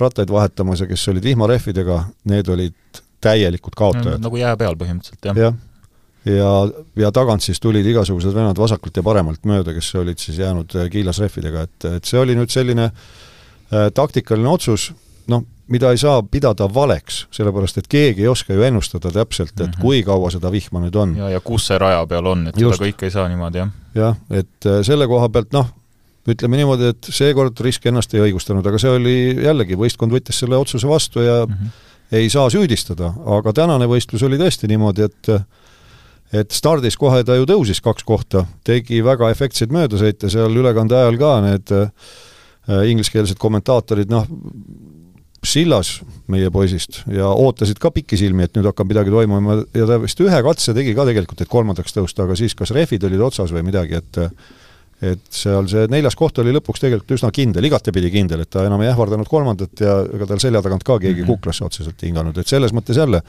rattaid 0.00 0.32
vahetamas 0.32 0.80
ja 0.80 0.88
kes 0.90 1.08
olid 1.12 1.24
vihmarehvidega, 1.24 2.04
need 2.30 2.48
olid 2.48 3.02
täielikud 3.20 3.76
kaotajad. 3.76 4.22
nagu 4.22 4.40
jää 4.40 4.56
peal 4.56 4.78
põhimõtteliselt, 4.80 5.28
jah. 5.28 5.36
jah, 5.36 5.58
ja, 6.24 6.52
ja 7.04 7.12
tagant 7.12 7.44
siis 7.44 7.60
tulid 7.60 7.86
igasugused 7.86 8.34
vennad 8.34 8.58
vasakult 8.58 8.96
ja 8.96 9.04
paremalt 9.04 9.44
mööda, 9.48 9.74
kes 9.76 9.92
olid 10.00 10.20
siis 10.22 10.40
jäänud 10.40 10.76
kiilas 10.92 11.20
rehvidega, 11.22 11.66
et, 11.68 11.88
et 11.98 12.08
see 12.08 12.20
oli 12.20 12.36
nüüd 12.38 12.52
selline 12.52 12.90
äh, 12.90 13.90
taktikaline 13.94 14.48
otsus, 14.50 14.90
noh, 15.30 15.44
mida 15.70 15.90
ei 15.94 15.98
saa 16.00 16.20
pidada 16.26 16.66
valeks, 16.74 17.24
sellepärast 17.34 17.80
et 17.80 17.88
keegi 17.90 18.24
ei 18.24 18.30
oska 18.30 18.54
ju 18.54 18.64
ennustada 18.66 19.12
täpselt, 19.14 19.52
et 19.54 19.66
mm 19.66 19.72
-hmm. 19.72 19.82
kui 19.82 20.02
kaua 20.02 20.30
seda 20.30 20.50
vihma 20.52 20.80
nüüd 20.80 20.96
on. 20.96 21.16
ja, 21.16 21.30
ja 21.30 21.40
kus 21.40 21.66
see 21.66 21.78
raja 21.78 22.06
peal 22.06 22.26
on, 22.26 22.46
et 22.48 22.58
Just. 22.58 22.78
seda 22.78 22.88
kõike 22.88 23.04
ei 23.06 23.10
saa 23.10 23.28
niimoodi, 23.28 23.58
jah. 23.58 23.70
jah, 23.94 24.16
et 24.30 24.66
äh, 24.66 24.82
selle 24.82 25.06
koha 25.06 25.28
pealt 25.28 25.52
noh, 25.52 25.70
ütleme 26.28 26.56
niimoodi, 26.56 26.90
et 26.94 27.06
seekord 27.10 27.60
risk 27.60 27.86
ennast 27.86 28.14
ei 28.14 28.20
õigustanud, 28.20 28.66
aga 28.66 28.78
see 28.78 28.90
oli 28.90 29.16
jällegi, 29.44 29.78
võistkond 29.78 30.12
võttis 30.12 30.42
selle 30.42 30.56
otsuse 30.56 30.88
vastu 30.88 31.20
ja 31.20 31.46
mm 31.46 31.54
-hmm. 31.54 31.68
ei 32.12 32.30
saa 32.30 32.50
süüdistada, 32.50 33.14
aga 33.26 33.52
tänane 33.52 33.86
võistlus 33.86 34.22
oli 34.26 34.38
tõesti 34.38 34.68
niimoodi, 34.68 35.02
et 35.02 35.34
et 36.32 36.50
stardis 36.54 36.96
kohe 36.96 37.24
ta 37.24 37.34
ju 37.34 37.46
tõusis 37.48 37.80
kaks 37.82 38.04
kohta, 38.06 38.44
tegi 38.64 39.04
väga 39.04 39.30
efektseid 39.30 39.72
möödasõite 39.74 40.30
seal 40.30 40.54
ülekande 40.56 40.94
ajal 40.94 41.18
ka, 41.18 41.40
need 41.40 41.72
äh, 41.74 41.88
ingliskeelsed 42.86 43.38
kommentaatorid, 43.38 44.10
noh, 44.10 44.26
sillas 45.46 46.00
meie 46.28 46.50
poisist 46.52 47.00
ja 47.08 47.30
ootasid 47.32 47.78
ka 47.80 47.90
pikisilmi, 47.94 48.44
et 48.44 48.56
nüüd 48.56 48.66
hakkab 48.68 48.90
midagi 48.90 49.12
toimuma 49.12 49.60
ja 49.76 49.86
ta 49.88 49.96
vist 50.02 50.20
ühe 50.20 50.40
katse 50.44 50.74
tegi 50.76 50.92
ka 50.96 51.06
tegelikult, 51.08 51.40
et 51.40 51.50
kolmandaks 51.50 51.96
tõusta, 51.96 52.26
aga 52.26 52.36
siis 52.36 52.54
kas 52.58 52.74
rehvid 52.76 53.06
olid 53.08 53.22
otsas 53.30 53.54
või 53.54 53.64
midagi, 53.70 54.00
et 54.00 54.20
et 55.00 55.22
seal 55.32 55.64
see 55.70 55.86
neljas 55.88 56.12
koht 56.18 56.36
oli 56.42 56.52
lõpuks 56.52 56.82
tegelikult 56.82 57.14
üsna 57.16 57.30
kindel, 57.32 57.64
igatepidi 57.64 58.10
kindel, 58.12 58.42
et 58.44 58.50
ta 58.52 58.66
enam 58.68 58.82
ei 58.84 58.90
ähvardanud 58.90 59.28
kolmandat 59.30 59.80
ja 59.80 59.94
ega 60.04 60.28
tal 60.28 60.42
selja 60.42 60.60
tagant 60.60 60.84
ka 60.84 60.98
keegi 60.98 61.22
mm 61.22 61.24
-hmm. 61.24 61.40
kuklasse 61.40 61.64
otseselt 61.64 62.02
hinganud, 62.04 62.36
et 62.36 62.46
selles 62.46 62.74
mõttes 62.76 63.00
jälle 63.00 63.22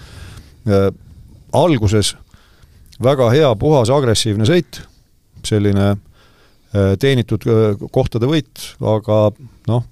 äh, 0.67 0.89
alguses 1.53 2.15
väga 3.01 3.29
hea, 3.31 3.55
puhas, 3.55 3.89
agressiivne 3.89 4.45
sõit, 4.45 4.81
selline 5.47 5.87
äh, 5.91 6.97
teenitud 6.99 7.47
äh, 7.47 7.87
kohtade 7.91 8.27
võit, 8.27 8.75
aga 8.81 9.31
noh, 9.67 9.87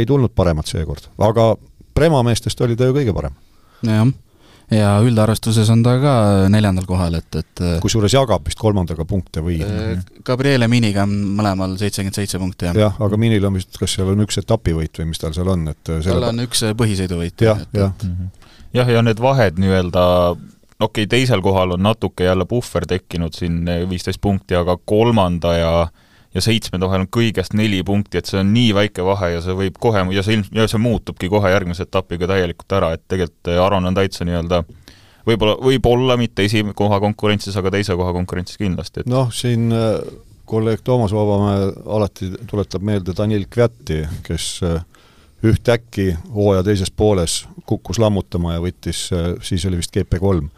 ei 0.00 0.06
tulnud 0.08 0.34
paremat 0.34 0.70
seekord, 0.70 1.10
aga 1.22 1.54
Prema 1.94 2.24
meestest 2.26 2.58
oli 2.66 2.74
ta 2.74 2.88
ju 2.88 2.94
kõige 2.96 3.12
parem. 3.14 3.34
jah, 3.86 4.08
ja 4.72 4.94
üldarvestuses 5.04 5.68
on 5.70 5.84
ta 5.84 5.94
ka 6.02 6.14
neljandal 6.50 6.86
kohal, 6.88 7.18
et, 7.20 7.38
et 7.38 7.62
kusjuures 7.84 8.14
jagab 8.16 8.46
vist 8.48 8.58
kolmandaga 8.58 9.06
punkte 9.06 9.44
või? 9.44 9.60
Gabriele 10.26 10.68
Miniga 10.70 11.04
on 11.06 11.12
mõlemal 11.38 11.76
seitsekümmend 11.80 12.18
seitse 12.18 12.40
punkti, 12.42 12.70
jah. 12.70 12.80
jah, 12.86 12.96
aga 13.06 13.20
Minil 13.20 13.46
on 13.46 13.60
vist, 13.60 13.76
kas 13.78 13.94
seal 13.94 14.10
on 14.14 14.24
üks 14.26 14.40
etapivõit 14.42 15.02
või 15.02 15.12
mis 15.12 15.22
tal 15.22 15.36
seal 15.36 15.52
on, 15.52 15.68
et 15.70 15.92
tal 15.92 16.30
on 16.30 16.46
üks 16.46 16.64
põhisõiduvõit. 16.80 17.46
jah, 17.46 17.62
jah. 17.76 17.94
jah, 18.74 18.94
ja 18.96 19.04
need 19.06 19.22
vahed 19.22 19.60
nii-öelda 19.62 20.04
okei 20.80 21.04
okay,, 21.04 21.10
teisel 21.18 21.42
kohal 21.44 21.76
on 21.76 21.84
natuke 21.84 22.24
jälle 22.24 22.46
puhver 22.48 22.86
tekkinud 22.86 23.36
siin 23.36 23.62
viisteist 23.90 24.20
punkti, 24.20 24.56
aga 24.58 24.76
kolmanda 24.84 25.54
ja 25.56 25.74
ja 26.34 26.42
seitsmenda 26.42 26.88
vahel 26.88 27.04
on 27.04 27.10
kõigest 27.14 27.54
neli 27.54 27.82
punkti, 27.86 28.18
et 28.18 28.30
see 28.30 28.40
on 28.40 28.52
nii 28.54 28.72
väike 28.76 29.04
vahe 29.06 29.34
ja 29.36 29.42
see 29.44 29.54
võib 29.58 29.78
kohe, 29.80 30.02
ja 30.14 30.24
see 30.26 30.38
ilm-, 30.38 30.50
ja 30.56 30.66
see 30.70 30.82
muutubki 30.82 31.30
kohe 31.32 31.52
järgmise 31.52 31.86
etapiga 31.86 32.28
täielikult 32.30 32.74
ära, 32.78 32.92
et 32.96 33.04
tegelikult 33.08 33.52
Aron 33.62 33.90
on 33.90 33.96
täitsa 33.96 34.26
nii-öelda 34.26 34.64
võib-olla, 35.28 35.56
võib-olla 35.62 36.18
mitte 36.20 36.46
esikoha 36.48 37.00
konkurentsis, 37.04 37.56
aga 37.60 37.72
teise 37.76 37.96
koha 37.98 38.14
konkurentsis 38.16 38.60
kindlasti, 38.60 39.04
et 39.04 39.10
noh, 39.10 39.30
siin 39.34 39.70
äh, 39.74 39.98
kolleeg 40.50 40.82
Toomas 40.84 41.14
Vabamäe 41.14 41.70
alati 41.96 42.32
tuletab 42.50 42.84
meelde 42.84 43.14
Daniel 43.16 43.46
Kvätti, 43.50 44.02
kes 44.26 44.48
äh, 44.66 44.82
ühtäkki 45.44 46.14
hooaja 46.34 46.64
teises 46.66 46.90
pooles 46.90 47.44
kukkus 47.68 48.00
lammutama 48.02 48.56
ja 48.56 48.64
võttis, 48.64 49.06
äh, 49.14 49.34
siis 49.44 49.66
oli 49.70 49.80
vist 49.80 49.94
GP3 49.94 50.48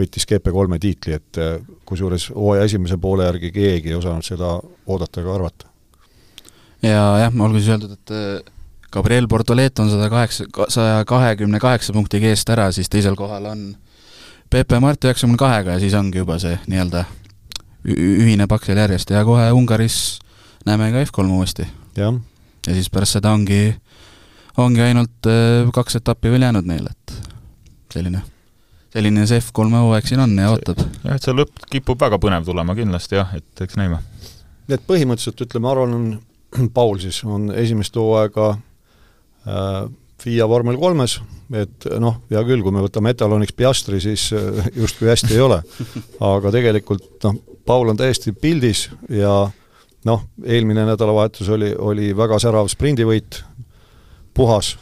võitis 0.00 0.26
GP3-e 0.28 0.78
tiitli, 0.82 1.16
et 1.18 1.40
äh, 1.40 1.58
kusjuures 1.88 2.30
hooaja 2.34 2.68
esimese 2.68 2.98
poole 3.00 3.26
järgi 3.28 3.52
keegi 3.54 3.92
ei 3.92 3.98
osanud 3.98 4.26
seda 4.26 4.56
oodata 4.86 5.22
ega 5.22 5.34
arvata. 5.34 5.68
ja 6.82 7.04
jah, 7.24 7.36
olgu 7.36 7.60
siis 7.60 7.74
öeldud, 7.74 7.94
et 7.98 8.14
äh, 8.16 8.56
Gabriel 8.92 9.28
Bortolet 9.28 9.78
on 9.78 9.90
sada 9.90 10.08
kaheksa, 10.10 10.44
saja 10.68 11.04
kahekümne 11.06 11.60
kaheksa 11.62 11.92
punktiga 11.94 12.30
eest 12.32 12.48
ära, 12.50 12.70
siis 12.74 12.90
teisel 12.90 13.16
kohal 13.16 13.46
on 13.52 13.68
Pepe 14.50 14.80
Mart 14.82 15.04
üheksakümne 15.04 15.38
kahega 15.38 15.76
ja 15.76 15.82
siis 15.82 15.94
ongi 15.94 16.18
juba 16.18 16.40
see 16.42 16.56
nii-öelda 16.66 17.04
ühine 17.86 18.48
paksel 18.50 18.80
järjest 18.80 19.12
ja 19.14 19.22
kohe 19.24 19.46
Ungaris 19.54 20.18
näeme 20.66 20.90
ka 20.92 21.04
F3 21.06 21.30
uuesti. 21.30 21.68
ja 21.96 22.12
siis 22.66 22.90
pärast 22.90 23.18
seda 23.18 23.32
ongi, 23.32 23.76
ongi 24.58 24.82
ainult 24.82 25.30
äh, 25.30 25.70
kaks 25.74 26.02
etappi 26.02 26.30
veel 26.30 26.48
jäänud 26.48 26.66
neile, 26.66 26.90
et 26.90 27.32
selline 27.94 28.22
selline 28.90 29.26
see 29.28 29.40
F3 29.40 29.82
hooaeg 29.84 30.08
siin 30.08 30.22
on 30.24 30.34
ja 30.38 30.50
ootab. 30.52 30.82
jah, 31.04 31.14
et 31.16 31.26
see 31.26 31.36
lõpp 31.36 31.66
kipub 31.70 32.00
väga 32.00 32.18
põnev 32.22 32.46
tulema 32.48 32.74
kindlasti 32.78 33.18
jah, 33.20 33.36
et 33.38 33.64
eks 33.66 33.78
näime. 33.78 34.00
et 34.68 34.82
põhimõtteliselt 34.86 35.46
ütleme, 35.46 35.70
Aron 35.70 35.96
on, 35.96 36.10
Paul 36.76 36.98
siis, 37.02 37.22
on 37.24 37.50
esimest 37.54 37.96
hooaega 37.98 38.50
äh, 38.54 39.84
FIA 40.20 40.48
vormel 40.50 40.76
kolmes, 40.76 41.16
et 41.56 41.86
noh, 42.02 42.18
hea 42.30 42.42
küll, 42.44 42.64
kui 42.64 42.74
me 42.74 42.82
võtame 42.84 43.14
etaloniks 43.14 43.56
Piastri, 43.56 44.02
siis 44.02 44.26
äh, 44.36 44.66
justkui 44.76 45.08
hästi 45.08 45.32
ei 45.36 45.44
ole. 45.44 45.62
aga 46.32 46.52
tegelikult 46.54 47.24
noh, 47.24 47.38
Paul 47.66 47.92
on 47.92 48.00
täiesti 48.00 48.34
pildis 48.34 48.88
ja 49.12 49.46
noh, 50.08 50.26
eelmine 50.44 50.84
nädalavahetus 50.88 51.48
oli, 51.54 51.72
oli 51.78 52.10
väga 52.16 52.40
särav 52.42 52.68
sprindivõit, 52.72 53.42
puhas, 54.34 54.74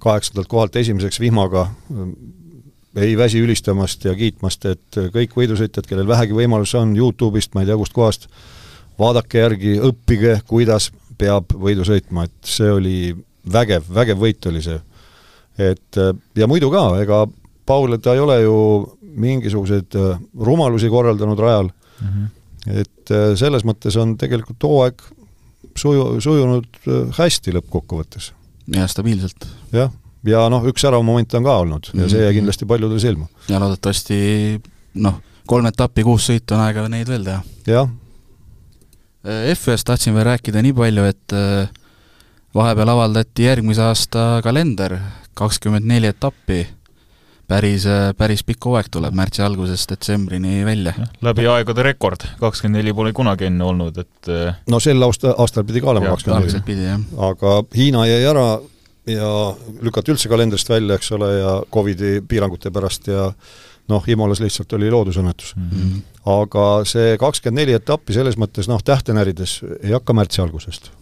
kaheksandalt 0.00 0.48
kohalt 0.48 0.76
esimeseks 0.76 1.20
vihmaga, 1.20 1.66
ei 2.96 3.16
väsi 3.18 3.40
ülistamast 3.44 4.04
ja 4.04 4.14
kiitmast, 4.18 4.64
et 4.66 4.98
kõik 5.14 5.36
võidusõitjad, 5.36 5.86
kellel 5.86 6.08
vähegi 6.08 6.34
võimalus 6.34 6.74
on, 6.78 6.96
Youtube'ist, 6.98 7.54
ma 7.54 7.62
ei 7.62 7.70
tea 7.70 7.78
kustkohast, 7.78 8.26
vaadake 8.98 9.44
järgi, 9.44 9.76
õppige, 9.90 10.40
kuidas 10.48 10.90
peab 11.20 11.52
võidu 11.54 11.84
sõitma, 11.86 12.26
et 12.26 12.48
see 12.48 12.70
oli 12.72 12.96
vägev, 13.52 13.86
vägev 13.94 14.18
võit 14.20 14.50
oli 14.50 14.62
see. 14.64 14.80
et 15.60 15.96
ja 16.36 16.46
muidu 16.48 16.70
ka, 16.72 16.84
ega 17.02 17.26
Paul, 17.66 17.96
ta 18.02 18.14
ei 18.16 18.20
ole 18.20 18.40
ju 18.40 18.56
mingisuguseid 19.00 19.94
rumalusi 20.40 20.88
korraldanud 20.88 21.38
rajal 21.38 21.68
mm, 21.68 22.08
-hmm. 22.08 22.80
et 22.80 23.12
selles 23.38 23.64
mõttes 23.64 23.96
on 24.00 24.16
tegelikult 24.18 24.62
hooaeg 24.62 25.02
suju, 25.76 26.20
sujunud 26.20 26.66
hästi 27.18 27.54
lõppkokkuvõttes 27.58 28.32
ja 28.74 28.86
stabiilselt. 28.90 29.46
jah, 29.72 29.90
ja 30.26 30.44
noh, 30.52 30.66
üks 30.70 30.84
särav 30.84 31.04
moment 31.06 31.34
on 31.34 31.46
ka 31.46 31.56
olnud 31.64 31.90
ja 31.94 32.08
see 32.08 32.20
jäi 32.20 32.30
mhm. 32.30 32.38
kindlasti 32.40 32.68
paljudele 32.70 33.02
silma. 33.02 33.28
ja 33.48 33.60
loodetavasti 33.62 34.20
noh, 35.04 35.20
kolm 35.50 35.66
etappi, 35.70 36.04
kuus 36.06 36.28
sõitu 36.30 36.56
on 36.56 36.64
aega 36.66 36.86
neid 36.88 37.10
veel 37.10 37.26
teha. 37.26 37.42
jah. 37.66 37.90
Äh, 39.26 39.52
F1-st 39.52 39.86
tahtsin 39.88 40.16
veel 40.16 40.28
rääkida 40.30 40.62
nii 40.64 40.74
palju, 40.76 41.06
et 41.10 41.36
äh, 41.36 41.70
vahepeal 42.56 42.94
avaldati 42.94 43.48
järgmise 43.48 43.84
aasta 43.84 44.26
kalender, 44.44 44.98
kakskümmend 45.38 45.86
neli 45.86 46.10
etappi 46.10 46.64
päris, 47.50 47.86
päris 48.18 48.44
pikk 48.46 48.70
hooaeg 48.70 48.90
tuleb 48.94 49.16
märtsi 49.16 49.42
algusest 49.42 49.90
detsembrini 49.92 50.60
välja. 50.66 50.94
läbi 51.22 51.46
aegade 51.50 51.84
rekord, 51.86 52.26
kakskümmend 52.40 52.80
neli 52.80 52.94
pole 52.96 53.12
kunagi 53.16 53.48
enne 53.50 53.66
olnud, 53.66 53.98
et 53.98 54.30
no 54.70 54.80
sel 54.82 55.02
aasta, 55.06 55.34
aastal 55.42 55.66
pidi 55.68 55.82
ka 55.82 55.90
olema 55.94 56.14
kakskümmend 56.14 56.68
neli. 56.68 56.92
aga 57.30 57.56
Hiina 57.76 58.06
jäi 58.08 58.22
ära 58.30 58.46
ja 59.10 59.32
lükati 59.82 60.14
üldse 60.14 60.30
kalendrist 60.30 60.70
välja, 60.70 60.98
eks 60.98 61.10
ole, 61.16 61.32
ja 61.38 61.56
Covidi 61.72 62.20
piirangute 62.28 62.70
pärast 62.74 63.10
ja 63.10 63.30
noh, 63.90 64.06
Imolas 64.08 64.42
lihtsalt 64.42 64.72
oli 64.78 64.90
loodusõnnetus 64.92 65.54
mm. 65.56 65.68
-hmm. 65.70 66.00
aga 66.36 66.66
see 66.86 67.16
kakskümmend 67.18 67.64
neli 67.64 67.76
etappi 67.78 68.14
selles 68.16 68.38
mõttes 68.38 68.70
noh, 68.70 68.82
tähte 68.84 69.16
närides 69.16 69.60
ei 69.82 69.96
hakka 69.96 70.14
märtsi 70.16 70.42
algusest 70.44 70.92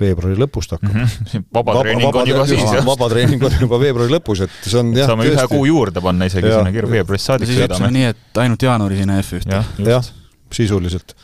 veebruari 0.00 0.36
lõpust 0.40 0.74
hakkab 0.76 0.92
mm. 0.94 1.06
-hmm. 1.06 1.46
vabatreening 1.54 2.06
vaba, 2.08 2.22
on 2.22 2.30
juba 2.30 2.46
siis, 2.52 2.62
jah? 2.62 2.84
vabatreening 2.86 3.46
on 3.48 3.56
juba 3.60 3.80
veebruari 3.80 4.12
lõpus, 4.16 4.44
et 4.46 4.58
see 4.62 4.78
on 4.80 4.92
jah, 4.96 5.10
saame 5.10 5.26
tõesti. 5.26 5.40
ühe 5.40 5.48
kuu 5.54 5.64
juurde 5.70 6.02
panna 6.04 6.28
isegi 6.30 6.52
ja. 6.52 6.60
sinna 6.60 6.74
kirja 6.74 6.92
veebruarist 6.92 7.32
saadik 7.32 7.50
siis 7.50 7.62
sõidame. 7.62 7.90
nii, 7.96 8.12
et 8.12 8.42
ainult 8.44 8.68
jaanuari 8.68 9.00
sinna 9.00 9.18
F1-te 9.22 9.56
ja,. 9.56 9.64
jah, 9.96 10.10
sisuliselt. 10.52 11.16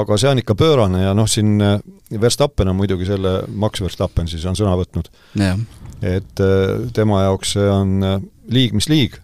aga 0.00 0.20
see 0.20 0.30
on 0.32 0.42
ikka 0.42 0.58
pöörane 0.58 1.04
ja 1.04 1.14
noh, 1.16 1.28
siin 1.30 1.56
äh, 1.64 1.78
Verstappen 2.20 2.72
on 2.72 2.78
muidugi 2.78 3.06
selle, 3.06 3.40
Max 3.48 3.82
Verstappen 3.82 4.28
siis 4.30 4.44
on 4.46 4.58
sõna 4.58 4.74
võtnud. 4.80 5.10
et 6.02 6.44
äh, 6.46 6.86
tema 6.96 7.24
jaoks 7.28 7.56
see 7.58 7.68
on 7.70 7.98
äh, 8.02 8.22
liig 8.50 8.74
mis 8.74 8.88
liig 8.90 9.20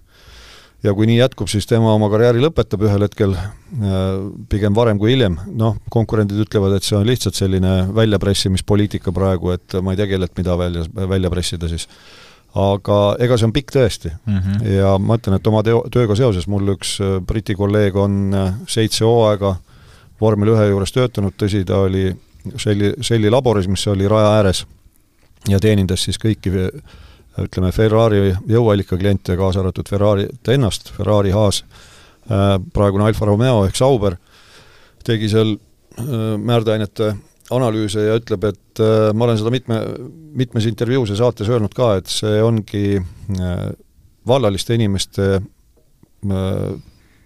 ja 0.85 0.93
kui 0.95 1.09
nii 1.09 1.18
jätkub, 1.18 1.49
siis 1.51 1.66
tema 1.68 1.95
oma 1.95 2.09
karjääri 2.12 2.43
lõpetab 2.43 2.85
ühel 2.87 3.07
hetkel, 3.07 3.35
äh, 3.37 4.05
pigem 4.51 4.77
varem 4.77 5.01
kui 5.01 5.14
hiljem, 5.14 5.39
noh, 5.59 5.79
konkurendid 5.93 6.41
ütlevad, 6.47 6.77
et 6.77 6.87
see 6.87 6.99
on 6.99 7.07
lihtsalt 7.09 7.39
selline 7.39 7.74
väljapressimispoliitika 7.97 9.14
praegu, 9.16 9.55
et 9.57 9.79
ma 9.83 9.95
ei 9.95 10.01
tea, 10.01 10.11
kellelt 10.14 10.37
mida 10.39 10.57
välja, 10.59 10.87
välja 10.95 11.33
pressida 11.33 11.70
siis. 11.72 11.89
aga 12.57 13.16
ega 13.20 13.37
see 13.37 13.45
on 13.45 13.53
pikk 13.53 13.72
tõesti 13.74 14.11
mm. 14.14 14.37
-hmm. 14.37 14.68
ja 14.79 14.99
ma 14.99 15.18
ütlen, 15.18 15.37
et 15.37 15.47
oma 15.47 15.62
teo, 15.62 15.83
tööga 15.93 16.16
seoses 16.16 16.47
mul 16.47 16.72
üks 16.72 17.01
äh, 17.01 17.18
Briti 17.20 17.55
kolleeg 17.55 17.97
on 17.97 18.35
äh, 18.35 18.55
seitse 18.66 19.05
hooaega 19.05 19.57
vormel 20.20 20.55
ühe 20.55 20.68
juures 20.70 20.93
töötanud, 20.93 21.35
tõsi, 21.37 21.64
ta 21.64 21.83
oli 21.85 22.16
Shelli, 22.57 22.95
Shelli 23.03 23.31
laboris, 23.31 23.68
mis 23.68 23.87
oli 23.87 24.09
raja 24.09 24.39
ääres, 24.39 24.64
ja 25.49 25.61
teenindas 25.61 26.07
siis 26.07 26.18
kõiki 26.18 26.53
ütleme, 27.45 27.72
Ferrari 27.74 28.20
jõuallika 28.49 28.99
kliente, 28.99 29.37
kaasa 29.39 29.62
arvatud 29.62 29.89
Ferrari't 29.91 30.51
ennast, 30.55 30.91
Ferrari, 30.97 31.32
Haas, 31.34 31.62
äh, 32.30 32.57
praegune 32.74 33.07
Alfa 33.09 33.28
Romeo 33.28 33.64
ehk 33.66 33.76
Sauber, 33.78 34.16
tegi 35.07 35.30
seal 35.32 35.57
äh, 35.57 36.34
määrdeainete 36.41 37.12
analüüse 37.55 38.09
ja 38.09 38.16
ütleb, 38.18 38.49
et 38.49 38.82
äh, 38.82 39.12
ma 39.14 39.28
olen 39.28 39.39
seda 39.41 39.53
mitme, 39.55 39.80
mitmes 40.37 40.66
intervjuus 40.70 41.12
ja 41.12 41.20
saates 41.20 41.51
öelnud 41.53 41.76
ka, 41.76 41.95
et 42.01 42.11
see 42.11 42.41
ongi 42.43 42.99
vallaliste 44.26 44.74
inimeste 44.74 45.28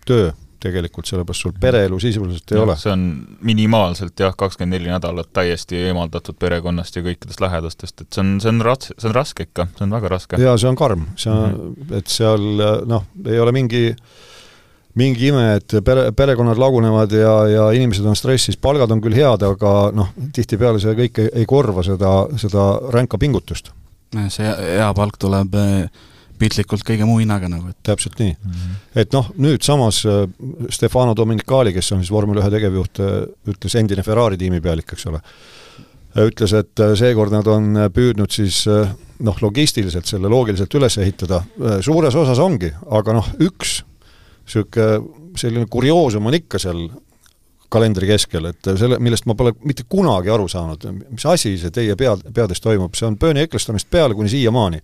töö 0.06 0.30
tegelikult, 0.60 1.08
sellepärast 1.10 1.46
sul 1.46 1.54
pereelu 1.60 1.98
sisuliselt 2.02 2.52
ei 2.52 2.58
ja, 2.58 2.64
ole. 2.64 2.76
see 2.80 2.92
on 2.92 3.04
minimaalselt 3.46 4.20
jah, 4.20 4.34
kakskümmend 4.38 4.76
neli 4.76 4.92
nädalat 4.92 5.30
täiesti 5.36 5.78
eemaldatud 5.88 6.38
perekonnast 6.40 6.96
ja 6.96 7.04
kõikidest 7.06 7.42
lähedastest, 7.42 8.04
et 8.04 8.10
see 8.12 8.24
on, 8.24 8.34
see 8.42 8.52
on 8.52 8.64
rats-, 8.66 8.92
see 8.96 9.10
on 9.10 9.16
raske 9.16 9.48
ikka, 9.48 9.70
see 9.76 9.86
on 9.86 9.96
väga 9.96 10.12
raske. 10.12 10.40
jaa, 10.40 10.56
see 10.60 10.70
on 10.70 10.78
karm, 10.80 11.06
see 11.20 11.32
on 11.32 11.46
mm, 11.46 11.62
-hmm. 11.62 11.96
et 12.00 12.12
seal 12.12 12.50
noh, 12.90 13.08
ei 13.26 13.40
ole 13.40 13.56
mingi 13.56 13.86
mingi 14.98 15.28
ime, 15.30 15.44
et 15.60 15.76
pere, 15.86 16.10
perekonnad 16.16 16.58
lagunevad 16.58 17.12
ja, 17.14 17.34
ja 17.48 17.66
inimesed 17.76 18.06
on 18.06 18.16
stressis, 18.18 18.58
palgad 18.58 18.90
on 18.90 19.02
küll 19.02 19.14
head, 19.14 19.44
aga 19.46 19.74
noh, 19.94 20.10
tihtipeale 20.34 20.82
see 20.82 20.96
kõik 20.98 21.20
ei, 21.22 21.30
ei 21.42 21.46
korva 21.48 21.84
seda, 21.86 22.14
seda 22.40 22.72
ränka 22.90 23.18
pingutust. 23.18 23.70
see 24.28 24.46
hea 24.46 24.88
palk 24.94 25.18
tuleb 25.22 25.54
äh, 25.54 26.08
piltlikult 26.40 26.84
kõige 26.86 27.06
muu 27.08 27.20
hinnaga 27.20 27.50
nagu, 27.52 27.70
et 27.70 27.78
täpselt 27.86 28.18
nii 28.20 28.32
mm. 28.32 28.54
-hmm. 28.54 28.78
et 29.02 29.12
noh, 29.16 29.30
nüüd 29.38 29.64
samas 29.66 30.02
äh, 30.08 30.24
Stefano 30.72 31.14
Domenicali, 31.16 31.74
kes 31.76 31.92
on 31.92 32.04
siis 32.04 32.12
vormel 32.14 32.40
ühe 32.42 32.50
tegevjuht, 32.56 33.02
äh, 33.04 33.18
ütles 33.52 33.76
endine 33.78 34.04
Ferrari 34.06 34.40
tiimi 34.40 34.60
pealik, 34.60 34.92
eks 34.94 35.06
ole, 35.10 35.20
äh, 35.20 36.24
ütles, 36.30 36.56
et 36.56 36.84
seekord 36.98 37.34
nad 37.36 37.46
on 37.46 37.86
püüdnud 37.94 38.32
siis 38.32 38.64
noh, 39.20 39.36
logistiliselt 39.44 40.08
selle 40.08 40.28
loogiliselt 40.32 40.74
üles 40.74 40.96
ehitada, 40.98 41.42
suures 41.84 42.14
osas 42.16 42.40
ongi, 42.40 42.72
aga 42.90 43.20
noh, 43.20 43.32
üks 43.40 43.80
niisugune 44.50 45.18
selline 45.38 45.68
kurioosum 45.70 46.26
on 46.26 46.34
ikka 46.34 46.58
seal 46.58 46.88
kalendri 47.70 48.08
keskel, 48.10 48.48
et 48.50 48.70
selle, 48.78 48.98
millest 49.02 49.28
ma 49.30 49.36
pole 49.38 49.52
mitte 49.62 49.84
kunagi 49.88 50.32
aru 50.32 50.48
saanud, 50.50 50.86
mis 51.12 51.26
asi 51.30 51.54
see 51.60 51.70
teie 51.74 51.94
pea, 51.98 52.16
peades 52.34 52.62
toimub, 52.62 52.96
see 52.98 53.06
on 53.06 53.18
Bernie 53.20 53.46
Ecclestonist 53.46 53.86
peale 53.90 54.16
kuni 54.18 54.32
siiamaani. 54.32 54.80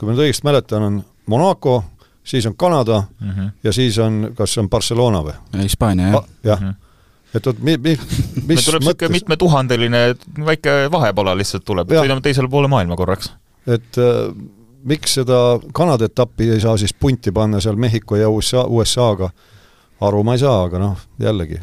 Kui 0.00 0.08
ma 0.08 0.14
nüüd 0.14 0.24
õigesti 0.24 0.46
mäletan, 0.48 0.86
on 0.86 1.00
Monaco, 1.28 1.82
siis 2.24 2.46
on 2.48 2.56
Kanada 2.56 3.02
mm 3.20 3.30
-hmm. 3.30 3.50
ja 3.64 3.72
siis 3.72 3.98
on, 3.98 4.32
kas 4.34 4.58
on 4.58 4.70
Barcelona 4.70 5.20
või? 5.26 5.34
Hispaania, 5.62 6.08
jah. 6.08 6.24
jah 6.44 6.60
mm 6.60 6.68
-hmm 6.68 6.90
et 7.34 7.46
vot 7.46 7.58
mi-, 7.62 7.78
mi-, 7.78 7.98
mis 8.46 8.64
tuleb 8.66 8.82
niisugune 8.82 9.12
mitmetuhandeline 9.14 9.98
väike 10.46 10.76
vahepala 10.92 11.36
lihtsalt 11.38 11.64
tuleb, 11.66 11.92
sõidame 11.94 12.24
teisele 12.24 12.50
poole 12.50 12.68
maailma 12.68 12.96
korraks. 12.98 13.32
et 13.66 13.98
äh, 13.98 14.34
miks 14.84 15.14
seda 15.20 15.60
Kanada 15.76 16.08
etappi 16.10 16.50
ei 16.50 16.60
saa 16.60 16.76
siis 16.80 16.94
punti 16.94 17.32
panna 17.32 17.60
seal 17.60 17.76
Mehhiko 17.76 18.16
ja 18.16 18.30
USA, 18.30 18.64
USA-ga, 18.64 19.30
aru 20.00 20.22
ma 20.24 20.34
ei 20.34 20.42
saa, 20.42 20.62
aga 20.64 20.80
noh, 20.82 20.96
jällegi, 21.20 21.60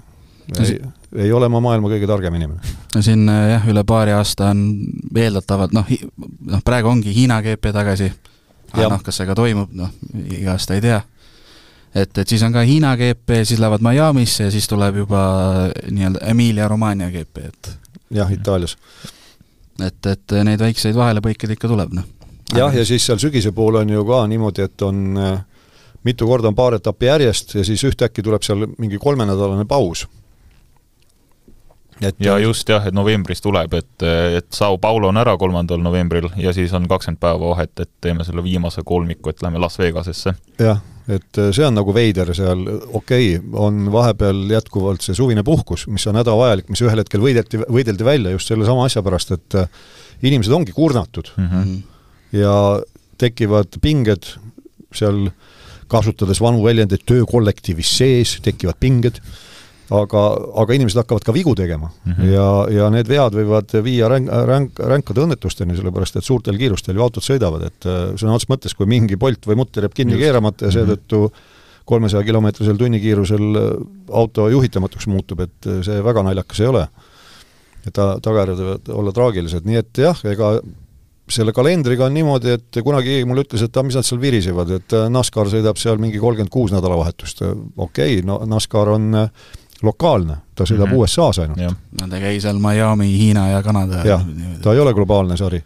ei, 0.59 0.77
ei 1.25 1.31
ole 1.33 1.49
ma 1.49 1.61
maailma 1.63 1.91
kõige 1.91 2.07
targem 2.07 2.39
inimene. 2.39 2.77
no 2.95 3.03
siin 3.03 3.27
äh, 3.29 3.43
jah, 3.55 3.67
üle 3.71 3.83
paari 3.87 4.15
aasta 4.15 4.51
on 4.53 4.63
eeldatavalt 5.15 5.75
noh, 5.75 5.91
noh 6.53 6.63
praegu 6.65 6.93
ongi 6.93 7.15
Hiina 7.15 7.41
GP 7.43 7.73
tagasi, 7.75 8.11
aga 8.73 8.89
noh, 8.95 9.03
kas 9.03 9.21
see 9.21 9.27
ka 9.29 9.35
toimub, 9.37 9.71
noh, 9.77 9.93
iga 10.27 10.55
aasta 10.55 10.77
ei 10.77 10.83
tea 10.83 11.01
et, 11.95 12.17
et 12.17 12.27
siis 12.27 12.43
on 12.45 12.53
ka 12.53 12.63
Hiina 12.67 12.95
GP, 12.97 13.41
siis 13.43 13.59
lähevad 13.59 13.83
Miami'sse 13.85 14.47
ja 14.47 14.51
siis 14.51 14.67
tuleb 14.67 15.01
juba 15.03 15.21
nii-öelda 15.91 16.23
Emilia-Romagna 16.33 17.09
GP, 17.11 17.45
et 17.45 17.71
jah, 18.19 18.31
Itaalias. 18.31 18.77
et, 19.85 20.05
et 20.05 20.37
neid 20.43 20.61
väikseid 20.61 20.95
vahelepõikeid 20.97 21.55
ikka 21.57 21.71
tuleb, 21.71 21.93
noh. 21.97 22.07
jah, 22.55 22.73
ja 22.75 22.85
siis 22.85 23.05
seal 23.05 23.21
sügise 23.21 23.51
pool 23.55 23.81
on 23.81 23.89
ju 23.89 24.05
ka 24.07 24.25
niimoodi, 24.27 24.67
et 24.67 24.87
on 24.87 25.03
äh, 25.21 25.39
mitu 26.07 26.27
korda 26.27 26.51
on 26.51 26.55
paar 26.55 26.77
etappi 26.77 27.09
järjest 27.09 27.57
ja 27.57 27.65
siis 27.67 27.83
ühtäkki 27.87 28.23
tuleb 28.23 28.45
seal 28.45 28.67
mingi 28.77 28.99
kolmenädalane 29.01 29.65
paus. 29.65 30.07
Et 32.01 32.19
ja 32.21 32.37
just 32.37 32.69
jah, 32.69 32.85
et 32.85 32.93
novembris 32.93 33.41
tuleb, 33.41 33.73
et, 33.73 34.03
et 34.37 34.47
Sao 34.53 34.77
Paulo 34.77 35.09
on 35.09 35.17
ära 35.17 35.37
kolmandal 35.37 35.81
novembril 35.81 36.29
ja 36.37 36.53
siis 36.53 36.73
on 36.77 36.85
kakskümmend 36.87 37.19
päeva 37.19 37.55
vahet, 37.55 37.73
et 37.79 37.89
teeme 38.01 38.25
selle 38.27 38.43
viimase 38.45 38.83
kolmiku, 38.85 39.31
et 39.31 39.41
lähme 39.41 39.59
Las 39.63 39.79
Vegasesse. 39.79 40.35
jah 40.59 40.83
et 41.07 41.39
äh, 41.39 41.51
see 41.55 41.65
on 41.65 41.75
nagu 41.77 41.93
veider 41.95 42.29
seal, 42.35 42.63
okei 42.67 43.37
okay,, 43.37 43.43
on 43.55 43.87
vahepeal 43.93 44.43
jätkuvalt 44.51 45.05
see 45.05 45.15
suvine 45.17 45.43
puhkus, 45.47 45.85
mis 45.91 46.03
on 46.09 46.19
hädavajalik, 46.19 46.67
mis 46.71 46.83
ühel 46.83 47.01
hetkel 47.01 47.23
võideti, 47.23 47.61
võideldi 47.63 48.07
välja 48.07 48.33
just 48.35 48.51
sellesama 48.51 48.87
asja 48.89 49.03
pärast, 49.05 49.31
et 49.37 49.57
äh, 49.59 49.69
inimesed 50.27 50.53
ongi 50.53 50.75
kurnatud 50.75 51.31
mm. 51.37 51.49
-hmm. 51.51 51.75
ja 52.41 52.55
tekivad 53.17 53.79
pinged 53.81 54.33
seal, 54.95 55.29
kasutades 55.87 56.41
vanu 56.43 56.63
väljendeid, 56.65 57.05
töökollektiivis 57.07 57.93
sees 58.01 58.37
tekivad 58.43 58.75
pinged 58.79 59.21
aga, 59.93 60.23
aga 60.63 60.75
inimesed 60.75 60.99
hakkavad 60.99 61.23
ka 61.23 61.33
vigu 61.35 61.53
tegema 61.55 61.89
mm 61.89 62.13
-hmm. 62.13 62.31
ja, 62.33 62.47
ja 62.75 62.89
need 62.91 63.07
vead 63.07 63.35
võivad 63.39 63.75
viia 63.83 64.09
ränk, 64.11 64.29
ränk, 64.49 64.79
ränkade 64.79 65.23
õnnetusteni, 65.23 65.75
sellepäauto 65.77 66.19
et 66.19 66.25
suurtel 66.25 66.57
kiirustel 66.57 66.95
ju 66.95 67.03
autod 67.03 67.23
sõidavad, 67.23 67.67
et 67.67 67.85
äh, 67.85 68.15
sõna 68.15 68.35
otseses 68.35 68.51
mõttes, 68.51 68.75
kui 68.75 68.85
mingi 68.85 69.15
Bolt 69.15 69.47
või 69.47 69.55
mutter 69.55 69.83
jääb 69.83 69.93
kinni 69.93 70.13
Just. 70.13 70.23
keeramata 70.23 70.65
ja 70.65 70.71
mhm. 70.71 70.77
seetõttu 70.77 71.31
kolmesaja 71.85 72.23
kilomeetrisel 72.23 72.77
tunnikiirusel 72.77 73.55
äh, 73.55 73.69
auto 74.11 74.49
juhitamatuks 74.49 75.07
muutub, 75.07 75.39
et 75.39 75.67
äh, 75.67 75.79
see 75.83 76.03
väga 76.03 76.23
naljakas 76.23 76.59
ei 76.59 76.67
ole. 76.67 76.87
et 77.87 77.93
ta, 77.93 78.17
tagajärjed 78.19 78.59
võivad 78.59 78.89
olla 78.91 79.11
traagilised, 79.15 79.63
nii 79.63 79.77
et 79.79 79.97
jah, 79.97 80.19
ega 80.27 80.59
selle 81.31 81.53
kalendriga 81.55 82.05
on 82.05 82.13
niimoodi, 82.13 82.55
et 82.55 82.79
kunagi 82.83 83.13
keegi 83.13 83.27
mulle 83.27 83.43
ütles, 83.45 83.63
et 83.63 83.79
mis 83.83 83.95
nad 83.95 84.03
seal 84.03 84.19
virisevad, 84.19 84.71
et 84.71 84.95
NASCAR 85.11 85.47
sõidab 85.51 85.79
seal 85.79 85.97
mingi 85.99 86.19
kolmkümmend 86.19 86.51
kuus 86.51 86.71
nädalavahetust. 86.71 87.41
okei 87.77 88.19
okay,, 88.19 88.25
no 88.27 88.41
NASCAR 88.47 88.89
on 88.89 89.15
lokaalne, 89.83 90.37
ta 90.55 90.65
sõidab 90.65 90.87
mm 90.87 90.93
-hmm. 90.93 91.01
USA-s 91.03 91.39
ainult. 91.39 91.77
no 92.01 92.07
ta 92.07 92.15
ei 92.17 92.21
käi 92.21 92.41
seal 92.41 92.59
Miami, 92.59 93.17
Hiina 93.17 93.49
ja 93.49 93.63
Kanada. 93.63 94.03
jah, 94.05 94.25
ta 94.61 94.73
ei 94.73 94.79
ole 94.79 94.93
globaalne 94.93 95.37
sari. 95.37 95.63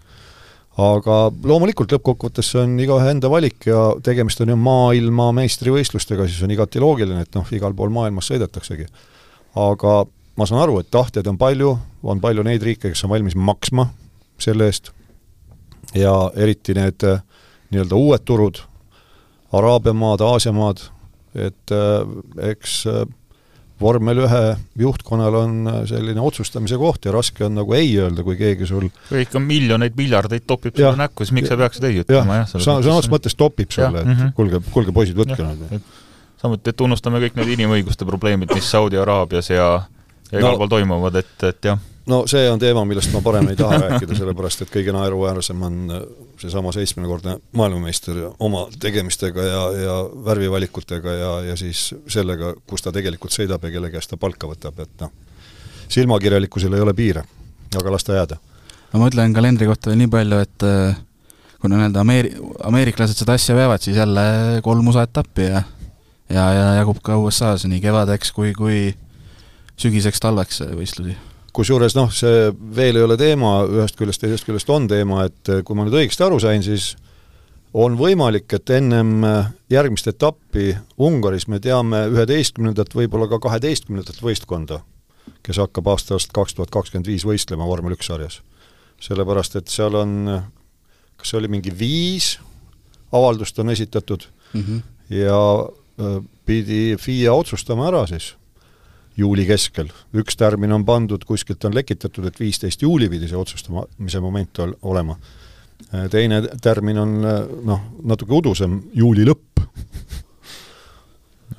aga 0.78 1.32
loomulikult 1.44 1.92
lõppkokkuvõttes 1.92 2.52
see 2.52 2.62
on 2.62 2.80
igaühe 2.80 3.12
enda 3.12 3.30
valik 3.30 3.66
ja 3.66 3.96
tegemist 4.04 4.42
on 4.42 4.50
ju 4.50 4.56
maailma 4.56 5.32
meistrivõistlustega, 5.32 6.28
siis 6.28 6.44
on 6.44 6.52
igati 6.52 6.80
loogiline, 6.80 7.22
et 7.22 7.36
noh, 7.36 7.46
igal 7.52 7.74
pool 7.74 7.90
maailmas 7.90 8.32
sõidetaksegi. 8.32 8.86
aga 9.56 10.06
ma 10.38 10.46
saan 10.46 10.62
aru, 10.62 10.80
et 10.80 10.92
tahtjaid 10.92 11.28
on 11.28 11.38
palju, 11.38 11.78
on 12.04 12.22
palju 12.22 12.44
neid 12.44 12.64
riike, 12.64 12.90
kes 12.90 13.04
on 13.04 13.10
valmis 13.10 13.36
maksma 13.36 13.90
selle 14.40 14.66
eest 14.66 14.92
ja 15.96 16.32
eriti 16.36 16.74
need 16.74 17.04
eh, 17.04 17.22
nii-öelda 17.72 17.96
uued 17.96 18.26
turud, 18.26 18.62
Araabia 19.52 19.94
maad, 19.94 20.22
Aasia 20.24 20.54
maad, 20.56 20.86
et 21.36 21.74
äh, 21.76 22.52
eks 22.52 22.86
äh, 22.88 23.04
vormel 23.82 24.24
ühe 24.26 24.42
juhtkonnal 24.80 25.38
on 25.42 25.56
äh, 25.72 25.80
selline 25.90 26.24
otsustamise 26.24 26.80
koht 26.82 27.08
ja 27.08 27.16
raske 27.16 27.46
on 27.48 27.58
nagu 27.60 27.76
ei 27.78 27.92
öelda, 28.00 28.26
kui 28.28 28.38
keegi 28.40 28.70
sul 28.70 28.88
kõik 29.10 29.38
on 29.38 29.46
miljoneid, 29.48 29.98
miljardeid 29.98 30.48
topib 30.48 30.78
sulle 30.78 30.96
näkku, 31.00 31.26
siis 31.26 31.36
miks 31.38 31.52
sa 31.52 31.60
peaksid 31.60 31.90
ei 31.90 32.02
ütlema, 32.04 32.42
jah? 32.44 32.54
sõna 32.56 32.80
otseses 32.82 33.12
mõttes 33.14 33.38
topib 33.38 33.74
sulle, 33.74 34.04
et 34.04 34.08
mm 34.08 34.18
-hmm. 34.18 34.34
kuulge, 34.38 34.64
kuulge 34.72 34.96
poisid, 34.96 35.18
võtke 35.18 35.42
nüüd. 35.44 35.94
samuti, 36.42 36.70
et 36.70 36.78
tunnustame 36.78 37.22
kõik 37.26 37.40
need 37.40 37.56
inimõiguste 37.58 38.08
probleemid, 38.08 38.54
mis 38.56 38.72
Saudi 38.72 38.98
Araabias 39.02 39.50
ja 39.50 39.72
ja 40.32 40.40
igal 40.40 40.54
no, 40.54 40.62
pool 40.62 40.72
toimuvad, 40.72 41.16
et, 41.20 41.44
et 41.44 41.72
jah 41.72 41.80
no 42.10 42.22
see 42.30 42.50
on 42.50 42.60
teema, 42.60 42.84
millest 42.88 43.12
ma 43.14 43.22
parem 43.24 43.52
ei 43.52 43.58
taha 43.60 43.78
rääkida, 43.84 44.16
sellepärast 44.18 44.64
et 44.66 44.72
kõige 44.74 44.94
naeruväärsem 44.96 45.66
on 45.68 45.78
äh, 45.94 46.06
seesama 46.42 46.74
seitsmekordne 46.76 47.38
maailmameister 47.58 48.24
oma 48.40 48.66
tegemistega 48.82 49.46
ja, 49.46 49.62
ja 49.84 49.98
värvivalikutega 50.26 51.18
ja, 51.18 51.34
ja 51.52 51.58
siis 51.60 51.92
sellega, 52.12 52.56
kus 52.68 52.86
ta 52.86 52.94
tegelikult 52.96 53.36
sõidab 53.36 53.68
ja 53.68 53.74
kelle 53.76 53.92
käest 53.94 54.14
ta 54.14 54.20
palka 54.22 54.50
võtab, 54.50 54.82
et 54.82 55.06
noh, 55.06 55.14
silmakirjalikkusel 55.92 56.74
ei 56.78 56.86
ole 56.86 56.96
piire, 56.98 57.26
aga 57.78 57.94
las 57.94 58.08
ta 58.08 58.18
jääda. 58.18 58.40
no 58.94 59.04
ma 59.04 59.12
ütlen 59.12 59.36
kalendri 59.38 59.70
kohta 59.70 59.92
veel 59.92 60.02
nii 60.02 60.14
palju, 60.16 60.42
et 60.48 60.68
äh, 60.68 60.98
kuna 61.62 61.78
nii-öelda 61.78 62.02
ameeri-, 62.02 62.34
ameeriklased 62.72 63.22
seda 63.22 63.38
asja 63.38 63.56
veavad, 63.56 63.84
siis 63.84 64.02
jälle 64.02 64.26
kolm 64.66 64.88
USA 64.88 65.06
etappi 65.10 65.52
ja 65.52 65.64
ja, 66.32 66.46
ja 66.56 66.68
jagub 66.80 67.02
ka 67.04 67.18
USA-s 67.20 67.68
nii 67.68 67.82
kevadeks 67.84 68.32
kui, 68.32 68.54
kui 68.58 68.94
sügiseks-talveks 69.82 70.64
võistlusi 70.78 71.18
kusjuures 71.54 71.96
noh, 71.98 72.12
see 72.14 72.50
veel 72.76 73.00
ei 73.00 73.06
ole 73.06 73.18
teema, 73.20 73.62
ühest 73.68 73.98
küljest, 74.00 74.22
teisest 74.24 74.48
küljest 74.48 74.70
on 74.72 74.88
teema, 74.92 75.26
et 75.28 75.52
kui 75.66 75.76
ma 75.78 75.86
nüüd 75.88 75.98
õigesti 76.00 76.26
aru 76.26 76.40
sain, 76.40 76.64
siis 76.64 76.94
on 77.74 77.96
võimalik, 78.00 78.48
et 78.56 78.70
ennem 78.76 79.24
järgmist 79.72 80.08
etappi 80.12 80.76
Ungaris 81.00 81.48
me 81.52 81.60
teame 81.64 82.06
üheteistkümnendat, 82.12 82.96
võib-olla 82.96 83.30
ka 83.32 83.40
kaheteistkümnendat 83.48 84.22
võistkonda, 84.24 84.82
kes 85.44 85.60
hakkab 85.62 85.92
aastast 85.94 86.32
kaks 86.36 86.56
tuhat 86.58 86.72
kakskümmend 86.74 87.08
viis 87.08 87.28
võistlema 87.28 87.68
vormel 87.68 87.96
üks 87.96 88.12
sarjas. 88.12 88.42
sellepärast, 89.02 89.56
et 89.56 89.68
seal 89.68 89.96
on, 89.98 90.44
kas 91.18 91.32
see 91.32 91.40
oli 91.40 91.50
mingi 91.50 91.72
viis 91.74 92.36
avaldust 93.12 93.60
on 93.60 93.70
esitatud 93.70 94.24
mm 94.54 94.62
-hmm. 94.62 94.82
ja 95.10 95.68
pidi 96.46 96.96
FIA 97.00 97.34
otsustama 97.34 97.88
ära 97.88 98.08
siis 98.08 98.36
juuli 99.22 99.46
keskel. 99.48 99.92
üks 100.18 100.38
tärmin 100.40 100.74
on 100.76 100.86
pandud, 100.86 101.24
kuskilt 101.28 101.64
on 101.68 101.76
lekitatud, 101.76 102.26
et 102.28 102.40
viisteist 102.40 102.82
juuli 102.82 103.10
pidi 103.12 103.30
see 103.30 103.40
otsustamise 103.40 104.22
moment 104.24 104.64
ol-, 104.66 104.76
olema. 104.82 105.18
teine 106.12 106.42
tärmin 106.62 107.02
on 107.02 107.16
noh, 107.68 107.88
natuke 108.14 108.36
udusem, 108.38 108.80
juuli 108.94 109.26
lõpp. 109.28 109.64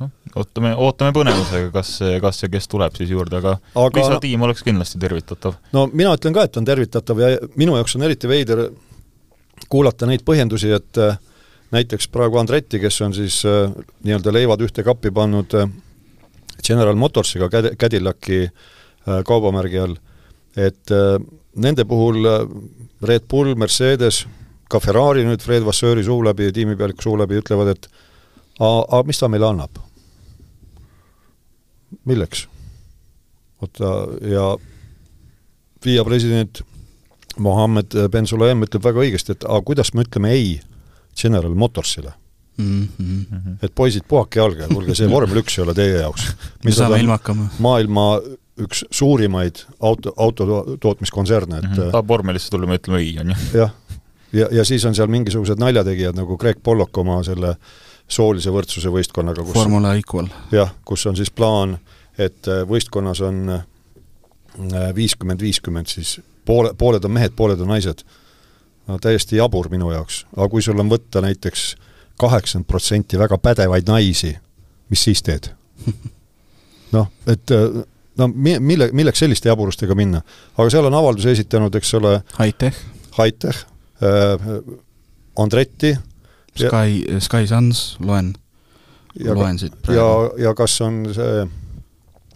noh, 0.00 0.12
ootame, 0.36 0.74
ootame 0.76 1.14
põnevusega, 1.16 1.72
kas, 1.74 1.98
kas 2.22 2.42
ja 2.44 2.52
kes 2.52 2.70
tuleb 2.70 2.96
siis 2.98 3.12
juurde, 3.12 3.42
aga, 3.42 3.58
aga 3.74 4.00
lisatiim 4.00 4.48
oleks 4.48 4.64
kindlasti 4.66 5.00
tervitatav. 5.02 5.58
no 5.72 5.88
mina 5.92 6.14
ütlen 6.18 6.34
ka, 6.36 6.46
et 6.48 6.56
on 6.60 6.68
tervitatav 6.68 7.22
ja 7.22 7.34
minu 7.56 7.76
jaoks 7.78 7.98
on 7.98 8.08
eriti 8.08 8.30
veider 8.30 8.66
kuulata 9.72 10.08
neid 10.08 10.24
põhjendusi, 10.26 10.72
et 10.74 10.98
näiteks 11.72 12.08
praegu 12.12 12.40
Andretti, 12.40 12.80
kes 12.82 13.00
on 13.06 13.14
siis 13.16 13.38
nii-öelda 13.46 14.34
leivad 14.34 14.60
ühte 14.64 14.84
kappi 14.84 15.12
pannud 15.14 15.54
äh, 15.56 15.70
General 16.62 16.96
Motorsiga 16.96 17.48
Cad-, 17.50 17.74
Cadillaci 17.76 18.42
äh, 18.44 19.22
kaubamärgi 19.26 19.78
all, 19.78 19.96
et 20.56 20.90
äh, 20.90 21.18
nende 21.54 21.84
puhul 21.88 22.24
äh, 22.26 22.46
Red 23.02 23.26
Bull, 23.28 23.54
Mercedes, 23.58 24.24
ka 24.70 24.80
Ferrari 24.80 25.24
nüüd 25.26 25.42
Fred 25.44 25.66
Vasseuri 25.66 26.04
suu 26.06 26.22
läbi, 26.24 26.52
tiimipealiku 26.54 27.04
suu 27.04 27.16
läbi 27.20 27.40
ütlevad, 27.42 27.74
et 27.74 27.88
aga 28.62 29.02
mis 29.08 29.20
ta 29.20 29.28
meile 29.28 29.48
annab? 29.50 29.80
milleks? 32.08 32.46
oota, 33.62 33.90
ja 34.26 34.46
FIA 35.82 36.04
president 36.06 36.62
Mohammed 37.38 37.94
Ben 38.10 38.26
Sulayem 38.26 38.64
ütleb 38.64 38.84
väga 38.84 39.04
õigesti, 39.04 39.36
et 39.36 39.44
aga 39.44 39.60
kuidas 39.66 39.92
me 39.94 40.06
ütleme 40.06 40.32
ei 40.34 40.56
General 41.18 41.54
Motorsile 41.54 42.14
mm. 42.58 42.88
-hmm. 42.98 43.56
et 43.62 43.74
poisid, 43.74 44.06
puhake 44.08 44.40
jalga, 44.40 44.68
kuulge, 44.68 44.94
see 44.98 45.10
vormel 45.10 45.42
üks 45.42 45.58
ei 45.58 45.64
ole 45.64 45.74
teie 45.74 46.00
jaoks. 46.00 46.32
me 46.64 46.72
saame 46.72 47.00
ilma 47.00 47.18
hakkama. 47.18 47.48
maailma 47.58 48.06
üks 48.62 48.84
suurimaid 48.90 49.64
auto, 49.80 50.12
autotootmiskontserne, 50.16 51.58
et 51.58 51.64
mm 51.64 51.72
-hmm. 51.72 51.90
tahab 51.90 52.08
vormelisse 52.08 52.50
tulla, 52.50 52.66
me 52.66 52.76
ütleme 52.76 53.00
ei, 53.00 53.16
on 53.20 53.32
ju. 53.32 53.36
jah, 53.60 53.72
ja, 54.32 54.48
ja 54.50 54.64
siis 54.64 54.84
on 54.84 54.94
seal 54.94 55.08
mingisugused 55.08 55.58
naljategijad 55.58 56.16
nagu 56.16 56.36
Greg 56.36 56.60
Pollock 56.62 56.98
oma 56.98 57.22
selle 57.22 57.56
soolise 58.08 58.50
võrdsuse 58.50 58.92
võistkonnaga, 58.92 59.42
kus 59.42 59.56
Formula 59.56 59.94
Equal. 59.94 60.28
jah, 60.52 60.74
kus 60.84 61.06
on 61.06 61.16
siis 61.16 61.30
plaan 61.30 61.78
et 62.18 62.48
äh, 62.48 62.64
võistkonnas 62.68 63.20
on 63.24 63.62
viiskümmend, 64.94 65.40
viiskümmend, 65.40 65.88
siis 65.88 66.18
poole, 66.44 66.74
pooled 66.78 67.04
on 67.04 67.14
mehed, 67.14 67.32
pooled 67.36 67.60
on 67.60 67.72
naised. 67.72 68.02
no 68.88 68.98
täiesti 68.98 69.36
jabur 69.38 69.68
minu 69.70 69.92
jaoks, 69.92 70.26
aga 70.36 70.48
kui 70.50 70.62
sul 70.62 70.80
on 70.82 70.90
võtta 70.90 71.22
näiteks 71.22 71.76
kaheksakümmend 72.22 72.70
protsenti 72.70 73.18
väga 73.20 73.38
pädevaid 73.42 73.90
naisi, 73.90 74.32
mis 74.92 75.04
siis 75.08 75.22
teed? 75.26 75.50
noh, 76.96 77.10
et 77.26 77.52
no 78.18 78.28
mi-, 78.28 78.58
mille, 78.60 78.90
milleks 78.92 79.22
selliste 79.24 79.50
jaburustega 79.50 79.96
minna? 79.98 80.22
aga 80.56 80.68
seal 80.72 80.88
on 80.88 80.96
avalduse 80.98 81.34
esitanud, 81.36 81.74
eks 81.80 81.94
ole 81.98 82.18
Hightech, 82.38 82.78
Hightech 83.18 83.64
äh,, 84.02 84.48
Andretti 85.38 85.96
Sky, 86.52 87.20
Sky 87.24 87.46
Suns, 87.48 87.96
loen, 88.04 88.34
ja, 89.16 89.34
loen 89.34 89.58
siit 89.60 89.72
ja 89.72 90.04
praegu., 90.04 90.42
ja 90.42 90.54
kas 90.56 90.76
on 90.84 91.00
see 91.16 91.46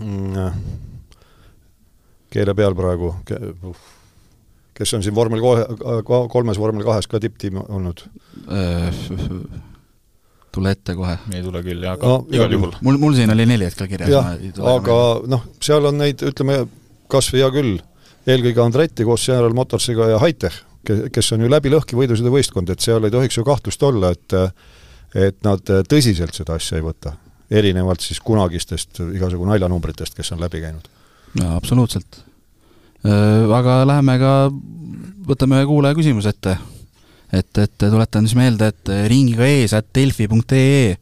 mm, 0.00 0.64
keele 2.32 2.56
peal 2.56 2.76
praegu, 2.78 3.12
kes 4.76 4.96
on 4.96 5.04
siin 5.04 5.16
vormel 5.16 5.44
kohe, 5.44 5.66
kolmes 6.32 6.60
vormel 6.60 6.86
kahes 6.88 7.08
ka 7.12 7.20
tipptiim 7.20 7.60
olnud? 7.66 8.06
Tule 10.56 10.72
ette 10.74 10.94
kohe. 10.98 11.16
ei 11.34 11.42
tule 11.44 11.60
küll, 11.64 11.82
jah, 11.84 11.94
aga 11.98 12.06
No, 12.10 12.18
igal 12.32 12.46
ja- 12.50 12.56
juhul. 12.58 12.72
mul, 12.82 12.98
mul 13.02 13.14
siin 13.18 13.30
oli 13.34 13.46
neli 13.46 13.68
hetkel 13.68 13.88
kirjas. 13.92 14.10
jah, 14.10 14.32
aga 14.76 14.96
noh, 15.32 15.44
seal 15.62 15.84
on 15.92 15.98
neid, 16.02 16.24
ütleme, 16.32 16.62
kas 17.12 17.28
või 17.32 17.44
hea 17.44 17.50
küll, 17.54 17.76
eelkõige 18.26 18.64
Andretti 18.64 19.04
koos 19.06 19.26
General 19.28 19.54
Motorsiga 19.54 20.08
ja 20.14 20.18
Hightech, 20.22 20.62
kes 21.12 21.32
on 21.34 21.42
ju 21.44 21.48
läbi 21.50 21.70
lõhki 21.72 21.96
võidusõidu 21.98 22.30
võistkond, 22.34 22.70
et 22.70 22.80
seal 22.82 23.04
ei 23.06 23.10
tohiks 23.14 23.36
ju 23.38 23.44
kahtlust 23.46 23.82
olla, 23.86 24.10
et 24.16 24.34
et 25.16 25.36
nad 25.46 25.62
tõsiselt 25.88 26.34
seda 26.36 26.56
asja 26.58 26.76
ei 26.80 26.82
võta, 26.84 27.14
erinevalt 27.50 28.02
siis 28.04 28.18
kunagistest 28.20 28.98
igasugu 29.14 29.46
naljanumbritest, 29.48 30.14
kes 30.18 30.32
on 30.34 30.40
läbi 30.42 30.60
käinud. 30.60 30.88
jaa, 31.40 31.54
absoluutselt. 31.56 32.18
Aga 33.06 33.84
läheme 33.86 34.16
ka, 34.18 34.32
võtame 35.28 35.60
ühe 35.60 35.66
kuulaja 35.70 35.94
küsimuse 35.94 36.32
ette. 36.34 36.56
Et, 37.32 37.50
et 37.58 37.76
tuletan 37.82 38.26
siis 38.26 38.38
meelde, 38.38 38.70
et 38.72 38.94
ringiga 39.10 39.46
ees 39.48 39.74
at 39.76 39.88
delfi.ee, 39.94 40.96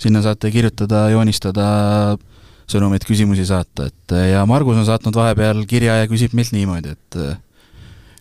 sinna 0.00 0.22
saate 0.24 0.50
kirjutada, 0.52 1.08
joonistada, 1.12 1.68
sõnumeid, 2.70 3.04
küsimusi 3.04 3.44
saata, 3.48 3.90
et 3.90 4.16
ja 4.30 4.46
Margus 4.48 4.78
on 4.80 4.88
saatnud 4.88 5.16
vahepeal 5.16 5.64
kirja 5.68 6.00
ja 6.00 6.10
küsib 6.10 6.36
meilt 6.38 6.54
niimoodi, 6.56 6.94
et 6.96 7.20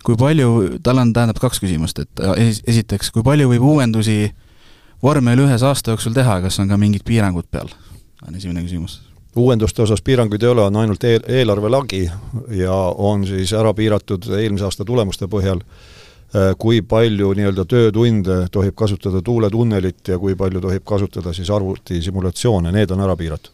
kui 0.04 0.18
palju, 0.20 0.80
tal 0.84 1.02
on, 1.02 1.12
tähendab, 1.16 1.40
kaks 1.42 1.62
küsimust, 1.64 2.00
et 2.04 2.24
es-, 2.40 2.64
esiteks, 2.68 3.12
kui 3.16 3.24
palju 3.26 3.50
võib 3.52 3.66
uuendusi 3.76 4.32
vormel 5.04 5.46
ühes 5.46 5.64
aasta 5.64 5.94
jooksul 5.94 6.16
teha, 6.16 6.40
kas 6.46 6.60
on 6.62 6.72
ka 6.72 6.80
mingid 6.80 7.06
piirangud 7.08 7.48
peal? 7.52 7.72
on 8.28 8.36
esimene 8.36 8.66
küsimus. 8.66 9.00
Uuenduste 9.40 9.82
osas 9.86 10.02
piiranguid 10.04 10.44
ei 10.44 10.50
ole, 10.52 10.66
on 10.68 10.76
ainult 10.82 11.04
eel, 11.08 11.22
eelarvelagi 11.24 12.02
ja 12.60 12.74
on 13.00 13.24
siis 13.28 13.54
ära 13.56 13.72
piiratud 13.78 14.26
eelmise 14.36 14.66
aasta 14.68 14.84
tulemuste 14.86 15.30
põhjal, 15.32 15.62
kui 16.58 16.82
palju 16.86 17.32
nii-öelda 17.34 17.66
töötunde 17.66 18.36
tohib 18.52 18.76
kasutada 18.78 19.22
tuuletunnelit 19.26 20.08
ja 20.08 20.20
kui 20.22 20.36
palju 20.38 20.62
tohib 20.62 20.84
kasutada 20.86 21.34
siis 21.34 21.50
arvutisimulatsioone, 21.50 22.72
need 22.72 22.92
on 22.94 23.02
ära 23.02 23.16
piiratud. 23.18 23.52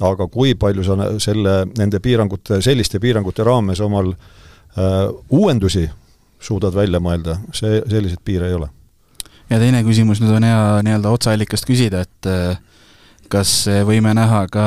aga 0.00 0.26
kui 0.26 0.54
palju 0.54 0.84
sa 0.84 0.94
selle, 1.18 1.66
nende 1.78 2.00
piirangute, 2.00 2.60
selliste 2.62 2.98
piirangute 3.00 3.44
raames 3.44 3.80
omal 3.80 4.12
äh, 4.12 5.10
uuendusi 5.30 5.88
suudad 6.40 6.74
välja 6.74 7.00
mõelda, 7.00 7.38
see, 7.52 7.82
selliseid 7.90 8.22
piire 8.24 8.48
ei 8.48 8.54
ole. 8.54 8.68
ja 9.50 9.58
teine 9.58 9.82
küsimus 9.82 10.22
nüüd 10.22 10.36
on 10.36 10.46
hea 10.46 10.62
nii-öelda 10.86 11.10
otseallikast 11.18 11.66
küsida, 11.66 12.04
et 12.06 12.30
äh, 12.30 12.58
kas 13.28 13.66
võime 13.86 14.14
näha 14.14 14.44
ka 14.52 14.64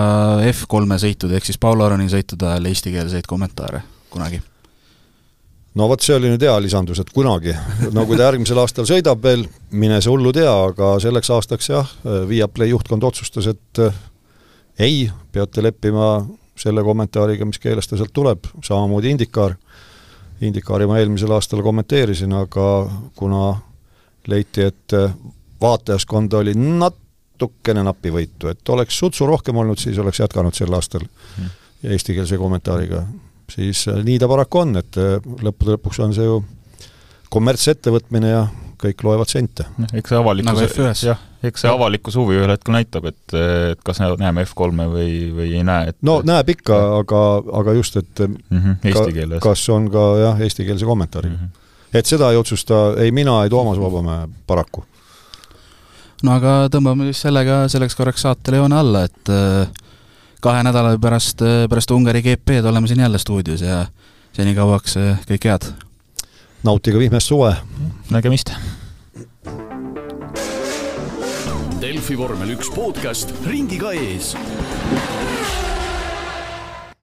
F3-e 0.52 1.00
sõitude 1.00 1.40
ehk 1.40 1.48
siis 1.48 1.60
Paul 1.62 1.82
Aroni 1.86 2.10
sõitude 2.12 2.52
ajal 2.52 2.72
eestikeelseid 2.74 3.28
kommentaare 3.30 3.84
kunagi? 4.12 4.42
No 5.78 5.88
vot, 5.92 6.02
see 6.04 6.16
oli 6.18 6.32
nüüd 6.32 6.44
hea 6.44 6.56
lisandus, 6.64 7.00
et 7.04 7.12
kunagi. 7.14 7.54
no 7.94 8.06
kui 8.10 8.18
ta 8.18 8.32
järgmisel 8.32 8.60
aastal 8.62 8.88
sõidab 8.90 9.22
veel, 9.24 9.46
mine 9.72 10.00
sa 10.02 10.12
hullu 10.14 10.34
tea, 10.36 10.52
aga 10.72 10.96
selleks 11.04 11.32
aastaks 11.36 11.70
jah, 11.70 11.94
Viaplay 12.30 12.72
juhtkond 12.74 13.06
otsustas, 13.08 13.50
et 13.54 13.84
äh, 13.84 14.02
ei, 14.80 15.08
peate 15.32 15.64
leppima 15.66 16.26
selle 16.58 16.84
kommentaariga, 16.84 17.46
mis 17.46 17.62
keeles 17.62 17.88
ta 17.88 17.98
sealt 17.98 18.14
tuleb, 18.14 18.50
samamoodi 18.66 19.14
Indikaar. 19.14 19.56
Indikaari 20.42 20.86
ma 20.90 21.00
eelmisel 21.02 21.32
aastal 21.34 21.64
kommenteerisin, 21.66 22.34
aga 22.38 22.66
kuna 23.18 23.56
leiti, 24.30 24.68
et 24.70 24.98
äh, 24.98 25.14
vaatajaskonda 25.62 26.42
oli 26.44 26.54
natukene 26.58 27.84
napivõitu, 27.86 28.52
et 28.52 28.70
oleks 28.74 28.98
sutsu 29.00 29.26
rohkem 29.30 29.58
olnud, 29.58 29.80
siis 29.82 29.98
oleks 30.02 30.22
jätkanud 30.26 30.58
sel 30.58 30.74
aastal 30.74 31.06
Hmm. 31.38 31.50
eestikeelse 31.84 32.38
kommentaariga. 32.38 33.04
Siis 33.52 33.88
äh, 33.88 34.04
nii 34.04 34.20
ta 34.20 34.30
paraku 34.30 34.64
on, 34.64 34.78
et 34.82 35.00
äh, 35.02 35.18
lõppude 35.44 35.78
lõpuks 35.78 36.00
on 36.04 36.16
see 36.16 36.28
ju 36.28 36.42
kommertsettevõtmine 37.34 38.32
ja 38.32 38.48
kõik 38.82 39.02
loevad 39.06 39.30
sente. 39.32 39.66
noh, 39.82 39.90
eks 39.98 40.12
see 40.12 40.18
Nagu 40.18 40.30
avalikkuse 40.30 40.68
F1-s. 40.70 41.04
jah, 41.08 41.22
eks 41.50 41.64
see 41.64 41.72
avalikkuse 41.72 42.20
huvi 42.22 42.38
ühel 42.38 42.54
hetkel 42.54 42.76
näitab, 42.76 43.08
et, 43.10 43.24
et 43.74 43.82
kas 43.86 44.02
nä- 44.04 44.12
näeme 44.22 44.46
F3-e 44.46 44.90
või, 44.92 45.14
või 45.38 45.48
ei 45.58 45.64
näe, 45.66 45.94
et 45.94 45.98
no 46.06 46.20
näeb 46.26 46.52
ikka, 46.54 46.78
aga, 47.00 47.24
aga 47.62 47.78
just, 47.78 47.98
et 47.98 48.22
mm 48.26 48.38
-hmm, 48.52 48.78
eesti 48.92 49.16
keeles. 49.16 49.42
kas 49.44 49.64
on 49.74 49.90
ka 49.94 50.06
jah, 50.22 50.44
eestikeelse 50.46 50.86
kommentaariga 50.86 51.34
mm. 51.34 51.42
mm. 51.42 51.50
-hmm. 51.50 51.98
et 52.00 52.06
seda 52.06 52.32
ei 52.32 52.38
otsusta 52.38 52.94
ei 53.02 53.12
mina, 53.12 53.44
ei 53.44 53.50
Toomas 53.50 53.80
Vabamäe 53.82 54.28
paraku. 54.48 54.86
no 56.24 56.38
aga 56.38 56.70
tõmbame 56.74 57.10
siis 57.10 57.22
sellega, 57.22 57.68
selleks 57.68 57.96
korraks 57.96 58.22
saatele 58.22 58.62
joone 58.62 58.78
alla, 58.78 59.04
et 59.04 59.30
äh, 59.30 59.68
kahe 60.42 60.64
nädala 60.64 60.98
pärast, 61.02 61.42
pärast 61.70 61.92
Ungari 61.92 62.22
GP-d 62.22 62.66
oleme 62.70 62.88
siin 62.88 63.00
jälle 63.00 63.18
stuudios 63.18 63.62
ja 63.62 63.86
senikauaks 64.38 64.98
äh, 64.98 65.22
kõike 65.30 65.52
head! 65.52 65.72
nautige 66.64 67.00
vihmest 67.00 67.32
suve! 67.32 67.56
nägemist! 68.14 68.54
Delfi 71.82 72.18
vormel 72.18 72.56
üks 72.58 72.70
podcast 72.74 73.34
ringiga 73.46 73.94
ees 73.96 74.34